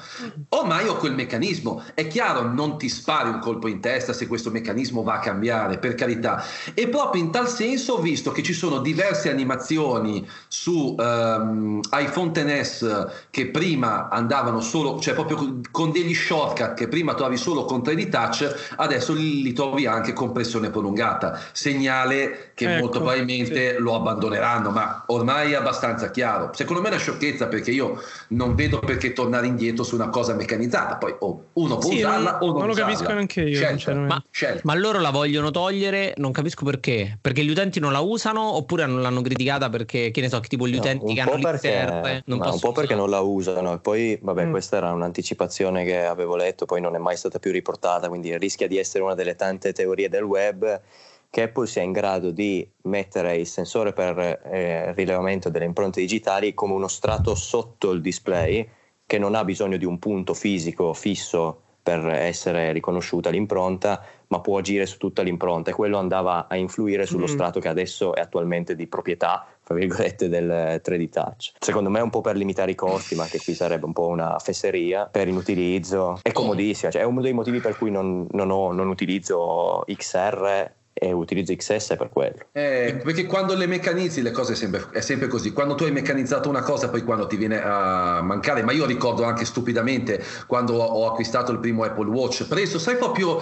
Ormai 0.49 0.87
ho 0.87 0.95
quel 0.95 1.15
meccanismo, 1.15 1.83
è 1.93 2.07
chiaro, 2.07 2.43
non 2.43 2.77
ti 2.77 2.87
spari 2.87 3.29
un 3.29 3.39
colpo 3.39 3.67
in 3.67 3.81
testa 3.81 4.13
se 4.13 4.25
questo 4.25 4.51
meccanismo 4.51 5.03
va 5.03 5.15
a 5.15 5.19
cambiare, 5.19 5.77
per 5.77 5.95
carità. 5.95 6.41
E 6.73 6.87
proprio 6.87 7.21
in 7.21 7.31
tal 7.31 7.49
senso 7.49 7.95
ho 7.95 7.99
visto 7.99 8.31
che 8.31 8.41
ci 8.41 8.53
sono 8.53 8.79
diverse 8.79 9.29
animazioni 9.29 10.25
su 10.47 10.95
um, 10.97 11.81
iPhone 11.91 12.31
XS 12.31 13.07
che 13.29 13.47
prima 13.47 14.07
andavano 14.09 14.61
solo, 14.61 14.99
cioè 14.99 15.13
proprio 15.13 15.59
con 15.71 15.91
degli 15.91 16.13
shortcut 16.13 16.73
che 16.73 16.87
prima 16.87 17.13
trovavi 17.13 17.37
solo 17.37 17.65
con 17.65 17.79
3D 17.79 18.09
Touch 18.09 18.28
touch, 18.29 18.73
adesso 18.77 19.13
li, 19.13 19.41
li 19.41 19.53
trovi 19.53 19.85
anche 19.85 20.13
con 20.13 20.31
pressione 20.31 20.69
prolungata, 20.69 21.39
segnale 21.51 22.51
che 22.53 22.71
ecco, 22.71 22.81
molto 22.81 22.99
probabilmente 22.99 23.75
sì. 23.75 23.81
lo 23.81 23.95
abbandoneranno, 23.95 24.69
ma 24.69 25.03
ormai 25.07 25.51
è 25.53 25.55
abbastanza 25.55 26.11
chiaro. 26.11 26.51
Secondo 26.53 26.81
me 26.81 26.89
è 26.89 26.91
una 26.91 26.99
sciocchezza 26.99 27.47
perché 27.47 27.71
io 27.71 28.01
non 28.29 28.55
vedo 28.55 28.79
perché 28.79 29.13
tornare 29.13 29.47
indietro 29.47 29.83
su 29.83 29.95
una 29.95 30.09
cosa 30.09 30.33
meccanizzata, 30.33 30.95
poi 30.95 31.15
oh, 31.19 31.45
uno 31.53 31.77
può 31.77 31.89
sì, 31.89 31.97
usarla 31.97 32.31
non, 32.31 32.41
o 32.41 32.45
non, 32.45 32.57
non 32.57 32.65
lo 32.67 32.71
usarla. 32.71 32.91
capisco 32.91 33.13
neanche 33.13 33.41
io. 33.41 33.57
Scelta, 33.57 33.93
ma, 33.93 34.23
ma, 34.63 34.73
loro 34.75 34.99
la 34.99 35.09
vogliono 35.09 35.51
togliere, 35.51 36.13
non 36.17 36.31
capisco 36.31 36.65
perché, 36.65 37.17
perché 37.19 37.43
gli 37.43 37.49
utenti 37.49 37.79
non 37.79 37.91
la 37.91 37.99
usano 37.99 38.55
oppure 38.55 38.85
non 38.85 39.01
l'hanno 39.01 39.21
criticata 39.21 39.69
perché, 39.69 40.11
che 40.11 40.21
ne 40.21 40.29
so, 40.29 40.39
tipo 40.41 40.67
gli 40.67 40.75
utenti 40.75 41.05
no, 41.05 41.13
che 41.13 41.21
hanno 41.21 41.39
perché, 41.39 42.23
non 42.25 42.37
no, 42.39 42.53
un 42.53 42.59
po' 42.59 42.71
perché 42.71 42.95
non 42.95 43.09
la 43.09 43.19
usano 43.19 43.73
e 43.73 43.79
poi, 43.79 44.17
vabbè, 44.21 44.45
mm. 44.45 44.51
questa 44.51 44.77
era 44.77 44.91
un'anticipazione 44.91 45.83
che 45.83 46.05
avevo 46.05 46.35
letto, 46.35 46.65
poi 46.65 46.81
non 46.81 46.95
è 46.95 46.99
mai 46.99 47.17
stata 47.17 47.39
più 47.39 47.51
riportata, 47.51 48.09
quindi 48.19 48.37
rischia 48.37 48.67
di 48.67 48.77
essere 48.77 49.03
una 49.03 49.15
delle 49.15 49.35
tante 49.35 49.71
teorie 49.71 50.09
del 50.09 50.23
web 50.23 50.81
che 51.29 51.43
Apple 51.43 51.67
sia 51.67 51.83
in 51.83 51.91
grado 51.91 52.31
di 52.31 52.67
mettere 52.83 53.37
il 53.37 53.47
sensore 53.47 53.93
per 53.93 54.17
eh, 54.17 54.93
rilevamento 54.93 55.49
delle 55.49 55.65
impronte 55.65 56.01
digitali 56.01 56.53
come 56.53 56.73
uno 56.73 56.87
strato 56.87 57.33
sotto 57.35 57.91
il 57.91 58.01
display 58.01 58.67
che 59.05 59.17
non 59.17 59.35
ha 59.35 59.45
bisogno 59.45 59.77
di 59.77 59.85
un 59.85 59.99
punto 59.99 60.33
fisico 60.33 60.93
fisso 60.93 61.61
per 61.81 62.05
essere 62.07 62.71
riconosciuta 62.73 63.29
l'impronta, 63.29 64.03
ma 64.27 64.41
può 64.41 64.57
agire 64.57 64.85
su 64.85 64.97
tutta 64.97 65.21
l'impronta 65.21 65.71
e 65.71 65.73
quello 65.73 65.97
andava 65.97 66.47
a 66.47 66.55
influire 66.55 67.05
sullo 67.05 67.23
mm. 67.23 67.33
strato 67.33 67.59
che 67.59 67.67
adesso 67.67 68.13
è 68.13 68.19
attualmente 68.19 68.75
di 68.75 68.85
proprietà, 68.85 69.47
tra 69.69 69.77
virgolette, 69.77 70.29
del 70.29 70.81
3D 70.83 71.09
Touch. 71.09 71.51
Secondo 71.59 71.91
me 71.91 71.99
è 71.99 72.01
un 72.01 72.09
po' 72.09 72.21
per 72.21 72.35
limitare 72.35 72.71
i 72.71 72.75
costi, 72.75 73.13
ma 73.13 73.23
anche 73.23 73.37
qui 73.37 73.53
sarebbe 73.53 73.85
un 73.85 73.93
po' 73.93 74.07
una 74.07 74.39
fesseria 74.39 75.05
per 75.05 75.27
inutilizzo. 75.27 76.17
È 76.23 76.31
comodissima, 76.31 76.89
cioè 76.89 77.03
è 77.03 77.05
uno 77.05 77.21
dei 77.21 77.33
motivi 77.33 77.59
per 77.59 77.77
cui 77.77 77.91
non, 77.91 78.25
non, 78.31 78.49
ho, 78.49 78.71
non 78.71 78.87
utilizzo 78.87 79.83
XR 79.85 80.71
e 80.91 81.11
utilizzo 81.11 81.55
XS 81.55 81.97
per 81.99 82.09
quello. 82.09 82.47
Eh, 82.51 82.99
perché 83.03 83.27
quando 83.27 83.53
le 83.53 83.67
meccanizzi 83.67 84.23
le 84.23 84.31
cose 84.31 84.53
è 84.53 84.55
sempre, 84.55 84.87
è 84.91 85.01
sempre, 85.01 85.27
così. 85.27 85.53
Quando 85.53 85.75
tu 85.75 85.83
hai 85.83 85.91
meccanizzato 85.91 86.49
una 86.49 86.63
cosa, 86.63 86.89
poi 86.89 87.03
quando 87.03 87.27
ti 87.27 87.35
viene 87.35 87.61
a 87.61 88.23
mancare, 88.23 88.63
ma 88.63 88.71
io 88.71 88.87
ricordo 88.87 89.23
anche 89.23 89.45
stupidamente 89.45 90.19
quando 90.47 90.77
ho 90.77 91.07
acquistato 91.07 91.51
il 91.51 91.59
primo 91.59 91.83
Apple 91.83 92.09
Watch, 92.09 92.47
preso, 92.47 92.79
sai 92.79 92.95
proprio... 92.95 93.39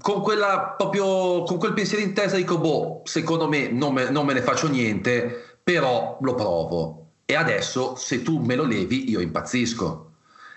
con, 0.00 0.22
quella, 0.22 0.74
proprio, 0.76 1.42
con 1.42 1.58
quel 1.58 1.72
pensiero 1.72 2.02
in 2.02 2.12
testa 2.12 2.36
dico, 2.36 2.58
boh, 2.58 3.02
secondo 3.04 3.48
me 3.48 3.68
non 3.68 3.92
me, 3.94 4.10
non 4.10 4.26
me 4.26 4.34
ne 4.34 4.42
faccio 4.42 4.68
niente, 4.68 5.58
però 5.62 6.18
lo 6.20 6.34
provo. 6.34 7.06
E 7.24 7.34
adesso 7.34 7.96
se 7.96 8.22
tu 8.22 8.38
me 8.38 8.54
lo 8.54 8.64
levi 8.64 9.10
io 9.10 9.20
impazzisco. 9.20 10.04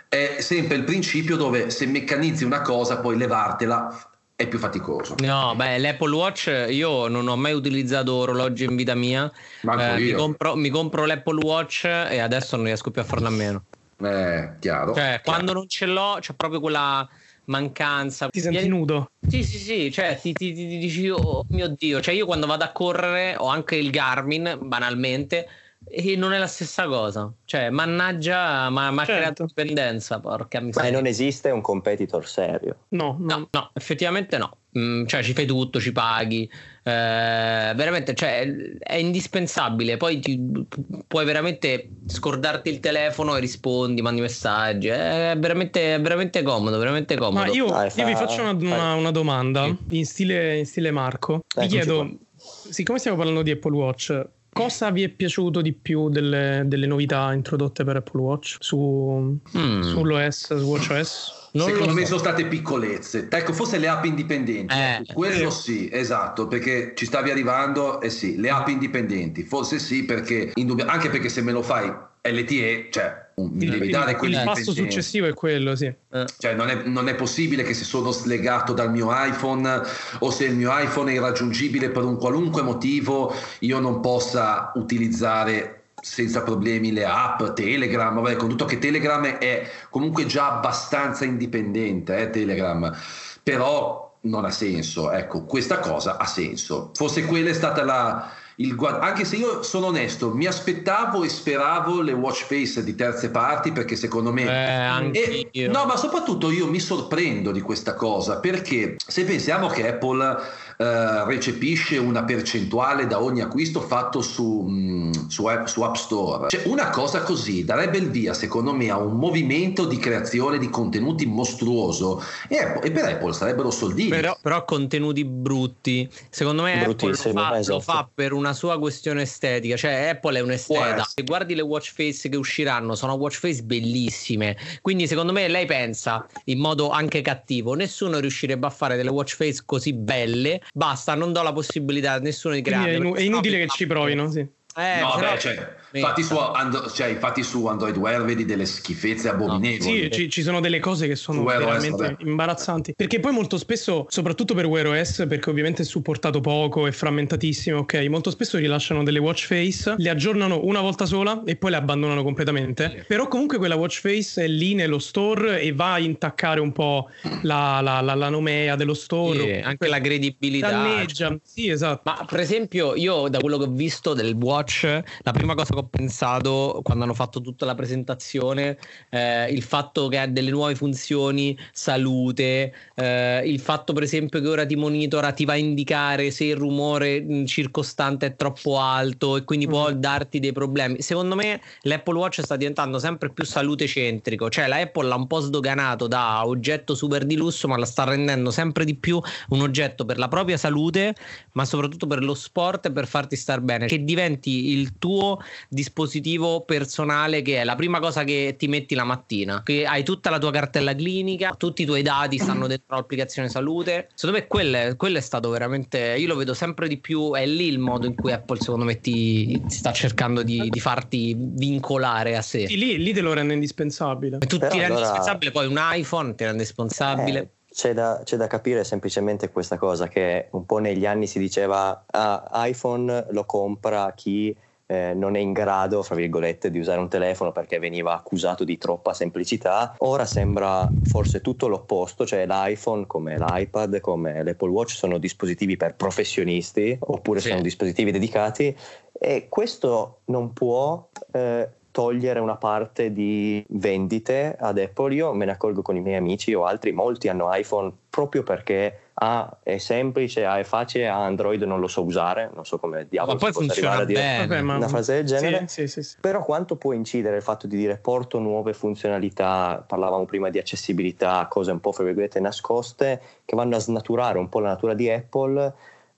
È 0.07 0.37
sempre 0.39 0.75
il 0.75 0.83
principio 0.83 1.35
dove 1.35 1.69
se 1.69 1.85
meccanizzi 1.85 2.43
una 2.43 2.61
cosa 2.61 2.99
puoi 2.99 3.17
levartela 3.17 4.09
è 4.35 4.47
più 4.47 4.57
faticoso. 4.57 5.15
No, 5.19 5.53
beh, 5.55 5.79
l'Apple 5.79 6.15
Watch 6.15 6.67
io 6.69 7.09
non 7.09 7.27
ho 7.27 7.35
mai 7.35 7.51
utilizzato 7.51 8.13
orologi 8.13 8.63
in 8.63 8.75
vita 8.77 8.95
mia. 8.95 9.29
Eh, 9.61 9.99
mi, 9.99 10.11
compro, 10.13 10.55
mi, 10.55 10.69
compro, 10.69 11.05
l'Apple 11.05 11.43
Watch 11.43 11.83
e 11.83 12.19
adesso 12.19 12.55
non 12.55 12.65
riesco 12.65 12.89
più 12.89 13.01
a 13.01 13.03
farlo 13.03 13.27
a 13.27 13.31
meno. 13.31 13.63
Eh, 14.01 14.51
chiaro. 14.59 14.93
Cioè, 14.93 15.03
chiaro. 15.03 15.21
quando 15.23 15.51
non 15.51 15.67
ce 15.67 15.85
l'ho, 15.87 16.17
c'è 16.21 16.33
proprio 16.35 16.61
quella 16.61 17.05
mancanza. 17.49 18.29
Ti 18.29 18.39
senti 18.39 18.67
nudo? 18.67 19.11
Sì, 19.27 19.43
sì, 19.43 19.57
sì, 19.57 19.91
cioè 19.91 20.17
ti, 20.19 20.33
ti, 20.33 20.53
ti 20.53 20.77
dici, 20.77 21.07
oh 21.09 21.45
mio 21.49 21.67
Dio, 21.67 22.01
cioè 22.01 22.15
io 22.15 22.25
quando 22.25 22.47
vado 22.47 22.63
a 22.63 22.71
correre 22.71 23.35
ho 23.37 23.47
anche 23.47 23.75
il 23.75 23.91
Garmin, 23.91 24.57
banalmente, 24.63 25.47
e 25.83 26.15
non 26.15 26.33
è 26.33 26.37
la 26.37 26.47
stessa 26.47 26.87
cosa. 26.87 27.31
Cioè, 27.45 27.69
mannaggia, 27.69 28.69
ma 28.69 28.87
ha 28.87 28.95
certo. 29.05 29.13
creato 29.13 29.45
dipendenza, 29.45 30.19
porca 30.19 30.59
miseria. 30.61 30.89
Ma 30.89 30.95
non 30.95 31.05
esiste 31.05 31.51
un 31.51 31.61
competitor 31.61 32.27
serio? 32.27 32.85
No, 32.89 33.17
no, 33.19 33.37
no, 33.37 33.47
no 33.51 33.71
effettivamente 33.73 34.37
no. 34.37 34.57
Mm, 34.77 35.05
cioè, 35.05 35.23
ci 35.23 35.33
fai 35.33 35.45
tutto, 35.45 35.79
ci 35.79 35.91
paghi. 35.91 36.49
Eh, 36.83 37.73
veramente, 37.75 38.13
cioè, 38.13 38.47
è 38.79 38.95
indispensabile. 38.95 39.97
Poi 39.97 40.19
ti, 40.19 40.65
puoi 41.07 41.25
veramente 41.25 41.89
scordarti 42.07 42.69
il 42.69 42.79
telefono 42.79 43.35
e 43.35 43.39
rispondi, 43.39 44.01
mandi 44.01 44.21
messaggi. 44.21 44.87
È 44.87 45.35
veramente, 45.37 45.95
è 45.95 46.01
veramente 46.01 46.41
comodo, 46.41 46.77
veramente 46.77 47.15
comodo. 47.15 47.45
Ma 47.45 47.47
io, 47.47 47.67
Dai, 47.67 47.91
io 47.95 48.05
vi 48.05 48.15
faccio 48.15 48.41
una, 48.41 48.51
una, 48.51 48.93
una 48.93 49.11
domanda 49.11 49.75
in 49.89 50.05
stile, 50.05 50.57
in 50.57 50.65
stile 50.65 50.91
Marco. 50.91 51.43
Vi 51.55 51.67
chiedo, 51.67 52.09
siccome 52.35 52.99
stiamo 52.99 53.17
parlando 53.17 53.41
di 53.41 53.51
Apple 53.51 53.75
Watch, 53.75 54.27
Cosa 54.51 54.89
vi 54.89 55.03
è 55.03 55.09
piaciuto 55.09 55.61
di 55.61 55.73
più 55.73 56.09
delle, 56.09 56.63
delle 56.65 56.87
novità 56.87 57.31
introdotte 57.33 57.83
per 57.83 57.97
Apple 57.97 58.19
Watch 58.19 58.57
su, 58.59 59.39
mm. 59.57 59.81
sull'OS, 59.81 60.57
su 60.57 60.65
WatchOS? 60.65 61.38
Non 61.51 61.67
Secondo 61.67 61.93
me 61.93 62.01
so. 62.01 62.07
sono 62.07 62.19
state 62.19 62.45
piccolezze. 62.45 63.27
Ecco, 63.29 63.53
forse 63.53 63.77
le 63.77 63.87
app 63.87 64.05
indipendenti. 64.05 64.73
Eh, 64.73 65.03
quello 65.13 65.49
sì, 65.49 65.89
esatto, 65.91 66.47
perché 66.47 66.93
ci 66.95 67.05
stavi 67.05 67.31
arrivando, 67.31 68.01
eh 68.01 68.09
sì, 68.09 68.37
le 68.37 68.49
app 68.49 68.67
indipendenti. 68.67 69.43
Forse 69.43 69.79
sì, 69.79 70.03
perché 70.03 70.51
indubbio, 70.55 70.85
anche 70.85 71.09
perché 71.09 71.29
se 71.29 71.41
me 71.41 71.51
lo 71.51 71.61
fai 71.61 71.91
LTE, 72.21 72.89
cioè 72.91 73.27
mi 73.37 73.63
il, 73.63 73.71
devi 73.71 73.89
dare 73.89 74.17
il, 74.21 74.29
il 74.29 74.41
passo 74.43 74.73
successivo 74.73 75.25
è 75.25 75.33
quello, 75.33 75.75
sì. 75.75 75.85
Eh. 75.85 76.25
Cioè, 76.37 76.53
non 76.53 76.69
è, 76.69 76.83
non 76.85 77.07
è, 77.07 77.15
possibile 77.15 77.63
che 77.63 77.73
se 77.73 77.85
sono 77.85 78.11
slegato 78.11 78.73
dal 78.73 78.91
mio 78.91 79.09
iPhone 79.11 79.81
o 80.19 80.29
se 80.29 80.45
il 80.45 80.55
mio 80.55 80.77
iPhone 80.77 81.11
è 81.11 81.15
irraggiungibile 81.15 81.89
per 81.89 82.03
un 82.03 82.17
qualunque 82.17 82.61
motivo, 82.61 83.33
io 83.59 83.79
non 83.79 84.01
possa 84.01 84.71
utilizzare 84.75 85.78
senza 86.01 86.41
problemi 86.43 86.91
le 86.91 87.05
app, 87.05 87.43
Telegram, 87.53 88.13
vabbè, 88.13 88.35
con 88.35 88.49
tutto 88.49 88.65
che 88.65 88.79
Telegram 88.79 89.25
è 89.25 89.69
comunque 89.89 90.25
già 90.25 90.51
abbastanza 90.53 91.25
indipendente, 91.25 92.17
eh, 92.17 92.29
Telegram, 92.29 92.95
però 93.43 94.17
non 94.21 94.45
ha 94.45 94.51
senso, 94.51 95.11
ecco, 95.11 95.45
questa 95.45 95.79
cosa 95.79 96.17
ha 96.17 96.25
senso. 96.25 96.91
Forse 96.93 97.25
quella 97.25 97.49
è 97.49 97.53
stata 97.53 97.83
la, 97.83 98.29
il 98.59 98.75
guad- 98.75 99.01
anche 99.01 99.23
se 99.23 99.37
io 99.37 99.63
sono 99.63 99.87
onesto, 99.87 100.33
mi 100.33 100.45
aspettavo 100.45 101.23
e 101.23 101.29
speravo 101.29 102.01
le 102.01 102.11
watch 102.11 102.43
face 102.45 102.83
di 102.83 102.95
terze 102.95 103.29
parti 103.29 103.71
perché 103.71 103.95
secondo 103.95 104.33
me... 104.33 105.11
Eh, 105.11 105.49
e, 105.51 105.67
no, 105.67 105.85
ma 105.85 105.95
soprattutto 105.95 106.51
io 106.51 106.67
mi 106.67 106.79
sorprendo 106.79 107.51
di 107.51 107.61
questa 107.61 107.93
cosa 107.93 108.39
perché 108.39 108.97
se 109.05 109.23
pensiamo 109.23 109.67
che 109.67 109.87
Apple 109.87 110.37
eh, 110.81 111.25
recepisce 111.25 111.97
una 111.97 112.23
percentuale 112.23 113.05
da 113.05 113.21
ogni 113.21 113.41
acquisto 113.41 113.81
fatto 113.81 114.21
su, 114.21 114.61
mh, 114.61 115.07
mm, 115.07 115.11
su, 115.27 115.45
app, 115.45 115.65
su, 115.65 115.81
App 115.81 115.95
Store. 115.95 116.47
Cioè, 116.47 116.67
una 116.67 116.89
cosa 116.89 117.21
così 117.21 117.65
darebbe 117.65 117.97
il 117.97 118.09
via, 118.09 118.33
secondo 118.33 118.73
me, 118.73 118.89
a 118.89 118.97
un 118.97 119.17
movimento 119.17 119.83
di 119.83 119.97
creazione 119.97 120.57
di 120.57 120.69
contenuti 120.69 121.25
mostruoso 121.25 122.23
e, 122.47 122.79
e 122.81 122.91
per 122.91 123.03
Apple 123.03 123.33
sarebbero 123.33 123.71
soldini. 123.71 124.07
Però, 124.07 124.37
però, 124.41 124.63
contenuti 124.63 125.25
brutti. 125.25 126.09
Secondo 126.29 126.61
me 126.61 126.85
Apple 126.85 127.09
lo 127.09 127.13
fa, 127.13 127.57
esatto. 127.57 127.73
lo 127.75 127.79
fa, 127.81 128.09
per 128.13 128.31
una 128.31 128.53
sua 128.53 128.79
questione 128.79 129.23
estetica. 129.23 129.75
Cioè, 129.75 130.11
Apple 130.11 130.39
è 130.39 130.41
un'esteta. 130.41 131.03
Se 131.03 131.23
guardi 131.23 131.55
le 131.55 131.61
watch 131.61 131.91
face 131.91 132.29
che 132.29 132.37
usciranno, 132.37 132.95
sono 132.95 133.15
watch 133.15 133.39
face 133.39 133.63
bellissime. 133.63 134.55
Quindi, 134.81 135.07
secondo 135.07 135.33
me, 135.33 135.45
lei 135.49 135.65
pensa 135.65 136.25
in 136.45 136.59
modo 136.59 136.89
anche 136.89 137.19
cattivo: 137.19 137.73
nessuno 137.73 138.19
riuscirebbe 138.19 138.65
a 138.65 138.69
fare 138.69 138.95
delle 138.95 139.09
watch 139.09 139.35
face 139.35 139.63
così 139.65 139.91
belle 139.91 140.61
basta, 140.73 141.15
non 141.15 141.31
do 141.31 141.41
la 141.41 141.53
possibilità 141.53 142.13
a 142.13 142.19
nessuno 142.19 142.53
di 142.53 142.61
creare. 142.61 142.91
È, 142.91 142.95
inu- 142.95 143.17
è 143.17 143.21
inutile 143.21 143.59
che 143.59 143.67
ci 143.67 143.87
provino, 143.87 144.29
sì. 144.29 144.39
Eh, 144.39 144.99
no, 144.99 145.17
beh, 145.17 145.39
cioè, 145.39 145.75
infatti, 145.93 146.23
su 146.23 146.37
And- 146.37 146.91
cioè, 146.91 147.07
infatti, 147.07 147.43
su, 147.43 147.65
Android 147.65 147.95
Wear 147.97 148.23
vedi 148.23 148.45
delle 148.45 148.65
schifezze 148.65 149.29
abominevoli. 149.29 149.77
No. 149.77 150.03
Sì, 150.03 150.11
ci, 150.11 150.29
ci, 150.29 150.41
sono 150.41 150.59
delle 150.59 150.79
cose 150.79 151.07
che 151.07 151.15
sono 151.15 151.43
veramente 151.43 152.03
OS, 152.03 152.15
imbarazzanti. 152.19 152.93
Perché 152.95 153.19
poi 153.19 153.31
molto 153.31 153.57
spesso, 153.57 154.05
soprattutto 154.09 154.53
per 154.53 154.65
Wear 154.65 154.87
OS, 154.87 155.25
perché 155.27 155.49
ovviamente 155.49 155.81
è 155.81 155.85
supportato 155.85 156.41
poco, 156.41 156.87
è 156.87 156.91
frammentatissimo, 156.91 157.79
ok, 157.79 157.95
molto 158.09 158.29
spesso 158.29 158.57
rilasciano 158.57 159.03
delle 159.03 159.19
watch 159.19 159.45
face, 159.45 159.95
le 159.97 160.09
aggiornano 160.09 160.61
una 160.63 160.81
volta 160.81 161.05
sola 161.05 161.43
e 161.45 161.55
poi 161.55 161.71
le 161.71 161.77
abbandonano 161.77 162.23
completamente. 162.23 162.91
Sì. 162.95 163.03
Però 163.07 163.27
comunque 163.27 163.57
quella 163.57 163.75
watch 163.75 163.99
face 163.99 164.43
è 164.43 164.47
lì 164.47 164.73
nello 164.73 164.99
store 164.99 165.61
e 165.61 165.73
va 165.73 165.93
a 165.93 165.99
intaccare 165.99 166.59
un 166.59 166.71
po' 166.71 167.09
la, 167.43 167.79
la, 167.81 168.01
la, 168.01 168.15
la 168.15 168.29
nomea 168.29 168.75
dello 168.75 168.93
store. 168.93 169.39
Sì, 169.39 169.61
anche 169.63 169.87
la 169.87 169.99
credibilità. 169.99 170.69
Danneggia, 170.69 171.37
sì, 171.43 171.69
esatto. 171.69 172.01
Ma 172.05 172.25
per 172.25 172.39
esempio 172.39 172.95
io 172.95 173.27
da 173.29 173.39
quello 173.39 173.57
che 173.57 173.63
ho 173.63 173.71
visto 173.71 174.13
del 174.13 174.35
watch 174.39 174.57
Watch, 174.59 174.83
la 175.21 175.31
prima 175.31 175.55
cosa 175.55 175.73
che 175.73 175.78
ho 175.79 175.87
pensato 175.87 176.79
quando 176.83 177.03
hanno 177.03 177.13
fatto 177.13 177.41
tutta 177.41 177.65
la 177.65 177.75
presentazione, 177.75 178.77
eh, 179.09 179.51
il 179.51 179.63
fatto 179.63 180.07
che 180.07 180.19
ha 180.19 180.27
delle 180.27 180.51
nuove 180.51 180.75
funzioni, 180.75 181.57
salute, 181.71 182.73
eh, 182.95 183.41
il 183.45 183.59
fatto 183.59 183.93
per 183.93 184.03
esempio 184.03 184.41
che 184.41 184.47
ora 184.47 184.65
ti 184.65 184.75
monitora, 184.75 185.31
ti 185.31 185.45
va 185.45 185.53
a 185.53 185.57
indicare 185.57 186.31
se 186.31 186.45
il 186.45 186.55
rumore 186.55 187.21
mm, 187.21 187.45
circostante 187.45 188.27
è 188.27 188.35
troppo 188.35 188.79
alto 188.79 189.37
e 189.37 189.43
quindi 189.43 189.67
mm. 189.67 189.69
può 189.69 189.91
darti 189.91 190.39
dei 190.39 190.51
problemi. 190.51 191.01
Secondo 191.01 191.35
me 191.35 191.61
l'Apple 191.81 192.17
Watch 192.17 192.41
sta 192.41 192.55
diventando 192.55 192.99
sempre 192.99 193.29
più 193.29 193.45
salute 193.45 193.87
centrico, 193.87 194.49
cioè 194.49 194.67
la 194.67 194.77
Apple 194.77 195.07
l'ha 195.07 195.15
un 195.15 195.27
po' 195.27 195.39
sdoganato 195.39 196.07
da 196.07 196.45
oggetto 196.45 196.95
super 196.95 197.25
di 197.25 197.35
lusso, 197.35 197.67
ma 197.67 197.77
la 197.77 197.85
sta 197.85 198.03
rendendo 198.03 198.51
sempre 198.51 198.85
di 198.85 198.95
più 198.95 199.21
un 199.49 199.61
oggetto 199.61 200.05
per 200.05 200.17
la 200.17 200.27
propria 200.27 200.57
salute, 200.57 201.15
ma 201.53 201.65
soprattutto 201.65 202.07
per 202.07 202.23
lo 202.23 202.33
sport 202.33 202.87
e 202.87 202.91
per 202.91 203.07
farti 203.07 203.35
star 203.35 203.61
bene, 203.61 203.87
che 203.87 204.03
diventi 204.03 204.69
il 204.71 204.97
tuo 204.97 205.39
dispositivo 205.71 206.61
personale 206.61 207.43
che 207.43 207.61
è 207.61 207.63
la 207.63 207.75
prima 207.75 207.99
cosa 207.99 208.23
che 208.23 208.55
ti 208.57 208.67
metti 208.67 208.95
la 208.95 209.03
mattina, 209.03 209.61
che 209.63 209.85
hai 209.85 210.03
tutta 210.03 210.31
la 210.31 210.39
tua 210.39 210.51
cartella 210.51 210.95
clinica, 210.95 211.53
tutti 211.55 211.83
i 211.83 211.85
tuoi 211.85 212.01
dati 212.01 212.39
stanno 212.39 212.65
dentro 212.65 212.95
l'applicazione 212.95 213.49
salute. 213.49 214.09
Secondo 214.15 214.41
me 214.41 214.47
quello 214.47 214.77
è, 214.77 214.95
quello 214.95 215.19
è 215.19 215.21
stato 215.21 215.49
veramente, 215.49 216.15
io 216.17 216.27
lo 216.27 216.35
vedo 216.35 216.55
sempre 216.55 216.87
di 216.87 216.97
più, 216.97 217.33
è 217.35 217.45
lì 217.45 217.67
il 217.67 217.77
modo 217.77 218.07
in 218.07 218.15
cui 218.15 218.31
Apple 218.31 218.59
secondo 218.59 218.83
me 218.83 218.99
ti, 218.99 219.61
sta 219.67 219.91
cercando 219.91 220.41
di, 220.41 220.69
di, 220.69 220.79
farti 220.79 221.35
vincolare 221.37 222.35
a 222.35 222.41
sé. 222.41 222.67
Sì, 222.67 222.77
lì, 222.77 222.97
lì 222.97 223.13
te 223.13 223.21
lo 223.21 223.33
rende 223.33 223.53
indispensabile. 223.53 224.37
E 224.41 224.47
tu 224.47 224.57
Però 224.57 224.71
ti 224.71 224.79
rendi 224.79 224.93
allora... 224.93 225.07
indispensabile, 225.07 225.51
poi 225.51 225.67
un 225.67 225.79
iPhone 225.79 226.33
ti 226.33 226.43
rende 226.43 226.63
responsabile. 226.63 227.39
Eh 227.39 227.49
c'è 227.71 227.93
da, 227.93 228.21
c'è 228.23 228.35
da, 228.35 228.47
capire 228.47 228.83
semplicemente 228.83 229.51
questa 229.51 229.77
cosa 229.77 230.07
che 230.07 230.47
un 230.51 230.65
po' 230.65 230.79
negli 230.79 231.05
anni 231.05 231.27
si 231.27 231.37
diceva 231.37 232.03
ah, 232.07 232.49
iPhone 232.65 233.27
lo 233.29 233.45
compra 233.45 234.11
chi 234.15 234.53
eh, 234.91 235.13
non 235.13 235.35
è 235.35 235.39
in 235.39 235.53
grado, 235.53 236.01
fra 236.01 236.15
virgolette, 236.15 236.71
di 236.71 236.79
usare 236.79 236.99
un 236.99 237.09
telefono 237.09 237.51
perché 237.51 237.77
veniva 237.77 238.15
accusato 238.15 238.63
di 238.63 238.79
troppa 238.79 239.13
semplicità. 239.13 239.93
Ora 239.99 240.25
sembra 240.25 240.91
forse 241.03 241.41
tutto 241.41 241.67
l'opposto, 241.67 242.25
cioè 242.25 242.47
l'iPhone 242.47 243.05
come 243.05 243.37
l'iPad, 243.37 243.99
come 243.99 244.43
l'Apple 244.43 244.69
Watch 244.69 244.95
sono 244.95 245.19
dispositivi 245.19 245.77
per 245.77 245.95
professionisti 245.95 246.97
oppure 246.99 247.39
sì. 247.39 247.49
sono 247.49 247.61
dispositivi 247.61 248.09
dedicati 248.09 248.75
e 249.11 249.47
questo 249.47 250.21
non 250.25 250.53
può 250.53 251.07
eh, 251.33 251.69
togliere 251.99 252.39
una 252.39 252.55
parte 252.55 253.11
di 253.11 253.61
vendite 253.71 254.55
ad 254.57 254.77
Apple. 254.77 255.13
Io 255.15 255.33
me 255.33 255.43
ne 255.43 255.51
accorgo 255.51 255.81
con 255.81 255.97
i 255.97 255.99
miei 255.99 256.15
amici 256.15 256.53
o 256.53 256.63
altri, 256.63 256.93
molti 256.93 257.27
hanno 257.27 257.49
iPhone 257.51 257.91
proprio 258.09 258.41
perché 258.41 258.99
ah, 259.15 259.57
è 259.61 259.77
semplice, 259.79 260.45
ah, 260.45 260.57
è 260.57 260.63
facile, 260.63 261.09
ah, 261.09 261.17
Android 261.17 261.61
non 261.63 261.81
lo 261.81 261.87
so 261.87 262.01
usare, 262.01 262.51
non 262.53 262.65
so 262.65 262.79
come 262.79 263.05
diavolo 263.09 263.33
ma 263.33 263.39
poi 263.39 263.51
funziona 263.51 263.97
a 263.97 264.05
dire 264.05 264.21
bene. 264.21 264.47
Vabbè, 264.47 264.61
una 264.61 264.87
frase 264.87 265.15
del 265.15 265.25
genere. 265.25 265.67
Sì, 265.67 265.89
sì, 265.89 266.01
sì, 266.01 266.15
Però 266.21 266.41
quanto 266.41 266.77
può 266.77 266.93
incidere 266.93 267.35
il 267.35 267.43
fatto 267.43 267.67
di 267.67 267.75
dire 267.75 267.97
porto 267.97 268.39
nuove 268.39 268.71
funzionalità, 268.71 269.83
parlavamo 269.85 270.23
prima 270.23 270.49
di 270.49 270.57
accessibilità, 270.57 271.47
cose 271.49 271.71
un 271.71 271.81
po' 271.81 271.91
fra 271.91 272.05
virgolette 272.05 272.39
nascoste, 272.39 273.21
che 273.43 273.57
vanno 273.57 273.75
a 273.75 273.79
snaturare 273.79 274.37
un 274.37 274.47
po' 274.47 274.61
la 274.61 274.69
natura 274.69 274.93
di 274.93 275.09
Apple 275.09 275.73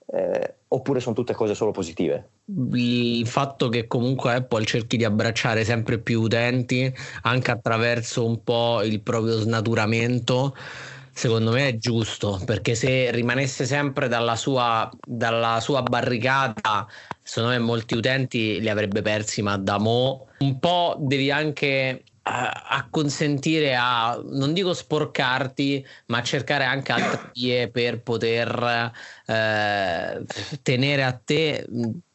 eh, 0.06 0.54
oppure 0.68 1.00
sono 1.00 1.16
tutte 1.16 1.34
cose 1.34 1.54
solo 1.54 1.72
positive? 1.72 2.28
Il 2.44 3.26
fatto 3.26 3.68
che 3.68 3.86
comunque 3.86 4.34
Apple 4.34 4.64
cerchi 4.64 4.96
di 4.96 5.04
abbracciare 5.04 5.64
sempre 5.64 5.98
più 5.98 6.22
utenti 6.22 6.92
anche 7.22 7.50
attraverso 7.50 8.26
un 8.26 8.42
po' 8.42 8.82
il 8.82 9.00
proprio 9.00 9.38
snaturamento 9.38 10.54
secondo 11.14 11.52
me 11.52 11.68
è 11.68 11.76
giusto 11.76 12.40
perché 12.44 12.74
se 12.74 13.10
rimanesse 13.10 13.64
sempre 13.64 14.08
dalla 14.08 14.34
sua, 14.34 14.90
dalla 15.06 15.60
sua 15.60 15.82
barricata 15.82 16.86
secondo 17.22 17.54
me 17.54 17.60
molti 17.60 17.94
utenti 17.94 18.60
li 18.60 18.68
avrebbe 18.68 19.02
persi 19.02 19.42
ma 19.42 19.56
da 19.56 19.78
mo 19.78 20.26
un 20.38 20.58
po' 20.58 20.96
devi 20.98 21.30
anche 21.30 22.02
a, 22.22 22.64
a, 22.68 22.88
consentire 22.88 23.74
a, 23.74 24.20
non 24.24 24.52
dico 24.52 24.74
sporcarti, 24.74 25.84
ma 26.06 26.22
cercare 26.22 26.64
anche 26.64 26.92
altre 26.92 27.30
vie 27.32 27.68
per 27.68 28.00
poter 28.02 28.92
eh, 29.26 30.24
tenere 30.62 31.02
a 31.04 31.12
te 31.12 31.66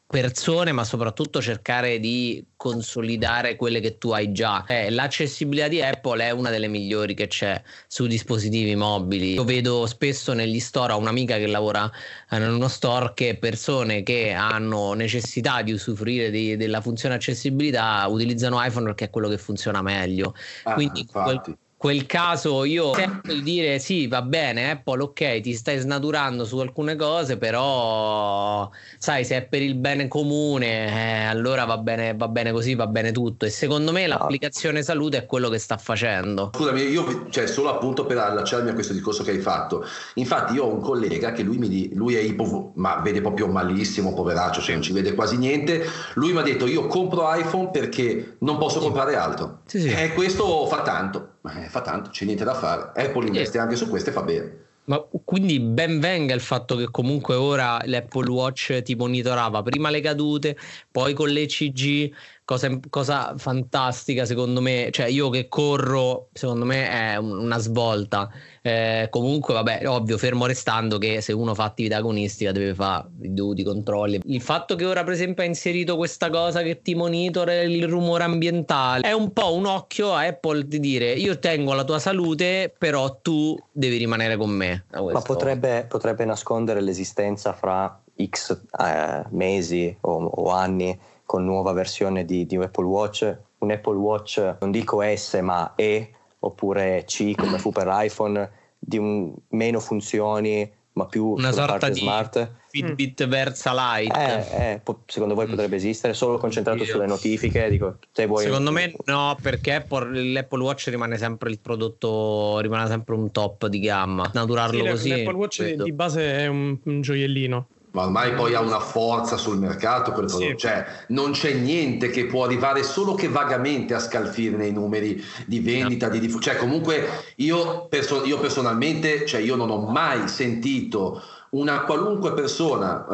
persone, 0.08 0.72
ma 0.72 0.86
soprattutto 0.86 1.42
cercare 1.42 2.00
di 2.00 2.44
consolidare 2.56 3.58
quelle 3.58 3.82
che 3.82 3.98
tu 3.98 4.12
hai 4.12 4.32
già. 4.32 4.66
Eh, 4.66 4.90
l'accessibilità 4.90 5.68
di 5.68 5.82
Apple 5.82 6.26
è 6.26 6.32
una 6.32 6.50
delle 6.50 6.70
migliori 6.70 7.14
che 7.14 7.28
c'è 7.28 7.62
su 7.88 8.08
dispositivi 8.08 8.74
mobili. 8.76 9.34
Io 9.34 9.44
vedo 9.44 9.86
spesso 9.86 10.32
negli 10.32 10.62
store, 10.62 10.94
ho 10.94 10.98
un'amica 10.98 11.36
che 11.38 11.48
lavora 11.48 11.92
in 12.32 12.42
uno 12.42 12.70
store 12.70 13.12
che 13.14 13.38
persone 13.38 14.02
che 14.04 14.32
hanno 14.32 14.94
necessità 14.94 15.62
di 15.62 15.74
usufruire 15.74 16.32
di, 16.32 16.56
della 16.56 16.80
funzione 16.80 17.16
accessibilità 17.16 18.06
utilizzano 18.08 18.64
iPhone 18.64 18.86
perché 18.86 19.06
è 19.06 19.10
quello 19.10 19.28
che 19.28 19.38
funziona 19.38 19.82
meglio. 19.82 20.34
Ah, 20.64 20.74
Quindi 20.74 21.06
quel, 21.06 21.42
quel 21.78 22.06
caso 22.06 22.64
io 22.64 22.94
sento 22.94 23.34
di 23.34 23.44
dire 23.44 23.80
sì 23.80 24.08
va 24.08 24.22
bene 24.24 24.72
Apple 24.72 25.04
ok 25.04 25.42
ti 25.42 25.54
stai 25.54 25.78
snaturando 25.78 26.44
su 26.44 26.58
alcune 26.58 26.96
cose 26.96 27.38
però 27.38 28.70
sai 28.98 29.24
se 29.24 29.36
è 29.38 29.44
per 29.44 29.62
il 29.62 29.76
bene 29.76 30.08
comune 30.08 30.88
eh, 30.88 31.26
allora 31.26 31.66
va 31.66 31.78
bene, 31.78 32.16
va 32.16 32.28
bene 32.28 32.52
così 32.52 32.76
va 32.76 32.88
bene 32.88 33.12
tutto. 33.12 33.46
E 33.46 33.50
secondo 33.50 33.92
me 33.92 34.08
l'applicazione 34.08 34.82
salute 34.84 35.18
è 35.18 35.26
quello 35.26 35.50
che 35.50 35.60
sta 35.60 35.78
facendo. 35.78 36.52
Scusami 36.54 36.82
io 36.82 37.28
cioè 37.30 37.48
solo 37.48 37.70
appunto 37.70 38.06
per 38.06 38.18
allacciarmi 38.18 38.70
a 38.70 38.74
questo 38.74 38.94
discorso 38.94 39.24
che 39.24 39.32
hai 39.32 39.40
fatto. 39.40 39.86
Infatti 40.16 40.54
io 40.54 40.66
ho 40.66 40.74
un 40.74 40.82
collega 40.82 41.32
che 41.32 41.44
lui, 41.44 41.58
mi, 41.58 41.94
lui 41.94 42.16
è 42.16 42.20
ipo 42.20 42.72
ma 42.76 42.98
vede 42.98 43.22
proprio 43.22 43.48
malissimo 43.48 44.14
poveraccio 44.14 44.62
cioè 44.62 44.74
non 44.74 44.84
ci 44.84 44.94
vede 44.94 45.14
quasi 45.14 45.38
niente. 45.38 45.86
Lui 46.16 46.32
mi 46.34 46.40
ha 46.40 46.44
detto 46.44 46.68
io 46.68 46.88
compro 46.88 47.34
iPhone 47.34 47.70
perché 47.70 48.38
non 48.40 48.58
posso 48.58 48.80
comprare 48.80 49.16
altro. 49.16 49.60
Sì, 49.66 49.82
sì. 49.82 49.90
e 49.90 50.14
questo 50.14 50.66
fa 50.68 50.82
tanto 50.82 51.36
eh, 51.56 51.70
fa 51.70 51.82
tanto, 51.82 52.10
c'è 52.10 52.26
niente 52.26 52.44
da 52.44 52.54
fare. 52.54 52.92
Apple 52.96 53.28
investe 53.28 53.58
anche 53.58 53.76
su 53.76 53.88
questo 53.90 54.10
e 54.10 54.14
fa 54.14 54.22
bene. 54.24 54.66
Ma 54.88 55.06
quindi 55.26 55.60
ben 55.60 56.00
venga 56.00 56.34
il 56.34 56.40
fatto 56.40 56.78
che 56.78 56.88
comunque 56.90 57.36
ora 57.36 57.78
l'Apple 57.84 58.30
Watch 58.30 58.82
ti 58.84 58.96
monitorava 58.96 59.62
prima 59.62 59.90
le 59.90 60.00
cadute, 60.00 60.58
poi 60.90 61.14
con 61.14 61.28
l'ECG, 61.28 62.14
cosa, 62.48 62.80
cosa 62.90 63.34
fantastica 63.36 64.24
secondo 64.24 64.62
me, 64.62 64.88
cioè 64.92 65.08
io 65.08 65.30
che 65.30 65.50
corro 65.50 66.30
secondo 66.32 66.64
me 66.64 66.90
è 66.90 67.18
una 67.18 67.58
svolta, 67.58 68.30
eh, 68.62 69.08
comunque 69.10 69.54
vabbè 69.54 69.86
ovvio 69.86 70.18
fermo 70.18 70.46
restando 70.46 70.98
che 70.98 71.20
se 71.20 71.34
uno 71.34 71.54
fa 71.54 71.66
attività 71.66 71.98
agonistica 71.98 72.54
deve 72.54 72.74
fare 72.74 73.10
i 73.24 73.34
dovuti 73.34 73.64
controlli, 73.64 74.22
il 74.24 74.42
fatto 74.42 74.76
che 74.76 74.86
ora 74.86 75.04
per 75.04 75.12
esempio 75.12 75.44
ha 75.44 75.46
inserito 75.46 75.98
questa 75.98 76.30
cosa 76.30 76.62
che 76.62 76.82
ti 76.82 76.96
monitora 76.96 77.62
il 77.64 77.86
rumore 77.86 78.24
ambientale 78.24 79.06
è 79.06 79.12
un 79.12 79.34
po' 79.34 79.54
un 79.54 79.66
occhio 79.66 80.14
a 80.14 80.22
Apple 80.22 80.68
di 80.68 80.80
dire 80.80 81.12
io 81.12 81.40
tengo 81.40 81.74
la 81.74 81.84
tua 81.84 82.00
salute 82.00 82.74
però 82.78 83.20
tu 83.22 83.60
devi 83.74 83.98
rimanere 83.98 84.38
con 84.38 84.52
me. 84.52 84.86
Ma 84.94 85.20
potrebbe, 85.20 85.86
potrebbe 85.90 86.24
nascondere 86.24 86.80
l'esistenza 86.80 87.52
fra 87.52 88.02
X 88.24 88.58
eh, 88.80 89.26
mesi 89.32 89.96
o, 90.00 90.24
o 90.24 90.50
anni 90.52 90.98
con 91.28 91.44
nuova 91.44 91.74
versione 91.74 92.24
di, 92.24 92.46
di 92.46 92.56
un 92.56 92.64
Apple 92.64 92.86
Watch, 92.86 93.38
un 93.60 93.70
Apple 93.70 93.98
Watch 93.98 94.56
non 94.62 94.72
dico 94.72 95.02
S 95.02 95.38
ma 95.42 95.74
E 95.76 96.12
oppure 96.40 97.04
C 97.06 97.36
come 97.36 97.60
fu 97.60 97.72
per 97.72 97.88
iPhone, 97.90 98.50
di 98.80 98.98
un, 98.98 99.34
meno 99.50 99.80
funzioni 99.80 100.72
ma 100.94 101.06
più 101.06 101.28
una 101.28 101.52
sorta 101.52 101.90
di 101.90 102.00
smart. 102.00 102.54
Fitbit 102.70 103.26
mm. 103.26 103.30
Versa 103.30 103.74
Lite. 103.74 104.52
Eh, 104.52 104.72
eh, 104.72 104.82
secondo 105.06 105.36
voi 105.36 105.46
potrebbe 105.46 105.76
esistere 105.76 106.14
solo 106.14 106.38
concentrato 106.38 106.84
Io. 106.84 106.86
sulle 106.86 107.06
notifiche? 107.06 107.70
Dico, 107.70 107.98
secondo 108.12 108.70
un... 108.70 108.76
me 108.76 108.96
no, 109.06 109.38
perché 109.40 109.86
l'Apple 109.88 110.64
Watch 110.64 110.88
rimane 110.88 111.18
sempre 111.18 111.52
il 111.52 111.60
prodotto, 111.60 112.58
rimane 112.60 112.88
sempre 112.88 113.14
un 113.14 113.32
top 113.32 113.68
di 113.68 113.80
gamma. 113.80 114.32
Naturarlo 114.34 114.84
sì, 114.84 114.90
così. 114.90 115.10
L'Apple 115.10 115.34
Watch 115.34 115.62
vedo. 115.62 115.84
di 115.84 115.92
base 115.92 116.38
è 116.38 116.48
un, 116.48 116.78
un 116.84 117.02
gioiellino 117.02 117.68
ma 117.98 118.04
ormai 118.04 118.34
poi 118.34 118.54
ha 118.54 118.62
una 118.62 118.80
forza 118.80 119.38
sul 119.38 119.58
mercato 119.58 120.12
quel 120.12 120.30
sì. 120.30 120.54
cioè 120.56 120.86
non 121.08 121.32
c'è 121.32 121.54
niente 121.54 122.12
che 122.12 122.28
può 122.28 122.44
arrivare 122.44 122.84
solo 122.84 123.16
che 123.16 123.28
vagamente 123.28 123.96
a 123.96 124.00
scalfire 124.00 124.56
nei 124.56 124.72
numeri 124.72 125.24
di 125.48 125.60
vendita, 125.60 126.08
di 126.08 126.20
diffusione, 126.20 126.46
cioè 126.46 126.58
comunque 126.58 127.08
io, 127.38 127.88
perso- 127.88 128.24
io 128.24 128.38
personalmente, 128.38 129.26
cioè 129.26 129.42
io 129.42 129.56
non 129.56 129.72
ho 129.72 129.90
mai 129.90 130.28
sentito 130.28 131.22
una 131.50 131.82
qualunque 131.82 132.34
persona 132.34 133.06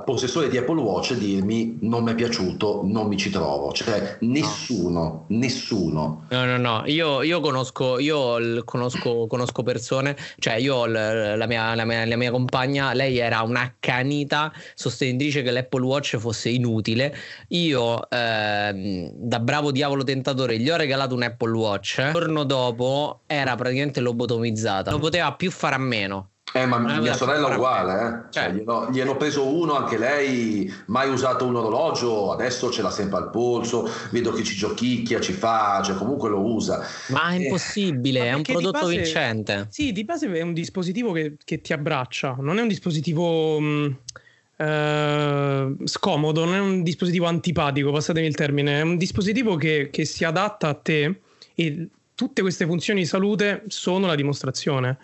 uh, 0.00 0.04
possessore 0.04 0.48
di 0.48 0.56
Apple 0.56 0.80
Watch 0.80 1.14
dirmi 1.14 1.78
non 1.82 2.04
mi 2.04 2.12
è 2.12 2.14
piaciuto, 2.14 2.80
non 2.84 3.06
mi 3.06 3.16
ci 3.16 3.30
trovo, 3.30 3.72
cioè 3.72 4.16
nessuno, 4.20 4.90
no. 4.90 5.24
nessuno. 5.28 6.26
No, 6.30 6.44
no, 6.44 6.56
no, 6.56 6.82
io, 6.86 7.22
io 7.22 7.40
conosco, 7.40 7.98
io 7.98 8.64
conosco, 8.64 9.26
conosco 9.26 9.62
persone, 9.62 10.16
cioè 10.38 10.54
io 10.54 10.86
la 10.86 11.46
mia, 11.46 11.74
la, 11.74 11.84
mia, 11.84 12.06
la 12.06 12.16
mia 12.16 12.30
compagna, 12.30 12.94
lei 12.94 13.18
era 13.18 13.42
un'accanita 13.42 14.52
sostenitrice 14.74 15.42
che 15.42 15.50
l'Apple 15.50 15.84
Watch 15.84 16.16
fosse 16.16 16.48
inutile, 16.48 17.14
io 17.48 18.08
eh, 18.08 19.12
da 19.14 19.40
bravo 19.40 19.70
diavolo 19.70 20.02
tentatore 20.02 20.58
gli 20.58 20.70
ho 20.70 20.76
regalato 20.76 21.14
un 21.14 21.22
Apple 21.22 21.52
Watch, 21.52 21.98
il 21.98 22.12
giorno 22.12 22.44
dopo 22.44 23.20
era 23.26 23.54
praticamente 23.54 24.00
lobotomizzata, 24.00 24.90
non 24.90 25.00
poteva 25.00 25.32
più 25.34 25.50
fare 25.50 25.74
a 25.74 25.78
meno 25.78 26.30
Eh, 26.62 26.66
ma 26.66 26.78
mia 26.78 27.14
sorella 27.14 27.50
è 27.50 27.54
uguale, 27.54 27.92
eh. 27.92 28.32
cioè, 28.32 28.44
cioè 28.44 28.52
glielo, 28.52 28.88
gli 28.90 29.00
hanno 29.00 29.16
preso 29.16 29.46
uno 29.46 29.74
anche 29.74 29.98
lei, 29.98 30.72
mai 30.86 31.10
usato 31.10 31.44
un 31.44 31.56
orologio, 31.56 32.32
adesso 32.32 32.70
ce 32.70 32.82
l'ha 32.82 32.90
sempre 32.90 33.18
al 33.18 33.30
polso, 33.30 33.88
vedo 34.10 34.32
che 34.32 34.42
ci 34.42 34.54
giochicchia, 34.54 35.20
ci 35.20 35.32
fa, 35.32 35.82
cioè 35.84 35.96
comunque 35.96 36.28
lo 36.28 36.40
usa. 36.40 36.84
Ma 37.08 37.30
è 37.30 37.36
impossibile, 37.36 38.20
eh, 38.20 38.28
è 38.28 38.32
un 38.32 38.42
prodotto 38.42 38.80
base, 38.80 38.96
vincente. 38.96 39.66
Sì, 39.70 39.92
di 39.92 40.04
base 40.04 40.32
è 40.32 40.42
un 40.42 40.52
dispositivo 40.52 41.12
che, 41.12 41.36
che 41.44 41.60
ti 41.60 41.72
abbraccia, 41.72 42.36
non 42.38 42.58
è 42.58 42.62
un 42.62 42.68
dispositivo... 42.68 43.60
Mh, 43.60 43.96
eh, 44.58 45.76
scomodo, 45.84 46.44
non 46.46 46.54
è 46.54 46.58
un 46.58 46.82
dispositivo 46.82 47.26
antipatico, 47.26 47.92
passatemi 47.92 48.26
il 48.26 48.34
termine, 48.34 48.78
è 48.78 48.82
un 48.82 48.96
dispositivo 48.96 49.56
che, 49.56 49.90
che 49.92 50.06
si 50.06 50.24
adatta 50.24 50.68
a 50.68 50.74
te 50.74 51.20
e 51.54 51.88
tutte 52.14 52.40
queste 52.40 52.64
funzioni 52.64 53.00
di 53.00 53.06
salute 53.06 53.64
sono 53.68 54.06
la 54.06 54.14
dimostrazione. 54.14 54.96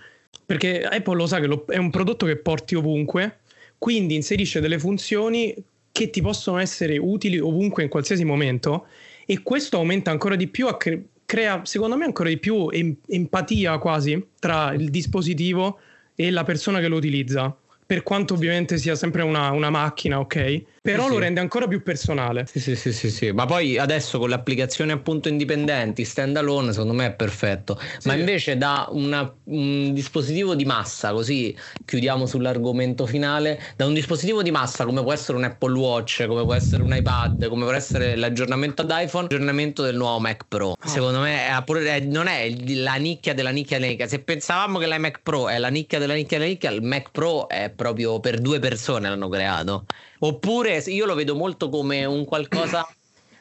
Perché 0.45 0.83
Apple 0.83 1.17
lo 1.17 1.27
sa 1.27 1.41
che 1.41 1.47
lo, 1.47 1.65
è 1.69 1.77
un 1.77 1.91
prodotto 1.91 2.27
che 2.27 2.37
porti 2.37 2.75
ovunque, 2.75 3.39
quindi 3.79 4.15
inserisce 4.15 4.61
delle 4.61 4.79
funzioni 4.79 5.55
che 5.91 6.11
ti 6.11 6.21
possono 6.21 6.59
essere 6.59 6.97
utili 6.99 7.39
ovunque 7.39 7.83
in 7.83 7.89
qualsiasi 7.89 8.25
momento 8.25 8.87
e 9.27 9.43
questo 9.43 9.77
aumenta 9.77 10.11
ancora 10.11 10.37
di 10.37 10.49
più, 10.49 10.67
cre- 10.77 11.05
crea 11.27 11.65
secondo 11.65 11.97
me 11.97 12.05
ancora 12.05 12.29
di 12.29 12.39
più 12.39 12.69
em- 12.71 12.97
empatia 13.09 13.79
quasi 13.79 14.29
tra 14.39 14.73
il 14.73 14.91
dispositivo 14.91 15.79
e 16.15 16.31
la 16.31 16.45
persona 16.45 16.81
che 16.81 16.89
lo 16.89 16.97
utilizza 16.97 17.55
per 17.85 18.03
quanto 18.03 18.35
ovviamente 18.35 18.79
sia 18.79 18.95
sempre 18.95 19.23
una, 19.23 19.51
una 19.51 19.69
macchina, 19.69 20.19
ok? 20.19 20.63
Però 20.83 21.05
sì, 21.05 21.11
lo 21.11 21.19
rende 21.21 21.39
ancora 21.39 21.69
più 21.69 21.81
personale. 21.81 22.45
Sì, 22.45 22.59
sì, 22.59 22.75
sì, 22.75 22.93
sì, 22.93 23.09
sì, 23.09 23.31
Ma 23.31 23.47
poi 23.47 23.79
adesso 23.79 24.19
con 24.19 24.29
le 24.29 24.35
applicazioni 24.35 24.91
appunto 24.91 25.29
indipendenti, 25.29 26.05
stand 26.05 26.37
alone, 26.37 26.73
secondo 26.73 26.93
me 26.93 27.07
è 27.07 27.13
perfetto. 27.13 27.81
Ma 28.03 28.15
invece 28.15 28.59
da 28.59 28.89
una, 28.91 29.33
un 29.45 29.93
dispositivo 29.95 30.57
di 30.57 30.65
massa, 30.65 31.13
così 31.13 31.57
chiudiamo 31.85 32.27
sull'argomento 32.27 33.07
finale, 33.07 33.63
da 33.77 33.87
un 33.87 33.95
dispositivo 33.95 34.43
di 34.43 34.51
massa 34.51 34.85
come 34.85 35.05
può 35.05 35.13
essere 35.13 35.39
un 35.39 35.45
Apple 35.45 35.79
Watch, 35.79 36.27
come 36.27 36.43
può 36.43 36.53
essere 36.53 36.83
un 36.83 36.93
iPad, 36.93 37.47
come 37.47 37.63
può 37.63 37.73
essere 37.73 38.17
l'aggiornamento 38.17 38.83
ad 38.83 38.91
iPhone, 38.93 39.29
l'aggiornamento 39.31 39.85
del 39.85 39.95
nuovo 39.95 40.19
Mac 40.19 40.47
Pro. 40.49 40.71
Oh. 40.71 40.77
Secondo 40.85 41.21
me 41.21 41.47
è, 41.47 42.01
non 42.01 42.27
è 42.27 42.53
la 42.75 42.95
nicchia 42.95 43.35
della 43.35 43.51
nicchia 43.51 43.79
della 43.79 43.91
nicchia. 43.91 44.09
Se 44.09 44.19
pensavamo 44.19 44.81
che 44.81 44.89
l'iMac 44.89 45.21
Pro 45.23 45.49
è 45.49 45.59
la 45.59 45.69
nicchia 45.69 46.01
della 46.01 46.15
nicchia 46.15 46.39
della 46.39 46.51
nicchia, 46.51 46.71
il 46.73 46.83
Mac 46.83 47.13
Pro 47.13 47.49
è 47.49 47.71
proprio 47.71 48.19
per 48.19 48.41
due 48.41 48.59
persone 48.59 49.09
l'hanno 49.09 49.29
creato. 49.29 49.85
Oppure 50.25 50.83
io 50.87 51.05
lo 51.05 51.15
vedo 51.15 51.35
molto 51.35 51.69
come 51.69 52.05
un 52.05 52.25
qualcosa 52.25 52.87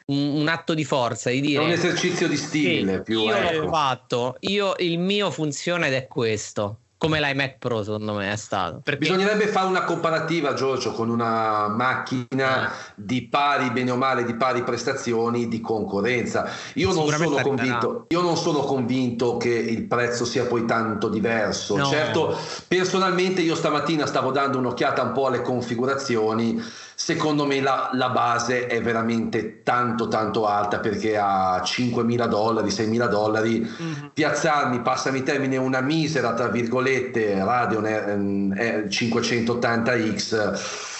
un, 0.06 0.40
un, 0.40 0.48
atto 0.48 0.74
di 0.74 0.84
forza 0.84 1.30
di 1.30 1.40
dire 1.40 1.62
è 1.62 1.64
un 1.64 1.70
esercizio 1.70 2.26
di 2.26 2.36
stile 2.36 2.96
sì, 2.96 3.02
più 3.02 3.20
io 3.20 3.34
ecco. 3.34 3.60
l'ho 3.60 3.68
fatto 3.68 4.36
io 4.40 4.74
il 4.78 4.98
mio 4.98 5.30
funziona 5.30 5.86
ed 5.86 5.92
è 5.92 6.08
questo 6.08 6.78
come 7.02 7.20
l'iMac 7.20 7.56
Pro 7.58 7.82
secondo 7.82 8.14
me 8.14 8.30
è 8.30 8.36
stato. 8.36 8.80
Perché... 8.80 9.00
Bisognerebbe 9.00 9.48
fare 9.48 9.66
una 9.66 9.82
comparativa, 9.82 10.54
Giorgio, 10.54 10.92
con 10.92 11.08
una 11.08 11.66
macchina 11.66 12.68
ah. 12.68 12.72
di 12.94 13.26
pari, 13.26 13.70
bene 13.70 13.90
o 13.90 13.96
male, 13.96 14.24
di 14.24 14.36
pari 14.36 14.62
prestazioni 14.62 15.48
di 15.48 15.60
concorrenza. 15.60 16.48
Io 16.74 16.92
non, 16.92 17.08
sono 17.08 17.40
convinto, 17.40 18.04
io 18.08 18.20
non 18.20 18.36
sono 18.36 18.60
convinto 18.60 19.36
che 19.36 19.48
il 19.48 19.82
prezzo 19.82 20.24
sia 20.24 20.44
poi 20.44 20.64
tanto 20.64 21.08
diverso. 21.08 21.76
No. 21.76 21.86
Certo, 21.86 22.38
personalmente 22.68 23.40
io 23.40 23.56
stamattina 23.56 24.06
stavo 24.06 24.30
dando 24.30 24.58
un'occhiata 24.58 25.02
un 25.02 25.10
po' 25.10 25.26
alle 25.26 25.42
configurazioni 25.42 26.62
secondo 27.04 27.46
me 27.46 27.60
la, 27.60 27.90
la, 27.94 28.10
base 28.10 28.68
è 28.68 28.80
veramente 28.80 29.64
tanto 29.64 30.06
tanto 30.06 30.46
alta 30.46 30.78
perché 30.78 31.18
a 31.18 31.60
5.000 31.60 32.28
dollari, 32.28 32.68
6.000 32.68 33.08
dollari 33.08 33.58
mm-hmm. 33.58 34.06
piazzarmi, 34.14 34.82
passami 34.82 35.18
il 35.18 35.24
termine, 35.24 35.56
una 35.56 35.80
misera 35.80 36.32
tra 36.32 36.46
virgolette 36.46 37.42
Radeon 37.42 38.54
580X 38.88 40.91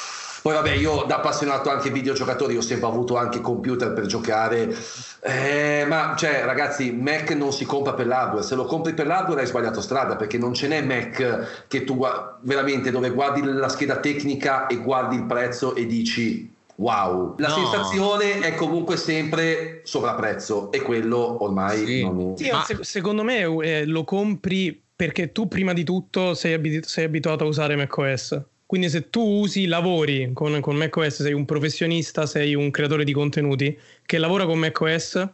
poi 0.42 0.54
vabbè, 0.54 0.72
io 0.72 1.04
da 1.06 1.18
appassionato 1.18 1.70
anche 1.70 1.90
videogiocatori 1.90 2.56
ho 2.56 2.60
sempre 2.60 2.88
avuto 2.88 3.16
anche 3.16 3.40
computer 3.40 3.92
per 3.92 4.06
giocare, 4.06 4.74
eh, 5.20 5.84
ma 5.86 6.16
cioè 6.16 6.44
ragazzi, 6.44 6.90
Mac 6.90 7.30
non 7.30 7.52
si 7.52 7.64
compra 7.64 7.94
per 7.94 8.08
l'hardware, 8.08 8.44
se 8.44 8.56
lo 8.56 8.64
compri 8.64 8.92
per 8.92 9.06
l'hardware 9.06 9.42
hai 9.42 9.46
sbagliato 9.46 9.80
strada 9.80 10.16
perché 10.16 10.38
non 10.38 10.52
ce 10.52 10.66
n'è 10.66 10.82
Mac 10.82 11.66
che 11.68 11.84
tu 11.84 12.04
veramente 12.40 12.90
dove 12.90 13.10
guardi 13.10 13.40
la 13.44 13.68
scheda 13.68 13.98
tecnica 13.98 14.66
e 14.66 14.78
guardi 14.78 15.14
il 15.14 15.26
prezzo 15.26 15.76
e 15.76 15.86
dici 15.86 16.52
wow. 16.74 17.36
La 17.38 17.46
no. 17.46 17.54
sensazione 17.54 18.40
è 18.40 18.56
comunque 18.56 18.96
sempre 18.96 19.82
sovrapprezzo 19.84 20.72
e 20.72 20.82
quello 20.82 21.44
ormai 21.44 21.86
sì. 21.86 22.02
non 22.02 22.32
è... 22.32 22.42
Sì, 22.42 22.50
ma... 22.50 22.64
secondo 22.80 23.22
me 23.22 23.42
eh, 23.64 23.86
lo 23.86 24.02
compri 24.02 24.82
perché 24.94 25.30
tu 25.30 25.46
prima 25.46 25.72
di 25.72 25.84
tutto 25.84 26.34
sei, 26.34 26.52
abit- 26.54 26.86
sei 26.86 27.04
abituato 27.04 27.44
a 27.44 27.46
usare 27.46 27.76
macOS 27.76 28.40
quindi 28.72 28.88
se 28.88 29.10
tu 29.10 29.20
usi, 29.20 29.66
lavori 29.66 30.30
con, 30.32 30.58
con 30.60 30.76
macOS, 30.76 31.20
sei 31.20 31.34
un 31.34 31.44
professionista, 31.44 32.24
sei 32.24 32.54
un 32.54 32.70
creatore 32.70 33.04
di 33.04 33.12
contenuti 33.12 33.78
che 34.06 34.16
lavora 34.16 34.46
con 34.46 34.58
macOS, 34.58 35.28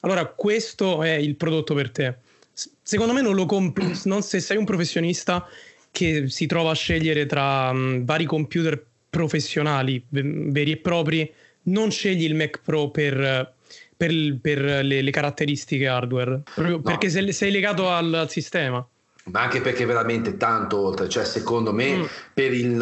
allora 0.00 0.26
questo 0.26 1.02
è 1.02 1.14
il 1.14 1.36
prodotto 1.36 1.72
per 1.72 1.90
te. 1.90 2.16
Secondo 2.52 3.14
me 3.14 3.22
non 3.22 3.34
lo 3.34 3.46
compri, 3.46 3.98
non 4.04 4.20
se 4.20 4.40
sei 4.40 4.58
un 4.58 4.66
professionista 4.66 5.48
che 5.90 6.28
si 6.28 6.44
trova 6.44 6.72
a 6.72 6.74
scegliere 6.74 7.24
tra 7.24 7.70
um, 7.70 8.04
vari 8.04 8.26
computer 8.26 8.84
professionali 9.08 10.04
veri 10.10 10.72
e 10.72 10.76
propri, 10.76 11.32
non 11.62 11.90
scegli 11.90 12.24
il 12.24 12.34
Mac 12.34 12.60
Pro 12.62 12.90
per, 12.90 13.54
per, 13.96 14.36
per 14.38 14.84
le, 14.84 15.00
le, 15.00 15.10
caratteristiche 15.10 15.88
hardware, 15.88 16.42
no. 16.56 16.82
perché 16.82 17.08
sei, 17.08 17.32
sei 17.32 17.52
legato 17.52 17.88
al, 17.88 18.12
al 18.12 18.28
sistema 18.28 18.86
ma 19.24 19.42
anche 19.42 19.60
perché 19.60 19.84
veramente 19.84 20.36
tanto 20.36 20.78
oltre, 20.78 21.08
cioè 21.08 21.24
secondo 21.24 21.72
me 21.72 21.96
mm. 21.96 22.04
per 22.34 22.52
il, 22.52 22.76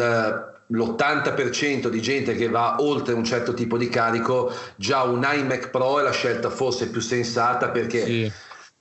l'80% 0.67 1.87
di 1.87 2.01
gente 2.01 2.35
che 2.35 2.49
va 2.49 2.77
oltre 2.79 3.13
un 3.13 3.23
certo 3.23 3.53
tipo 3.53 3.77
di 3.77 3.89
carico, 3.89 4.51
già 4.75 5.03
un 5.03 5.27
iMac 5.29 5.69
Pro 5.69 5.99
è 5.99 6.03
la 6.03 6.11
scelta 6.11 6.49
forse 6.49 6.89
più 6.89 7.01
sensata 7.01 7.69
perché... 7.69 8.05
Sì 8.05 8.31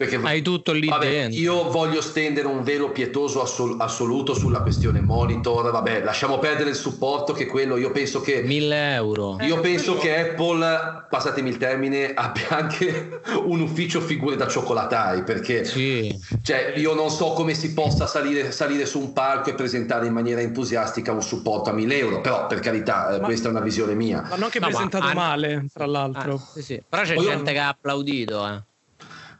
perché, 0.01 0.17
Hai 0.17 0.41
tutto 0.41 0.73
lì 0.73 0.89
vabbè, 0.89 1.11
dentro. 1.11 1.39
Io 1.39 1.71
voglio 1.71 2.01
stendere 2.01 2.47
un 2.47 2.63
velo 2.63 2.91
pietoso 2.91 3.43
assol- 3.43 3.77
assoluto 3.79 4.33
sulla 4.33 4.63
questione 4.63 5.03
monitor. 5.03 5.71
Vabbè, 5.71 6.03
lasciamo 6.03 6.39
perdere 6.39 6.71
il 6.71 6.75
supporto, 6.75 7.35
che 7.35 7.45
quello 7.45 7.77
io 7.77 7.91
penso 7.91 8.23
che. 8.23 8.41
1000 8.41 8.95
euro. 8.95 9.37
Io 9.43 9.59
eh, 9.59 9.61
penso 9.61 9.97
quello... 9.97 10.01
che 10.01 10.31
Apple, 10.31 11.07
passatemi 11.11 11.51
il 11.51 11.59
termine, 11.59 12.15
abbia 12.15 12.49
anche 12.49 13.21
un 13.45 13.61
ufficio 13.61 14.01
figure 14.01 14.37
da 14.37 14.49
cioccolatai. 14.49 15.23
Perché 15.23 15.67
sì. 15.67 16.19
cioè, 16.43 16.73
io 16.77 16.95
non 16.95 17.11
so 17.11 17.33
come 17.33 17.53
si 17.53 17.75
possa 17.75 18.07
salire, 18.07 18.53
salire, 18.53 18.87
su 18.87 19.01
un 19.01 19.13
palco 19.13 19.51
e 19.51 19.55
presentare 19.55 20.07
in 20.07 20.15
maniera 20.15 20.41
entusiastica 20.41 21.13
un 21.13 21.23
supporto 21.23 21.69
a 21.69 21.73
1000 21.75 21.99
euro. 21.99 22.21
Però, 22.23 22.47
per 22.47 22.61
carità, 22.61 23.17
eh, 23.17 23.21
ma, 23.21 23.27
questa 23.27 23.49
è 23.49 23.51
una 23.51 23.61
visione 23.61 23.93
mia. 23.93 24.25
Ma 24.27 24.37
non 24.37 24.49
che 24.49 24.61
no, 24.61 24.69
presentato 24.69 25.05
ma, 25.09 25.13
male, 25.13 25.67
tra 25.71 25.85
l'altro. 25.85 26.37
Ah, 26.37 26.49
sì, 26.55 26.63
sì. 26.63 26.83
Però 26.89 27.03
c'è 27.03 27.13
Poi 27.13 27.27
gente 27.27 27.51
io... 27.51 27.57
che 27.57 27.63
ha 27.63 27.69
applaudito. 27.69 28.49
Eh. 28.49 28.69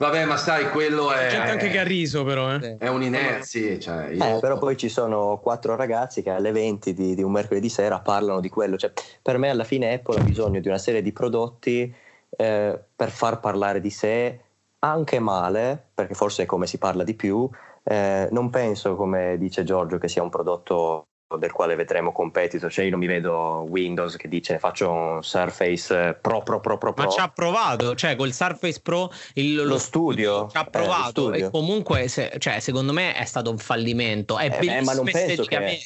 Vabbè, 0.01 0.25
ma 0.25 0.39
sai, 0.39 0.71
quello 0.71 1.13
è. 1.13 1.27
C'è 1.27 1.31
gente 1.33 1.51
anche 1.51 1.69
che 1.69 1.79
ha 1.79 1.85
riso, 1.85 2.25
però. 2.25 2.55
Eh. 2.55 2.79
È 2.79 2.89
un'inerzia. 2.89 3.79
Cioè, 3.79 4.09
io... 4.09 4.37
eh, 4.37 4.41
però 4.41 4.57
poi 4.57 4.75
ci 4.79 4.89
sono 4.89 5.39
quattro 5.43 5.77
ragazzi 5.77 6.23
che 6.23 6.31
alle 6.31 6.53
20 6.53 6.95
di, 6.95 7.15
di, 7.15 7.23
un 7.23 7.31
mercoledì 7.31 7.69
sera 7.69 8.01
parlano 8.01 8.41
di 8.41 8.49
quello. 8.49 8.79
Cioè, 8.79 8.93
per 9.21 9.37
me, 9.37 9.51
alla 9.51 9.65
fine, 9.65 9.93
Apple 9.93 10.21
ha 10.21 10.25
bisogno 10.25 10.59
di 10.61 10.69
una 10.69 10.79
serie 10.79 11.03
di 11.03 11.13
prodotti 11.13 11.95
eh, 12.31 12.81
per 12.97 13.11
far 13.11 13.41
parlare 13.41 13.83
di 13.83 13.91
sé 13.91 14.41
anche 14.79 15.19
male, 15.19 15.89
perché 15.93 16.15
forse 16.15 16.45
è 16.45 16.47
come 16.47 16.67
si 16.67 16.79
parla 16.79 17.05
di 17.05 17.13
più. 17.13 17.47
Eh, 17.83 18.27
non 18.31 18.49
penso, 18.49 18.97
come 18.97 19.37
dice 19.37 19.65
Giorgio, 19.65 19.99
che 19.99 20.09
sia 20.09 20.23
un 20.23 20.31
prodotto 20.31 21.09
del 21.37 21.53
quale 21.53 21.77
vedremo 21.77 22.13
competitor, 22.13 22.71
cioè 22.71 22.85
io 22.85 22.91
non 22.91 22.99
mi 22.99 23.07
vedo 23.07 23.65
Windows 23.69 24.17
che 24.17 24.29
dice 24.29 24.59
faccio 24.59 24.91
un 24.91 25.23
Surface 25.23 26.19
Pro 26.21 26.43
Pro 26.43 26.61
Pro 26.61 26.77
Pro, 26.77 26.93
Ma 26.97 27.09
ci 27.09 27.21
ha 27.21 27.29
provato, 27.29 27.95
cioè 27.95 28.17
col 28.17 28.33
Surface 28.33 28.81
Pro 28.81 29.11
il, 29.35 29.55
lo, 29.55 29.65
lo, 29.65 29.79
studio? 29.79 30.49
ci 30.51 30.57
ha 30.57 30.65
eh, 30.67 30.71
provato. 30.71 31.33
Eh, 31.33 31.45
e 31.45 31.51
comunque 31.51 32.09
se, 32.09 32.33
cioè, 32.39 32.59
secondo 32.61 32.93
me 32.93 33.15
è 33.15 33.25
stato 33.25 33.51
un 33.51 33.59
fallimento, 33.59 34.39
è 34.39 34.47
eh, 34.61 34.67
eh, 34.67 34.83
ma 34.83 34.93
non 34.93 35.05
penso, 35.05 35.45
che, 35.45 35.79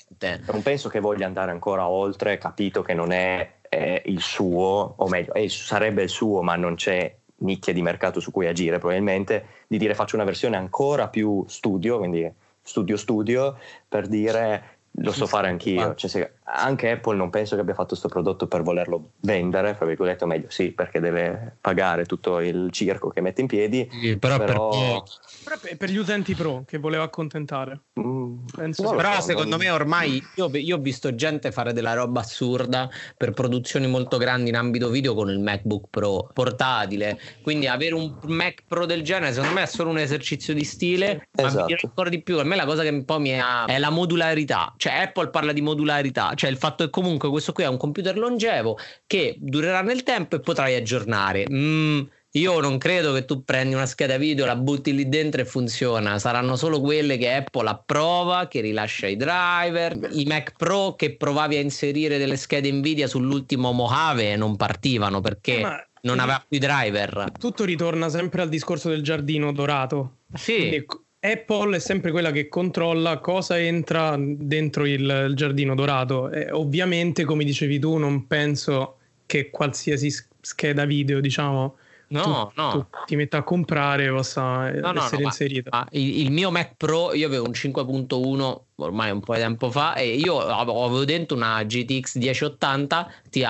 non 0.51 0.62
penso 0.62 0.88
che 0.88 1.01
voglia 1.01 1.26
andare 1.26 1.51
ancora 1.51 1.88
oltre, 1.88 2.38
capito 2.38 2.82
che 2.82 2.95
non 2.95 3.12
è, 3.12 3.57
è 3.68 4.03
il 4.07 4.20
suo, 4.20 4.95
o 4.97 5.09
meglio, 5.09 5.34
è, 5.34 5.47
sarebbe 5.49 6.03
il 6.03 6.09
suo 6.09 6.42
ma 6.42 6.57
non 6.57 6.74
c'è 6.76 7.14
nicchia 7.38 7.72
di 7.72 7.82
mercato 7.82 8.20
su 8.20 8.30
cui 8.30 8.47
agire 8.47 8.78
probabilmente, 8.78 9.47
di 9.66 9.76
dire 9.76 9.95
faccio 9.95 10.16
una 10.16 10.24
versione 10.24 10.57
ancora 10.57 11.09
più 11.09 11.45
studio, 11.49 11.99
quindi 11.99 12.32
studio 12.62 12.97
studio, 12.97 13.59
per 13.86 14.09
dire 14.09 14.74
lo 14.97 15.12
so 15.12 15.26
fare 15.26 15.49
anch'io. 15.49 15.95
Cioè, 15.95 16.11
se, 16.11 16.32
anche 16.47 16.90
Apple 16.90 17.16
non 17.16 17.30
penso 17.30 17.55
che 17.55 17.62
abbia 17.62 17.74
fatto 17.74 17.88
questo 17.88 18.09
prodotto 18.09 18.47
per 18.47 18.62
volerlo 18.62 19.12
vendere, 19.20 19.74
fra 19.74 19.86
virgolette, 19.86 20.24
o 20.24 20.26
meglio 20.26 20.51
sì, 20.51 20.72
perché 20.72 21.01
deve 21.01 21.57
pagare 21.61 22.05
tutto 22.05 22.40
il 22.40 22.70
circo 22.70 23.09
che 23.09 23.22
mette 23.22 23.40
in 23.40 23.47
piedi. 23.47 23.88
Sì, 23.90 24.18
però, 24.18 24.36
però... 24.36 24.68
Per, 24.68 25.59
però 25.59 25.76
per 25.78 25.90
gli 25.90 25.97
utenti 25.97 26.34
pro 26.34 26.64
che 26.66 26.76
voleva 26.78 27.03
accontentare. 27.03 27.80
Mm, 27.99 28.45
però 28.55 29.14
so, 29.14 29.20
secondo 29.22 29.57
non... 29.57 29.59
me 29.59 29.70
ormai 29.70 30.22
io, 30.34 30.51
io, 30.53 30.76
ho 30.76 30.80
visto 30.80 31.14
gente 31.14 31.51
fare 31.51 31.72
della 31.72 31.95
roba 31.95 32.20
assurda 32.20 32.90
per 33.16 33.32
produzioni 33.32 33.86
molto 33.86 34.18
grandi 34.18 34.51
in 34.51 34.57
ambito 34.57 34.90
video 34.90 35.14
con 35.14 35.30
il 35.30 35.38
MacBook 35.38 35.86
Pro 35.88 36.28
portatile. 36.32 37.18
Quindi 37.42 37.68
avere 37.68 37.95
un 37.95 38.18
Mac 38.24 38.64
Pro 38.68 38.84
del 38.84 39.03
genere 39.03 39.32
secondo 39.32 39.55
me 39.55 39.62
è 39.62 39.66
solo 39.66 39.88
un 39.88 39.99
esercizio 39.99 40.53
di 40.53 40.64
stile. 40.64 41.28
Esatto. 41.34 41.59
Ma 41.59 41.64
mi 41.64 41.76
ancora 41.80 42.11
di 42.11 42.20
più. 42.20 42.38
A 42.38 42.45
me 42.45 42.57
la 42.57 42.66
cosa 42.66 42.82
che 42.82 42.90
un 42.90 43.05
po' 43.07 43.18
mi 43.18 43.40
ha 43.40 43.64
è 43.64 43.78
la 43.78 43.90
modularità. 43.90 44.74
Cioè 44.76 44.92
Apple 44.92 45.30
parla 45.30 45.53
di 45.53 45.62
modularità 45.62 46.34
cioè 46.35 46.51
il 46.51 46.57
fatto 46.57 46.85
che 46.85 46.91
comunque 46.91 47.28
questo 47.28 47.53
qui 47.53 47.64
è 47.64 47.68
un 47.68 47.76
computer 47.76 48.16
longevo 48.16 48.78
che 49.07 49.37
durerà 49.39 49.82
nel 49.82 50.03
tempo 50.03 50.37
e 50.37 50.41
potrai 50.41 50.74
aggiornare. 50.74 51.47
Mm, 51.51 52.03
io 52.37 52.61
non 52.61 52.78
credo 52.78 53.12
che 53.12 53.24
tu 53.24 53.45
prendi 53.45 53.74
una 53.74 53.87
scheda 53.87 54.16
video, 54.16 54.45
la 54.45 54.57
butti 54.57 54.93
lì 54.93 55.09
dentro 55.09 55.41
e 55.41 55.45
funziona. 55.45 56.18
Saranno 56.18 56.57
solo 56.57 56.80
quelle 56.80 57.16
che 57.16 57.32
Apple 57.32 57.68
approva, 57.68 58.49
che 58.49 58.61
rilascia 58.61 59.07
i 59.07 59.16
driver. 59.16 59.97
I 60.11 60.24
Mac 60.24 60.55
Pro 60.57 60.97
che 60.97 61.16
provavi 61.16 61.57
a 61.57 61.61
inserire 61.61 62.18
delle 62.18 62.37
schede 62.37 62.72
Nvidia 62.72 63.07
sull'ultimo 63.07 63.70
Mojave 63.70 64.32
e 64.32 64.37
non 64.37 64.57
partivano 64.57 65.20
perché 65.20 65.61
Ma 65.61 65.87
non 66.03 66.18
aveva 66.18 66.45
più 66.47 66.57
i 66.57 66.61
driver. 66.61 67.32
Tutto 67.39 67.64
ritorna 67.64 68.09
sempre 68.09 68.43
al 68.43 68.49
discorso 68.49 68.89
del 68.89 69.03
giardino 69.03 69.53
dorato. 69.53 70.16
Sì. 70.35 70.57
Quindi 70.57 70.87
Apple 71.25 71.77
è 71.77 71.79
sempre 71.79 72.11
quella 72.11 72.31
che 72.31 72.51
controlla 72.51 73.18
cosa 73.18 73.59
entra 73.59 74.14
dentro 74.18 74.85
il, 74.85 75.27
il 75.29 75.35
giardino 75.35 75.75
dorato. 75.75 76.31
E 76.31 76.51
ovviamente, 76.53 77.25
come 77.25 77.45
dicevi 77.45 77.79
tu, 77.79 77.97
non 77.97 78.27
penso 78.27 78.99
che 79.25 79.49
qualsiasi 79.49 80.12
scheda 80.43 80.85
video, 80.85 81.20
diciamo, 81.20 81.77
no, 82.09 82.22
tu, 82.22 82.61
no. 82.61 82.70
tu 82.70 82.87
ti 83.07 83.16
metta 83.16 83.39
a 83.39 83.43
comprare 83.43 84.11
possa 84.11 84.70
no, 84.70 84.93
essere 84.97 85.22
no, 85.22 85.29
inserita. 85.29 85.70
Ma, 85.72 85.79
ma 85.79 85.89
il, 85.93 86.20
il, 86.20 86.31
mio 86.31 86.51
Mac 86.51 86.75
Pro, 86.77 87.14
io 87.14 87.27
avevo 87.27 87.47
un 87.47 87.53
5.1 87.53 88.59
ormai 88.77 89.11
un 89.11 89.20
po' 89.20 89.33
di 89.33 89.41
tempo 89.41 89.70
fa 89.70 89.95
e 89.95 90.16
io 90.16 90.39
avevo 90.39 91.07
dentro 91.07 91.37
una 91.37 91.62
GTX 91.62 92.16
1080 92.16 93.12
Ti 93.31 93.47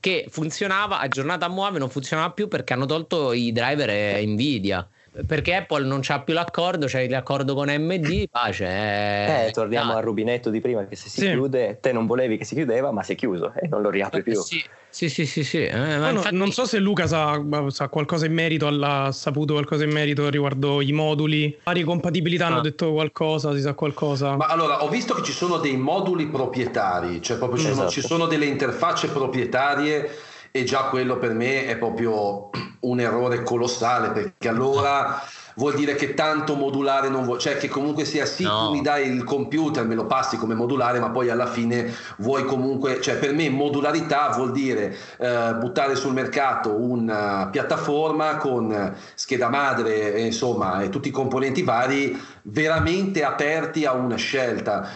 che 0.00 0.26
funzionava, 0.30 0.98
aggiornata 0.98 1.44
a 1.44 1.48
Mojave 1.48 1.78
non 1.78 1.90
funzionava 1.90 2.30
più 2.30 2.48
perché 2.48 2.72
hanno 2.72 2.86
tolto 2.86 3.32
i 3.32 3.52
driver 3.52 4.24
Nvidia 4.24 4.88
perché 5.26 5.54
Apple 5.54 5.84
non 5.84 6.00
c'ha 6.02 6.20
più 6.20 6.32
l'accordo, 6.32 6.86
c'è 6.86 7.06
l'accordo 7.06 7.54
con 7.54 7.68
MD, 7.68 8.28
pace. 8.32 8.64
Eh, 8.64 9.46
eh 9.46 9.50
torniamo 9.50 9.92
ah. 9.92 9.96
al 9.96 10.02
rubinetto 10.02 10.48
di 10.48 10.60
prima 10.60 10.86
che 10.86 10.96
se 10.96 11.08
si 11.10 11.20
sì. 11.20 11.30
chiude, 11.30 11.78
te 11.80 11.92
non 11.92 12.06
volevi 12.06 12.38
che 12.38 12.44
si 12.44 12.54
chiudeva, 12.54 12.92
ma 12.92 13.02
si 13.02 13.12
è 13.12 13.14
chiuso 13.14 13.52
e 13.54 13.68
non 13.68 13.82
lo 13.82 13.90
riapri 13.90 14.20
eh, 14.20 14.22
più. 14.22 14.40
Sì, 14.40 14.64
sì, 14.88 15.10
sì, 15.10 15.26
sì. 15.26 15.44
sì. 15.44 15.64
Eh, 15.64 15.76
no, 15.76 16.08
infatti... 16.08 16.34
Non 16.34 16.50
so 16.50 16.64
se 16.64 16.78
Luca 16.78 17.06
sa, 17.06 17.42
sa, 17.68 17.88
qualcosa 17.88 18.24
in 18.24 18.32
merito, 18.32 18.66
ha 18.66 19.12
saputo 19.12 19.52
qualcosa 19.52 19.84
in 19.84 19.90
merito 19.90 20.30
riguardo 20.30 20.80
i 20.80 20.92
moduli, 20.92 21.58
varie 21.62 21.84
compatibilità, 21.84 22.46
ah. 22.46 22.48
hanno 22.48 22.60
detto 22.62 22.92
qualcosa, 22.92 23.54
si 23.54 23.60
sa 23.60 23.74
qualcosa. 23.74 24.36
Ma 24.36 24.46
allora, 24.46 24.82
ho 24.82 24.88
visto 24.88 25.12
che 25.12 25.22
ci 25.22 25.32
sono 25.32 25.58
dei 25.58 25.76
moduli 25.76 26.26
proprietari, 26.28 27.20
cioè 27.20 27.36
proprio 27.36 27.58
ci, 27.58 27.66
esatto. 27.66 27.90
sono, 27.90 27.90
ci 27.90 28.00
sono 28.00 28.26
delle 28.26 28.46
interfacce 28.46 29.08
proprietarie 29.08 30.30
e 30.52 30.64
già 30.64 30.84
quello 30.84 31.16
per 31.16 31.32
me 31.32 31.66
è 31.66 31.76
proprio 31.76 32.50
un 32.80 33.00
errore 33.00 33.42
colossale 33.42 34.10
perché 34.10 34.48
allora 34.48 35.22
vuol 35.54 35.74
dire 35.74 35.94
che 35.94 36.14
tanto 36.14 36.54
modulare 36.54 37.08
non 37.08 37.24
vuoi, 37.24 37.38
cioè 37.38 37.56
che 37.56 37.68
comunque 37.68 38.04
sia 38.04 38.26
sì, 38.26 38.44
no. 38.44 38.66
tu 38.66 38.72
mi 38.72 38.82
dai 38.82 39.08
il 39.08 39.24
computer, 39.24 39.86
me 39.86 39.94
lo 39.94 40.06
passi 40.06 40.36
come 40.36 40.54
modulare, 40.54 40.98
ma 40.98 41.10
poi 41.10 41.30
alla 41.30 41.46
fine 41.46 41.92
vuoi 42.18 42.44
comunque, 42.44 43.00
cioè 43.00 43.16
per 43.16 43.32
me 43.34 43.48
modularità 43.50 44.30
vuol 44.30 44.52
dire 44.52 44.94
eh, 45.18 45.54
buttare 45.58 45.94
sul 45.94 46.12
mercato 46.12 46.74
una 46.74 47.48
piattaforma 47.50 48.36
con 48.36 48.94
scheda 49.14 49.48
madre, 49.48 50.20
insomma, 50.20 50.82
e 50.82 50.88
tutti 50.88 51.08
i 51.08 51.12
componenti 51.12 51.62
vari 51.62 52.20
veramente 52.42 53.24
aperti 53.24 53.84
a 53.84 53.92
una 53.92 54.16
scelta 54.16 54.88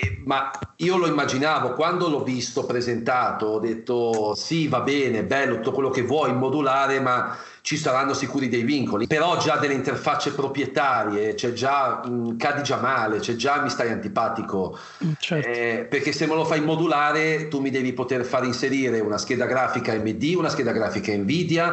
eh, 0.00 0.22
ma 0.24 0.50
io 0.76 0.96
lo 0.96 1.06
immaginavo 1.06 1.74
quando 1.74 2.08
l'ho 2.08 2.24
visto 2.24 2.64
presentato, 2.64 3.46
ho 3.46 3.58
detto 3.60 4.34
sì, 4.34 4.66
va 4.66 4.80
bene, 4.80 5.22
bello 5.22 5.56
tutto 5.56 5.72
quello 5.72 5.90
che 5.90 6.02
vuoi, 6.02 6.32
modulare, 6.34 7.00
ma 7.00 7.36
ci 7.60 7.76
saranno 7.76 8.12
sicuri 8.12 8.48
dei 8.48 8.62
vincoli. 8.62 9.06
Però 9.06 9.36
già 9.38 9.56
delle 9.56 9.74
interfacce 9.74 10.32
proprietarie, 10.32 11.34
c'è 11.34 11.52
già 11.52 12.02
mh, 12.04 12.36
cadi 12.36 12.62
già 12.62 12.78
male, 12.78 13.20
c'è 13.20 13.36
già 13.36 13.62
mi 13.62 13.70
stai 13.70 13.90
antipatico. 13.90 14.76
Mm, 15.04 15.12
certo. 15.18 15.48
Eh, 15.48 15.86
perché 15.88 16.12
se 16.12 16.26
me 16.26 16.34
lo 16.34 16.44
fai 16.44 16.60
modulare, 16.60 17.46
tu 17.48 17.60
mi 17.60 17.70
devi 17.70 17.92
poter 17.92 18.24
far 18.24 18.44
inserire 18.44 18.98
una 19.00 19.18
scheda 19.18 19.46
grafica 19.46 19.92
AMD, 19.92 20.34
una 20.36 20.48
scheda 20.48 20.72
grafica 20.72 21.14
Nvidia. 21.14 21.72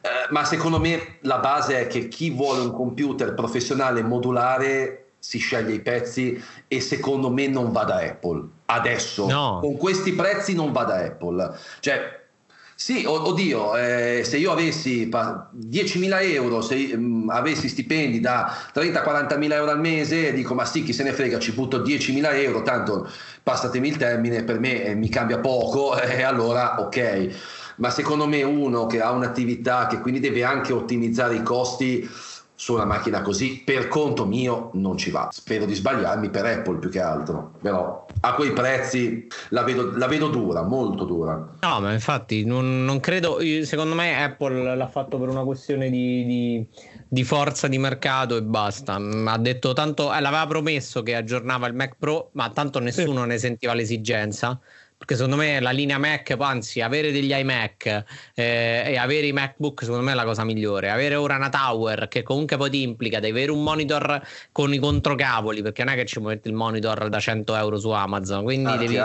Eh, 0.00 0.30
ma 0.30 0.44
secondo 0.44 0.80
me 0.80 1.18
la 1.20 1.38
base 1.38 1.80
è 1.80 1.86
che 1.86 2.08
chi 2.08 2.30
vuole 2.30 2.60
un 2.60 2.72
computer 2.72 3.34
professionale 3.34 4.02
modulare 4.02 5.07
si 5.18 5.38
sceglie 5.38 5.74
i 5.74 5.80
pezzi 5.80 6.42
e 6.66 6.80
secondo 6.80 7.30
me 7.30 7.48
non 7.48 7.72
va 7.72 7.84
da 7.84 7.96
Apple 7.96 8.46
adesso 8.66 9.26
no. 9.26 9.58
con 9.60 9.76
questi 9.76 10.12
prezzi 10.12 10.54
non 10.54 10.72
va 10.72 10.84
da 10.84 10.96
Apple 10.96 11.58
cioè 11.80 12.18
sì, 12.80 13.04
oddio, 13.04 13.76
eh, 13.76 14.22
se 14.24 14.36
io 14.36 14.52
avessi 14.52 15.08
10.000 15.08 16.32
euro, 16.32 16.60
se 16.60 16.96
mh, 16.96 17.24
mm, 17.24 17.28
avessi 17.28 17.68
stipendi 17.68 18.20
da 18.20 18.54
30-40 18.72 19.36
mila 19.36 19.56
euro 19.56 19.72
al 19.72 19.80
mese, 19.80 20.32
dico 20.32 20.54
ma 20.54 20.64
sì, 20.64 20.84
chi 20.84 20.92
se 20.92 21.02
ne 21.02 21.12
frega, 21.12 21.40
ci 21.40 21.50
butto 21.50 21.82
10.000 21.82 22.34
euro, 22.40 22.62
tanto 22.62 23.10
passatemi 23.42 23.88
il 23.88 23.96
termine, 23.96 24.44
per 24.44 24.60
me 24.60 24.84
eh, 24.84 24.94
mi 24.94 25.08
cambia 25.08 25.40
poco 25.40 26.00
e 26.00 26.06
eh, 26.18 26.22
allora 26.22 26.80
ok. 26.80 27.28
Ma 27.78 27.90
secondo 27.90 28.28
me 28.28 28.44
uno 28.44 28.86
che 28.86 29.00
ha 29.00 29.10
un'attività 29.10 29.88
che 29.88 29.98
quindi 29.98 30.20
deve 30.20 30.44
anche 30.44 30.72
ottimizzare 30.72 31.34
i 31.34 31.42
costi, 31.42 32.08
su 32.60 32.74
una 32.74 32.84
macchina 32.84 33.22
così 33.22 33.62
per 33.64 33.86
conto 33.86 34.26
mio 34.26 34.70
non 34.72 34.96
ci 34.98 35.12
va. 35.12 35.28
Spero 35.30 35.64
di 35.64 35.74
sbagliarmi 35.74 36.28
per 36.28 36.44
Apple 36.44 36.78
più 36.78 36.90
che 36.90 37.00
altro, 37.00 37.52
però 37.62 38.04
a 38.22 38.34
quei 38.34 38.52
prezzi 38.52 39.28
la 39.50 39.62
vedo, 39.62 39.96
la 39.96 40.08
vedo 40.08 40.26
dura, 40.26 40.62
molto 40.62 41.04
dura. 41.04 41.54
No, 41.60 41.80
ma 41.80 41.92
infatti 41.92 42.44
non, 42.44 42.84
non, 42.84 42.98
credo, 42.98 43.38
secondo 43.62 43.94
me 43.94 44.24
Apple 44.24 44.74
l'ha 44.74 44.88
fatto 44.88 45.20
per 45.20 45.28
una 45.28 45.44
questione 45.44 45.88
di, 45.88 46.26
di, 46.26 46.66
di 47.06 47.22
forza 47.22 47.68
di 47.68 47.78
mercato 47.78 48.36
e 48.36 48.42
basta. 48.42 48.96
Ha 48.96 49.38
detto 49.38 49.72
tanto, 49.72 50.12
eh, 50.12 50.20
l'aveva 50.20 50.46
promesso 50.48 51.04
che 51.04 51.14
aggiornava 51.14 51.68
il 51.68 51.74
Mac 51.74 51.94
Pro, 51.96 52.30
ma 52.32 52.50
tanto 52.50 52.80
nessuno 52.80 53.22
sì. 53.22 53.28
ne 53.28 53.38
sentiva 53.38 53.72
l'esigenza 53.72 54.58
perché 55.08 55.24
secondo 55.24 55.42
me 55.42 55.58
la 55.58 55.70
linea 55.70 55.96
Mac, 55.96 56.36
anzi 56.38 56.82
avere 56.82 57.10
degli 57.10 57.32
iMac 57.32 58.04
eh, 58.34 58.82
e 58.88 58.98
avere 58.98 59.26
i 59.26 59.32
MacBook 59.32 59.80
secondo 59.80 60.02
me 60.02 60.12
è 60.12 60.14
la 60.14 60.24
cosa 60.24 60.44
migliore, 60.44 60.90
avere 60.90 61.14
ora 61.14 61.36
una 61.36 61.48
tower 61.48 62.08
che 62.08 62.22
comunque 62.22 62.58
poi 62.58 62.68
ti 62.68 62.82
implica 62.82 63.18
di 63.18 63.28
avere 63.30 63.50
un 63.50 63.62
monitor 63.62 64.20
con 64.52 64.74
i 64.74 64.78
controcavoli 64.78 65.62
perché 65.62 65.82
non 65.82 65.94
è 65.94 65.96
che 65.96 66.04
ci 66.04 66.20
metti 66.20 66.48
il 66.48 66.54
monitor 66.54 67.08
da 67.08 67.18
100 67.18 67.56
euro 67.56 67.78
su 67.78 67.88
Amazon, 67.88 68.42
quindi 68.42 68.70
ah, 68.70 68.76
devi, 68.76 68.96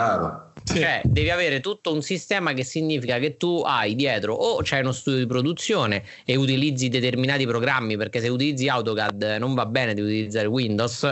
cioè, 0.64 1.00
devi 1.04 1.30
avere 1.30 1.60
tutto 1.60 1.90
un 1.90 2.02
sistema 2.02 2.52
che 2.52 2.64
significa 2.64 3.18
che 3.18 3.38
tu 3.38 3.62
hai 3.64 3.94
dietro 3.94 4.34
o 4.34 4.60
c'hai 4.62 4.80
uno 4.80 4.92
studio 4.92 5.20
di 5.20 5.26
produzione 5.26 6.02
e 6.26 6.36
utilizzi 6.36 6.90
determinati 6.90 7.46
programmi 7.46 7.96
perché 7.96 8.20
se 8.20 8.28
utilizzi 8.28 8.68
AutoCAD 8.68 9.36
non 9.38 9.54
va 9.54 9.64
bene 9.64 9.94
di 9.94 10.02
utilizzare 10.02 10.48
Windows, 10.48 11.10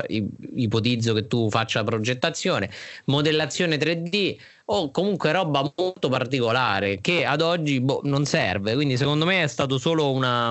ipotizzo 0.54 1.14
che 1.14 1.26
tu 1.28 1.48
faccia 1.48 1.82
progettazione, 1.82 2.68
modellazione 3.06 3.78
3D 3.78 4.36
o 4.74 4.90
comunque 4.90 5.32
roba 5.32 5.70
molto 5.76 6.08
particolare 6.08 7.00
che 7.00 7.24
ad 7.26 7.42
oggi 7.42 7.80
boh, 7.80 8.00
non 8.04 8.24
serve. 8.24 8.74
Quindi 8.74 8.96
secondo 8.96 9.26
me 9.26 9.42
è 9.42 9.46
stato 9.46 9.78
solo 9.78 10.10
una, 10.12 10.50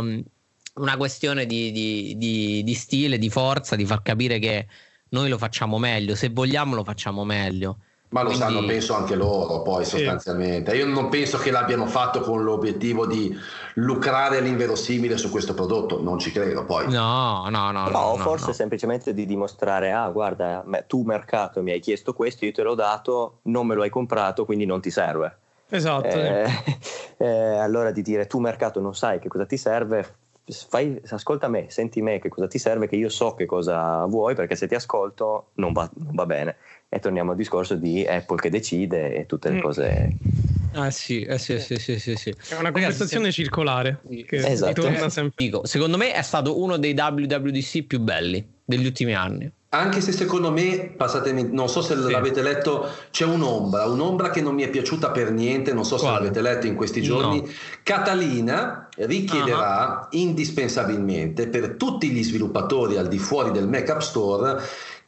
una 0.76 0.97
questione 0.97 1.45
di, 1.45 1.72
di, 1.72 2.15
di, 2.17 2.63
di 2.63 2.74
stile, 2.76 3.17
di 3.17 3.30
forza, 3.30 3.76
di 3.76 3.86
far 3.86 4.01
capire 4.03 4.38
che 4.39 4.67
noi 5.09 5.28
lo 5.28 5.38
facciamo 5.39 5.80
meglio, 5.80 6.15
se 6.15 6.30
vogliamo 6.30 6.76
lo 6.76 6.84
facciamo 6.84 7.24
meglio. 7.26 7.80
Ma 8.12 8.24
lo 8.24 8.30
Quindi... 8.30 8.45
sanno, 8.45 8.66
penso 8.66 8.93
anche 8.93 9.16
loro, 9.16 9.62
poi 9.62 9.86
sì. 9.86 9.97
sostanzialmente. 9.97 10.76
Io 10.76 10.86
non 10.86 11.07
penso 11.07 11.38
che 11.38 11.49
l'abbiano 11.49 11.86
fatto 11.86 12.20
con 12.20 12.43
l'obiettivo 12.43 13.05
di 13.05 13.34
lucrare 13.76 14.39
all'inverosimile 14.39 15.16
su 15.16 15.30
questo 15.30 15.53
prodotto, 15.53 16.01
non 16.01 16.20
ci 16.20 16.30
credo 16.32 16.66
poi. 16.66 16.91
No, 16.91 17.47
no, 17.49 17.72
no. 17.72 17.88
No, 17.88 17.89
no 17.89 18.18
forse 18.18 18.47
no. 18.47 18.53
semplicemente 18.53 19.14
di 19.14 19.26
dimostrare, 19.26 19.93
ah, 19.93 20.09
guarda, 20.09 20.62
tu 20.88 21.03
mercato 21.03 21.62
mi 21.62 21.72
hai 21.72 21.80
chiesto 21.80 22.14
questo, 22.14 22.43
io 22.43 22.51
te 22.51 22.64
l'ho 22.64 22.76
dato, 22.76 23.39
non 23.43 23.66
me 23.66 23.76
lo 23.76 23.84
hai 23.84 23.89
comprato, 23.89 24.43
quindi 24.43 24.66
non 24.66 24.82
ti 24.82 24.91
serve. 24.91 25.38
Esatto. 25.70 26.07
Eh, 26.07 26.49
eh, 27.16 27.57
allora 27.59 27.91
di 27.91 28.01
dire, 28.01 28.28
tu 28.28 28.39
mercato 28.39 28.82
non 28.82 28.93
sai 28.93 29.20
che 29.20 29.30
cosa 29.30 29.45
ti 29.45 29.55
serve, 29.55 30.16
Fai, 30.68 30.99
ascolta 31.07 31.47
me, 31.47 31.68
senti 31.70 32.01
me 32.01 32.20
che 32.20 32.28
cosa 32.28 32.47
ti 32.47 32.57
serve, 32.57 32.89
che 32.89 32.97
io 32.97 33.07
so 33.07 33.36
che 33.36 33.45
cosa 33.45 34.03
vuoi, 34.05 34.36
perché 34.36 34.57
se 34.57 34.68
ti 34.68 34.76
ascolto 34.76 35.51
non 35.53 35.72
va, 35.72 35.89
non 35.93 36.14
va 36.14 36.26
bene 36.26 36.57
e 36.94 37.00
torniamo 37.00 37.32
al 37.32 37.38
discorso 37.38 37.76
di 37.76 38.06
Apple 38.06 38.36
che 38.36 38.50
decide 38.50 39.16
e 39.16 39.26
tutte 39.26 39.50
le 39.50 39.56
mm. 39.56 39.62
cose. 39.62 40.18
Ah 40.74 40.92
sì, 40.92 41.22
eh 41.22 41.38
sì, 41.38 41.58
sì, 41.58 41.78
sì, 41.78 41.98
sì, 41.98 42.16
sì. 42.16 42.36
È 42.50 42.58
una 42.58 42.72
conversazione 42.72 43.24
Ragazzi, 43.26 43.44
circolare 43.44 44.02
che 44.28 44.46
esatto. 44.46 44.82
ritorna 44.82 45.08
sempre. 45.08 45.36
Dico, 45.38 45.66
secondo 45.66 45.96
me 45.96 46.12
è 46.12 46.22
stato 46.22 46.62
uno 46.62 46.76
dei 46.76 46.94
WWDC 46.94 47.84
più 47.84 48.00
belli 48.02 48.46
degli 48.66 48.86
ultimi 48.86 49.16
anni. 49.16 49.50
Anche 49.70 50.02
se 50.02 50.12
secondo 50.12 50.52
me, 50.52 50.94
passatemi, 50.98 51.48
non 51.50 51.70
so 51.70 51.82
se 51.82 51.96
sì. 51.96 52.12
l'avete 52.12 52.42
letto, 52.42 52.89
c'è 53.10 53.24
un'ombra, 53.24 53.86
un'ombra 53.86 54.30
che 54.30 54.42
non 54.42 54.54
mi 54.54 54.64
è 54.64 54.70
piaciuta 54.70 55.12
per 55.12 55.32
niente, 55.32 55.72
non 55.72 55.86
so 55.86 55.96
se 55.96 56.04
Quale? 56.04 56.26
l'avete 56.26 56.42
letto 56.42 56.68
in 56.68 56.76
questi 56.76 57.02
giorni. 57.02 57.39
No. 57.39 57.48
Catalina 57.84 58.89
richiederà 58.98 60.10
uh-huh. 60.12 60.20
indispensabilmente 60.20 61.48
per 61.48 61.76
tutti 61.76 62.10
gli 62.10 62.22
sviluppatori 62.22 62.98
al 62.98 63.08
di 63.08 63.18
fuori 63.18 63.52
del 63.52 63.70
Mac 63.70 63.89
App 63.89 64.02
Store 64.02 64.62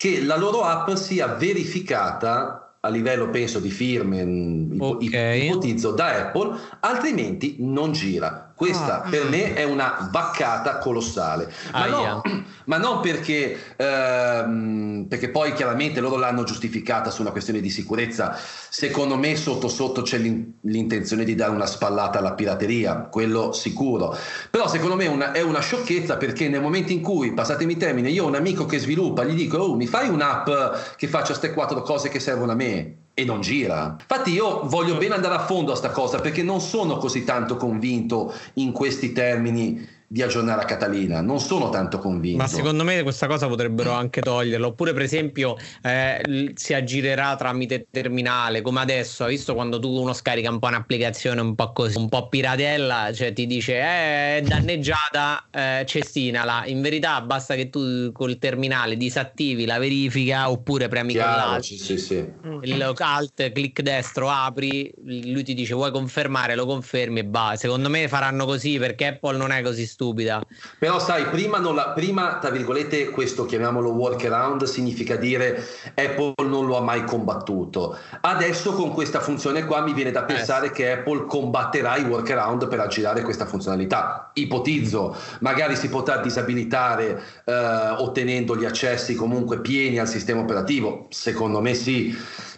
che 0.04 0.22
la 0.22 0.36
loro 0.36 0.64
app 0.64 0.92
sia 0.96 1.28
verificata 1.28 2.76
a 2.82 2.90
livello 2.90 3.30
penso 3.30 3.60
di 3.60 3.70
firme 3.70 4.76
okay. 4.78 5.46
ipotizzo 5.46 5.92
da 5.92 6.26
Apple 6.26 6.58
altrimenti 6.82 7.56
non 7.60 7.94
gira 7.94 8.52
questa 8.56 9.04
ah. 9.04 9.10
per 9.10 9.30
me 9.30 9.54
è 9.54 9.64
una 9.64 10.08
vaccata 10.12 10.78
colossale. 10.78 11.52
Ma, 11.72 11.86
no, 11.88 12.22
ma 12.66 12.78
non 12.78 13.02
perché, 13.02 13.76
ehm, 13.76 15.06
perché 15.10 15.30
poi 15.30 15.54
chiaramente 15.54 16.00
loro 16.00 16.18
l'hanno 16.18 16.44
giustificata 16.44 17.10
su 17.10 17.22
una 17.22 17.32
questione 17.32 17.60
di 17.60 17.70
sicurezza. 17.70 18.38
Secondo 18.70 19.18
me 19.18 19.36
sotto 19.36 19.68
sotto 19.68 20.02
c'è 20.02 20.18
l'intenzione 20.18 21.24
di 21.24 21.36
dare 21.36 21.52
una 21.52 21.66
spallata 21.66 22.20
alla 22.20 22.34
pirateria, 22.34 22.96
quello 23.12 23.52
sicuro. 23.52 24.16
Però 24.50 24.68
secondo 24.68 24.96
me 24.96 25.08
una, 25.08 25.32
è 25.32 25.42
una 25.42 25.60
sciocchezza 25.60 26.18
perché 26.18 26.48
nel 26.48 26.62
momento 26.62 26.92
in 26.92 27.02
cui, 27.02 27.34
passatemi 27.34 27.74
il 27.74 27.80
termine, 27.80 28.10
io 28.10 28.26
ho 28.26 28.28
un 28.28 28.36
amico 28.36 28.66
che 28.66 28.80
sviluppa, 28.80 29.24
gli 29.24 29.36
dico, 29.36 29.58
oh, 29.58 29.76
mi 29.76 29.88
fai 29.88 30.10
un'app 30.10 30.50
che 30.96 31.08
faccia 31.08 31.28
queste 31.28 31.54
quattro 31.54 31.82
cose 31.82 32.10
che 32.10 32.20
servono 32.20 32.52
a 32.52 32.56
me? 32.56 33.03
E 33.14 33.26
non 33.26 33.42
gira. 33.42 33.96
Infatti 34.00 34.32
io 34.32 34.62
voglio 34.68 34.98
bene 34.98 35.16
andare 35.16 35.36
a 35.36 35.46
fondo 35.46 35.72
a 35.72 35.76
sta 35.76 35.92
cosa 35.92 36.20
perché 36.20 36.42
non 36.42 36.62
sono 36.62 36.98
così 36.98 37.24
tanto 37.24 37.58
convinto 37.58 38.34
in 38.56 38.72
questi 38.72 39.12
termini 39.12 39.88
di 40.14 40.22
aggiornare 40.22 40.62
a 40.62 40.66
Catalina. 40.66 41.22
Non 41.22 41.40
sono 41.40 41.72
tanto 41.72 41.98
convinto. 41.98 42.38
Ma 42.38 42.48
secondo 42.48 42.84
me 42.84 43.02
questa 43.02 43.26
cosa 43.26 43.48
potrebbero 43.48 43.94
anche 43.94 44.22
toglierla. 44.22 44.68
Oppure, 44.68 44.94
per 44.94 45.02
esempio, 45.02 45.58
eh, 45.82 46.52
si 46.54 46.76
aggirerà 46.76 47.36
tramite 47.36 47.88
terminale, 47.90 48.62
come 48.62 48.82
adesso. 48.82 49.24
Hai 49.24 49.32
visto 49.32 49.56
quando 49.56 49.80
tu 49.80 49.90
uno 49.90 50.14
scarica 50.14 50.52
un 50.52 50.60
po' 50.60 50.68
un'applicazione 50.68 51.42
un 51.42 51.56
po' 51.56 51.72
così, 51.72 51.98
un 51.98 52.10
po' 52.10 52.30
piratella, 52.30 53.12
cioè 53.12 53.34
ti 53.34 53.48
dice 53.48 53.74
eh, 53.74 54.38
è 54.38 54.44
danneggiata, 54.46 55.48
eh, 55.50 55.84
cestinala. 55.84 56.68
In 56.68 56.84
verità 56.84 57.20
basta 57.22 57.56
che 57.56 57.72
tu 57.72 58.12
col 58.12 58.38
terminale 58.38 58.98
disattivi 58.98 59.66
la 59.66 59.80
verifica 59.80 60.52
oppure 60.52 60.90
premi 60.90 61.14
Chiaro, 61.14 61.60
sì, 61.64 61.76
sì, 61.76 61.98
sì. 61.98 62.24
il 62.62 62.94
alt, 63.00 63.52
clic 63.52 63.82
destro, 63.82 64.30
apri, 64.30 64.94
lui 65.04 65.42
ti 65.42 65.56
dice 65.56 65.74
vuoi 65.74 65.90
confermare, 65.90 66.54
lo 66.54 66.68
confermi 66.68 67.22
e 67.22 67.26
va. 67.28 67.56
Secondo 67.58 67.90
me 67.90 68.08
faranno 68.08 68.46
così 68.46 68.78
perché 68.78 69.08
Apple 69.08 69.38
non 69.38 69.52
è 69.52 69.64
così 69.64 69.88
stupido 69.88 70.02
stupida. 70.04 70.44
Però 70.78 71.00
sai, 71.00 71.26
prima, 71.26 71.60
la, 71.60 71.90
prima, 71.90 72.38
tra 72.40 72.50
virgolette, 72.50 73.10
questo 73.10 73.46
chiamiamolo 73.46 73.92
workaround 73.92 74.64
significa 74.64 75.16
dire 75.16 75.66
Apple 75.96 76.34
non 76.46 76.66
lo 76.66 76.78
ha 76.78 76.82
mai 76.82 77.06
combattuto. 77.06 77.98
Adesso 78.20 78.74
con 78.74 78.92
questa 78.92 79.22
funzione 79.22 79.66
qua 79.66 79.82
mi 79.82 79.94
viene 79.94 80.12
da 80.12 80.24
eh 80.24 80.34
pensare 80.34 80.68
eh. 80.68 80.72
che 80.72 80.92
Apple 80.92 81.26
combatterà 81.26 81.96
i 81.98 82.04
workaround 82.04 82.68
per 82.68 82.82
aggirare 82.82 83.22
questa 83.22 83.46
funzionalità. 83.46 84.32
Ipotizzo, 84.34 85.16
magari 85.40 85.76
si 85.76 85.88
potrà 85.88 86.18
disabilitare 86.18 87.22
eh, 87.46 87.54
ottenendo 87.98 88.58
gli 88.58 88.66
accessi 88.66 89.16
comunque 89.16 89.62
pieni 89.62 90.00
al 90.00 90.08
sistema 90.08 90.42
operativo. 90.42 91.08
Secondo 91.10 91.62
me 91.62 91.74
sì 91.74 92.16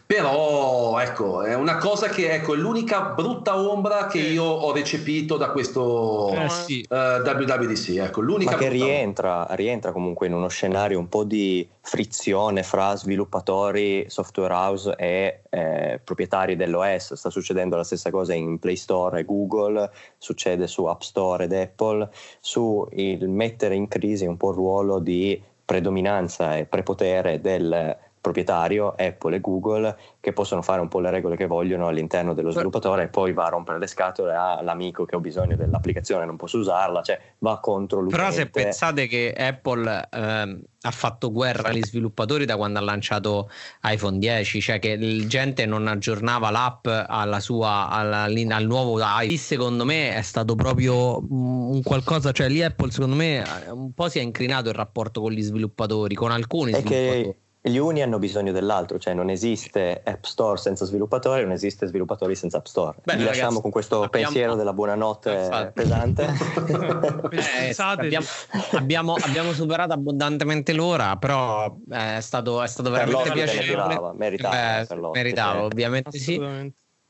però 0.07 0.99
ecco 0.99 1.41
è 1.41 1.55
una 1.55 1.77
cosa 1.77 2.09
che 2.09 2.31
ecco, 2.31 2.53
è 2.53 2.57
l'unica 2.57 3.01
brutta 3.01 3.57
ombra 3.57 4.05
che 4.05 4.19
io 4.19 4.43
ho 4.43 4.71
recepito 4.71 5.35
da 5.35 5.49
questo 5.49 6.31
eh, 6.31 6.49
sì. 6.49 6.85
uh, 6.87 6.93
eh, 6.93 7.19
WWDC 7.21 7.97
ecco, 7.97 8.21
l'unica 8.21 8.51
ma 8.51 8.57
che 8.57 8.69
rientra, 8.69 9.47
rientra, 9.51 9.91
comunque 9.91 10.27
in 10.27 10.33
uno 10.33 10.47
scenario 10.47 10.99
un 10.99 11.09
po' 11.09 11.23
di 11.23 11.67
frizione 11.81 12.61
fra 12.61 12.95
sviluppatori 12.95 14.05
software 14.07 14.53
house 14.53 14.95
e 14.95 15.41
eh, 15.49 15.99
proprietari 16.03 16.55
dell'OS 16.55 17.13
sta 17.13 17.31
succedendo 17.31 17.75
la 17.75 17.83
stessa 17.83 18.11
cosa 18.11 18.35
in 18.35 18.59
Play 18.59 18.75
Store 18.75 19.19
e 19.19 19.25
Google 19.25 19.89
succede 20.19 20.67
su 20.67 20.85
App 20.85 21.01
Store 21.01 21.45
ed 21.45 21.53
Apple 21.53 22.07
su 22.39 22.87
il 22.91 23.27
mettere 23.27 23.73
in 23.73 23.87
crisi 23.87 24.27
un 24.27 24.37
po' 24.37 24.51
il 24.51 24.55
ruolo 24.55 24.99
di 24.99 25.41
predominanza 25.65 26.57
e 26.57 26.65
prepotere 26.65 27.41
del 27.41 27.97
proprietario, 28.25 28.95
Apple 28.97 29.35
e 29.35 29.39
Google, 29.39 29.97
che 30.19 30.33
possono 30.33 30.63
fare 30.63 30.81
un 30.81 30.87
po' 30.87 30.99
le 30.99 31.11
regole 31.11 31.35
che 31.35 31.45
vogliono 31.45 31.87
all'interno 31.87 32.33
dello 32.33 32.49
sviluppatore 32.49 33.03
e 33.03 33.07
poi 33.07 33.33
va 33.33 33.45
a 33.45 33.49
rompere 33.49 33.77
le 33.77 33.85
scatole 33.85 34.33
all'amico 34.33 35.05
che 35.05 35.15
ho 35.15 35.19
bisogno 35.19 35.55
dell'applicazione 35.55 36.25
non 36.25 36.35
posso 36.35 36.57
usarla, 36.57 37.03
cioè 37.03 37.19
va 37.39 37.59
contro 37.59 37.99
l'utente. 37.99 38.23
Però 38.23 38.35
se 38.35 38.49
pensate 38.49 39.05
che 39.05 39.31
Apple 39.31 40.07
ehm, 40.11 40.63
ha 40.81 40.91
fatto 40.91 41.31
guerra 41.31 41.69
agli 41.69 41.83
sviluppatori 41.83 42.45
da 42.45 42.57
quando 42.57 42.79
ha 42.79 42.81
lanciato 42.81 43.47
iPhone 43.83 44.17
10, 44.17 44.59
cioè 44.59 44.79
che 44.79 44.97
la 44.97 45.27
gente 45.27 45.67
non 45.67 45.87
aggiornava 45.87 46.49
l'app 46.49 46.87
alla 46.87 47.39
sua, 47.39 47.89
alla, 47.89 48.23
al 48.23 48.65
nuovo 48.65 48.97
iPhone, 48.99 49.37
secondo 49.37 49.85
me 49.85 50.15
è 50.15 50.23
stato 50.23 50.55
proprio 50.55 51.23
un 51.29 51.83
qualcosa, 51.83 52.31
cioè 52.31 52.49
lì 52.49 52.63
Apple 52.63 52.89
secondo 52.89 53.15
me 53.15 53.43
un 53.69 53.93
po' 53.93 54.09
si 54.09 54.17
è 54.17 54.23
incrinato 54.23 54.69
il 54.69 54.75
rapporto 54.75 55.21
con 55.21 55.31
gli 55.31 55.43
sviluppatori, 55.43 56.15
con 56.15 56.31
alcuni 56.31 56.71
è 56.71 56.79
sviluppatori. 56.79 57.23
Che 57.23 57.35
gli 57.69 57.77
uni 57.77 58.03
hanno 58.03 58.19
bisogno 58.19 58.51
dell'altro, 58.51 58.99
cioè 58.99 59.15
non 59.15 59.31
esiste 59.31 60.01
App 60.03 60.23
Store 60.23 60.57
senza 60.57 60.85
sviluppatori, 60.85 61.41
non 61.41 61.51
esiste 61.51 61.87
sviluppatori 61.87 62.35
senza 62.35 62.57
App 62.57 62.65
Store. 62.65 62.97
Beh, 63.03 63.13
Vi 63.13 63.19
ragazzi, 63.23 63.39
lasciamo 63.39 63.61
con 63.61 63.71
questo 63.71 64.03
abbiamo... 64.03 64.25
pensiero 64.25 64.53
della 64.53 64.73
buonanotte 64.73 65.49
eh, 65.51 65.71
pesante. 65.71 66.27
eh, 67.31 67.75
abbiamo, 67.77 68.25
abbiamo, 68.73 69.15
abbiamo, 69.15 69.53
superato 69.53 69.93
abbondantemente 69.93 70.73
l'ora, 70.73 71.15
però 71.15 71.75
è 71.89 72.19
stato, 72.21 72.61
è 72.61 72.67
stato 72.67 72.91
veramente 72.91 73.31
piacevole. 73.31 74.13
Meritava, 74.13 74.81
eh, 74.81 74.87
meritava, 75.11 75.63
ovviamente 75.63 76.19
sì. 76.19 76.39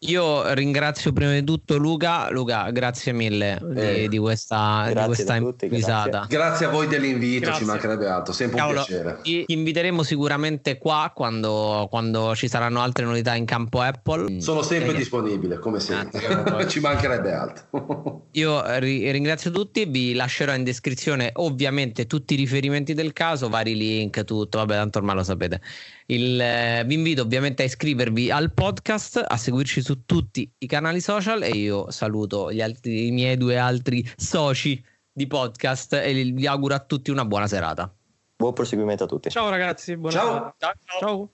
Io 0.08 0.54
ringrazio 0.54 1.12
prima 1.14 1.32
di 1.32 1.44
tutto 1.44 1.78
Luca. 1.78 2.30
Luca, 2.30 2.70
grazie 2.72 3.12
mille 3.12 3.60
eh, 3.76 4.02
di, 4.02 4.10
di, 4.10 4.18
questa, 4.18 4.86
di 4.88 4.94
questa 5.06 5.38
tutti, 5.38 5.68
Grazie. 5.68 6.26
grazie. 6.28 6.66
a 6.66 6.70
voi 6.70 6.88
dell'invito, 6.88 7.46
grazie. 7.46 7.62
ci 7.62 7.66
mancherebbe 7.66 8.08
altro, 8.08 8.34
sempre 8.34 8.58
Cavolo, 8.58 8.80
un 8.80 8.86
piacere. 8.86 9.20
Ti 9.22 9.46
inviteremo 9.48 10.04
sicuramente 10.04 10.78
qua 10.78 11.12
quando, 11.14 11.88
quando, 11.90 12.36
ci 12.36 12.48
saranno 12.48 12.82
altre 12.82 13.06
novità 13.06 13.36
in 13.36 13.46
campo 13.46 13.82
Apple. 13.82 14.42
Sono 14.42 14.62
sempre 14.62 14.92
e... 14.92 14.96
disponibile, 14.96 15.60
come 15.60 15.80
sempre. 15.80 16.68
ci 16.68 16.80
mancherebbe 16.80 17.34
altro. 17.34 18.28
Io 18.32 18.80
ri- 18.80 19.10
ringrazio 19.12 19.52
tutti, 19.52 19.86
vi 19.86 20.14
lascerò 20.14 20.54
in 20.54 20.64
descrizione 20.64 21.32
ovviamente 21.34 22.06
tutti 22.06 22.34
i 22.34 22.38
riferimenti 22.38 22.94
del 22.94 23.14
caso, 23.14 23.50
vari 23.50 23.76
link, 23.76 24.24
tutto, 24.24 24.60
vabbè, 24.60 24.76
tanto 24.76 25.00
ormai 25.00 25.16
lo 25.16 25.24
sapete. 25.24 25.62
Il, 26.08 26.40
eh, 26.40 26.84
vi 26.86 26.94
invito 26.94 27.24
ovviamente 27.24 27.64
a 27.64 27.66
iscrivervi 27.66 28.30
al 28.30 28.54
podcast, 28.54 29.24
a 29.28 29.38
seguirci 29.38 29.82
su 29.82 30.06
tutti 30.06 30.52
i 30.60 30.68
canali 30.68 31.02
social 31.02 31.42
e 31.42 31.50
io 31.50 31.90
saluto 31.90 32.52
gli 32.52 32.62
altri, 32.62 33.08
i 33.08 33.12
miei 33.12 33.38
due 33.38 33.58
altri 33.58 34.08
soci 34.16 34.84
di 35.12 35.26
podcast 35.26 35.94
e 35.94 36.32
vi 36.32 36.46
auguro 36.46 36.76
a 36.76 36.80
tutti 36.80 37.10
una 37.10 37.26
buona 37.26 37.48
serata. 37.48 37.92
Buon 38.38 38.54
proseguimento 38.54 39.06
a 39.06 39.08
tutti. 39.08 39.30
Ciao 39.30 39.50
ragazzi, 39.50 39.96
buona 39.98 40.16
ciao. 40.16 40.56
Ciao. 40.58 40.74
ciao. 41.00 41.30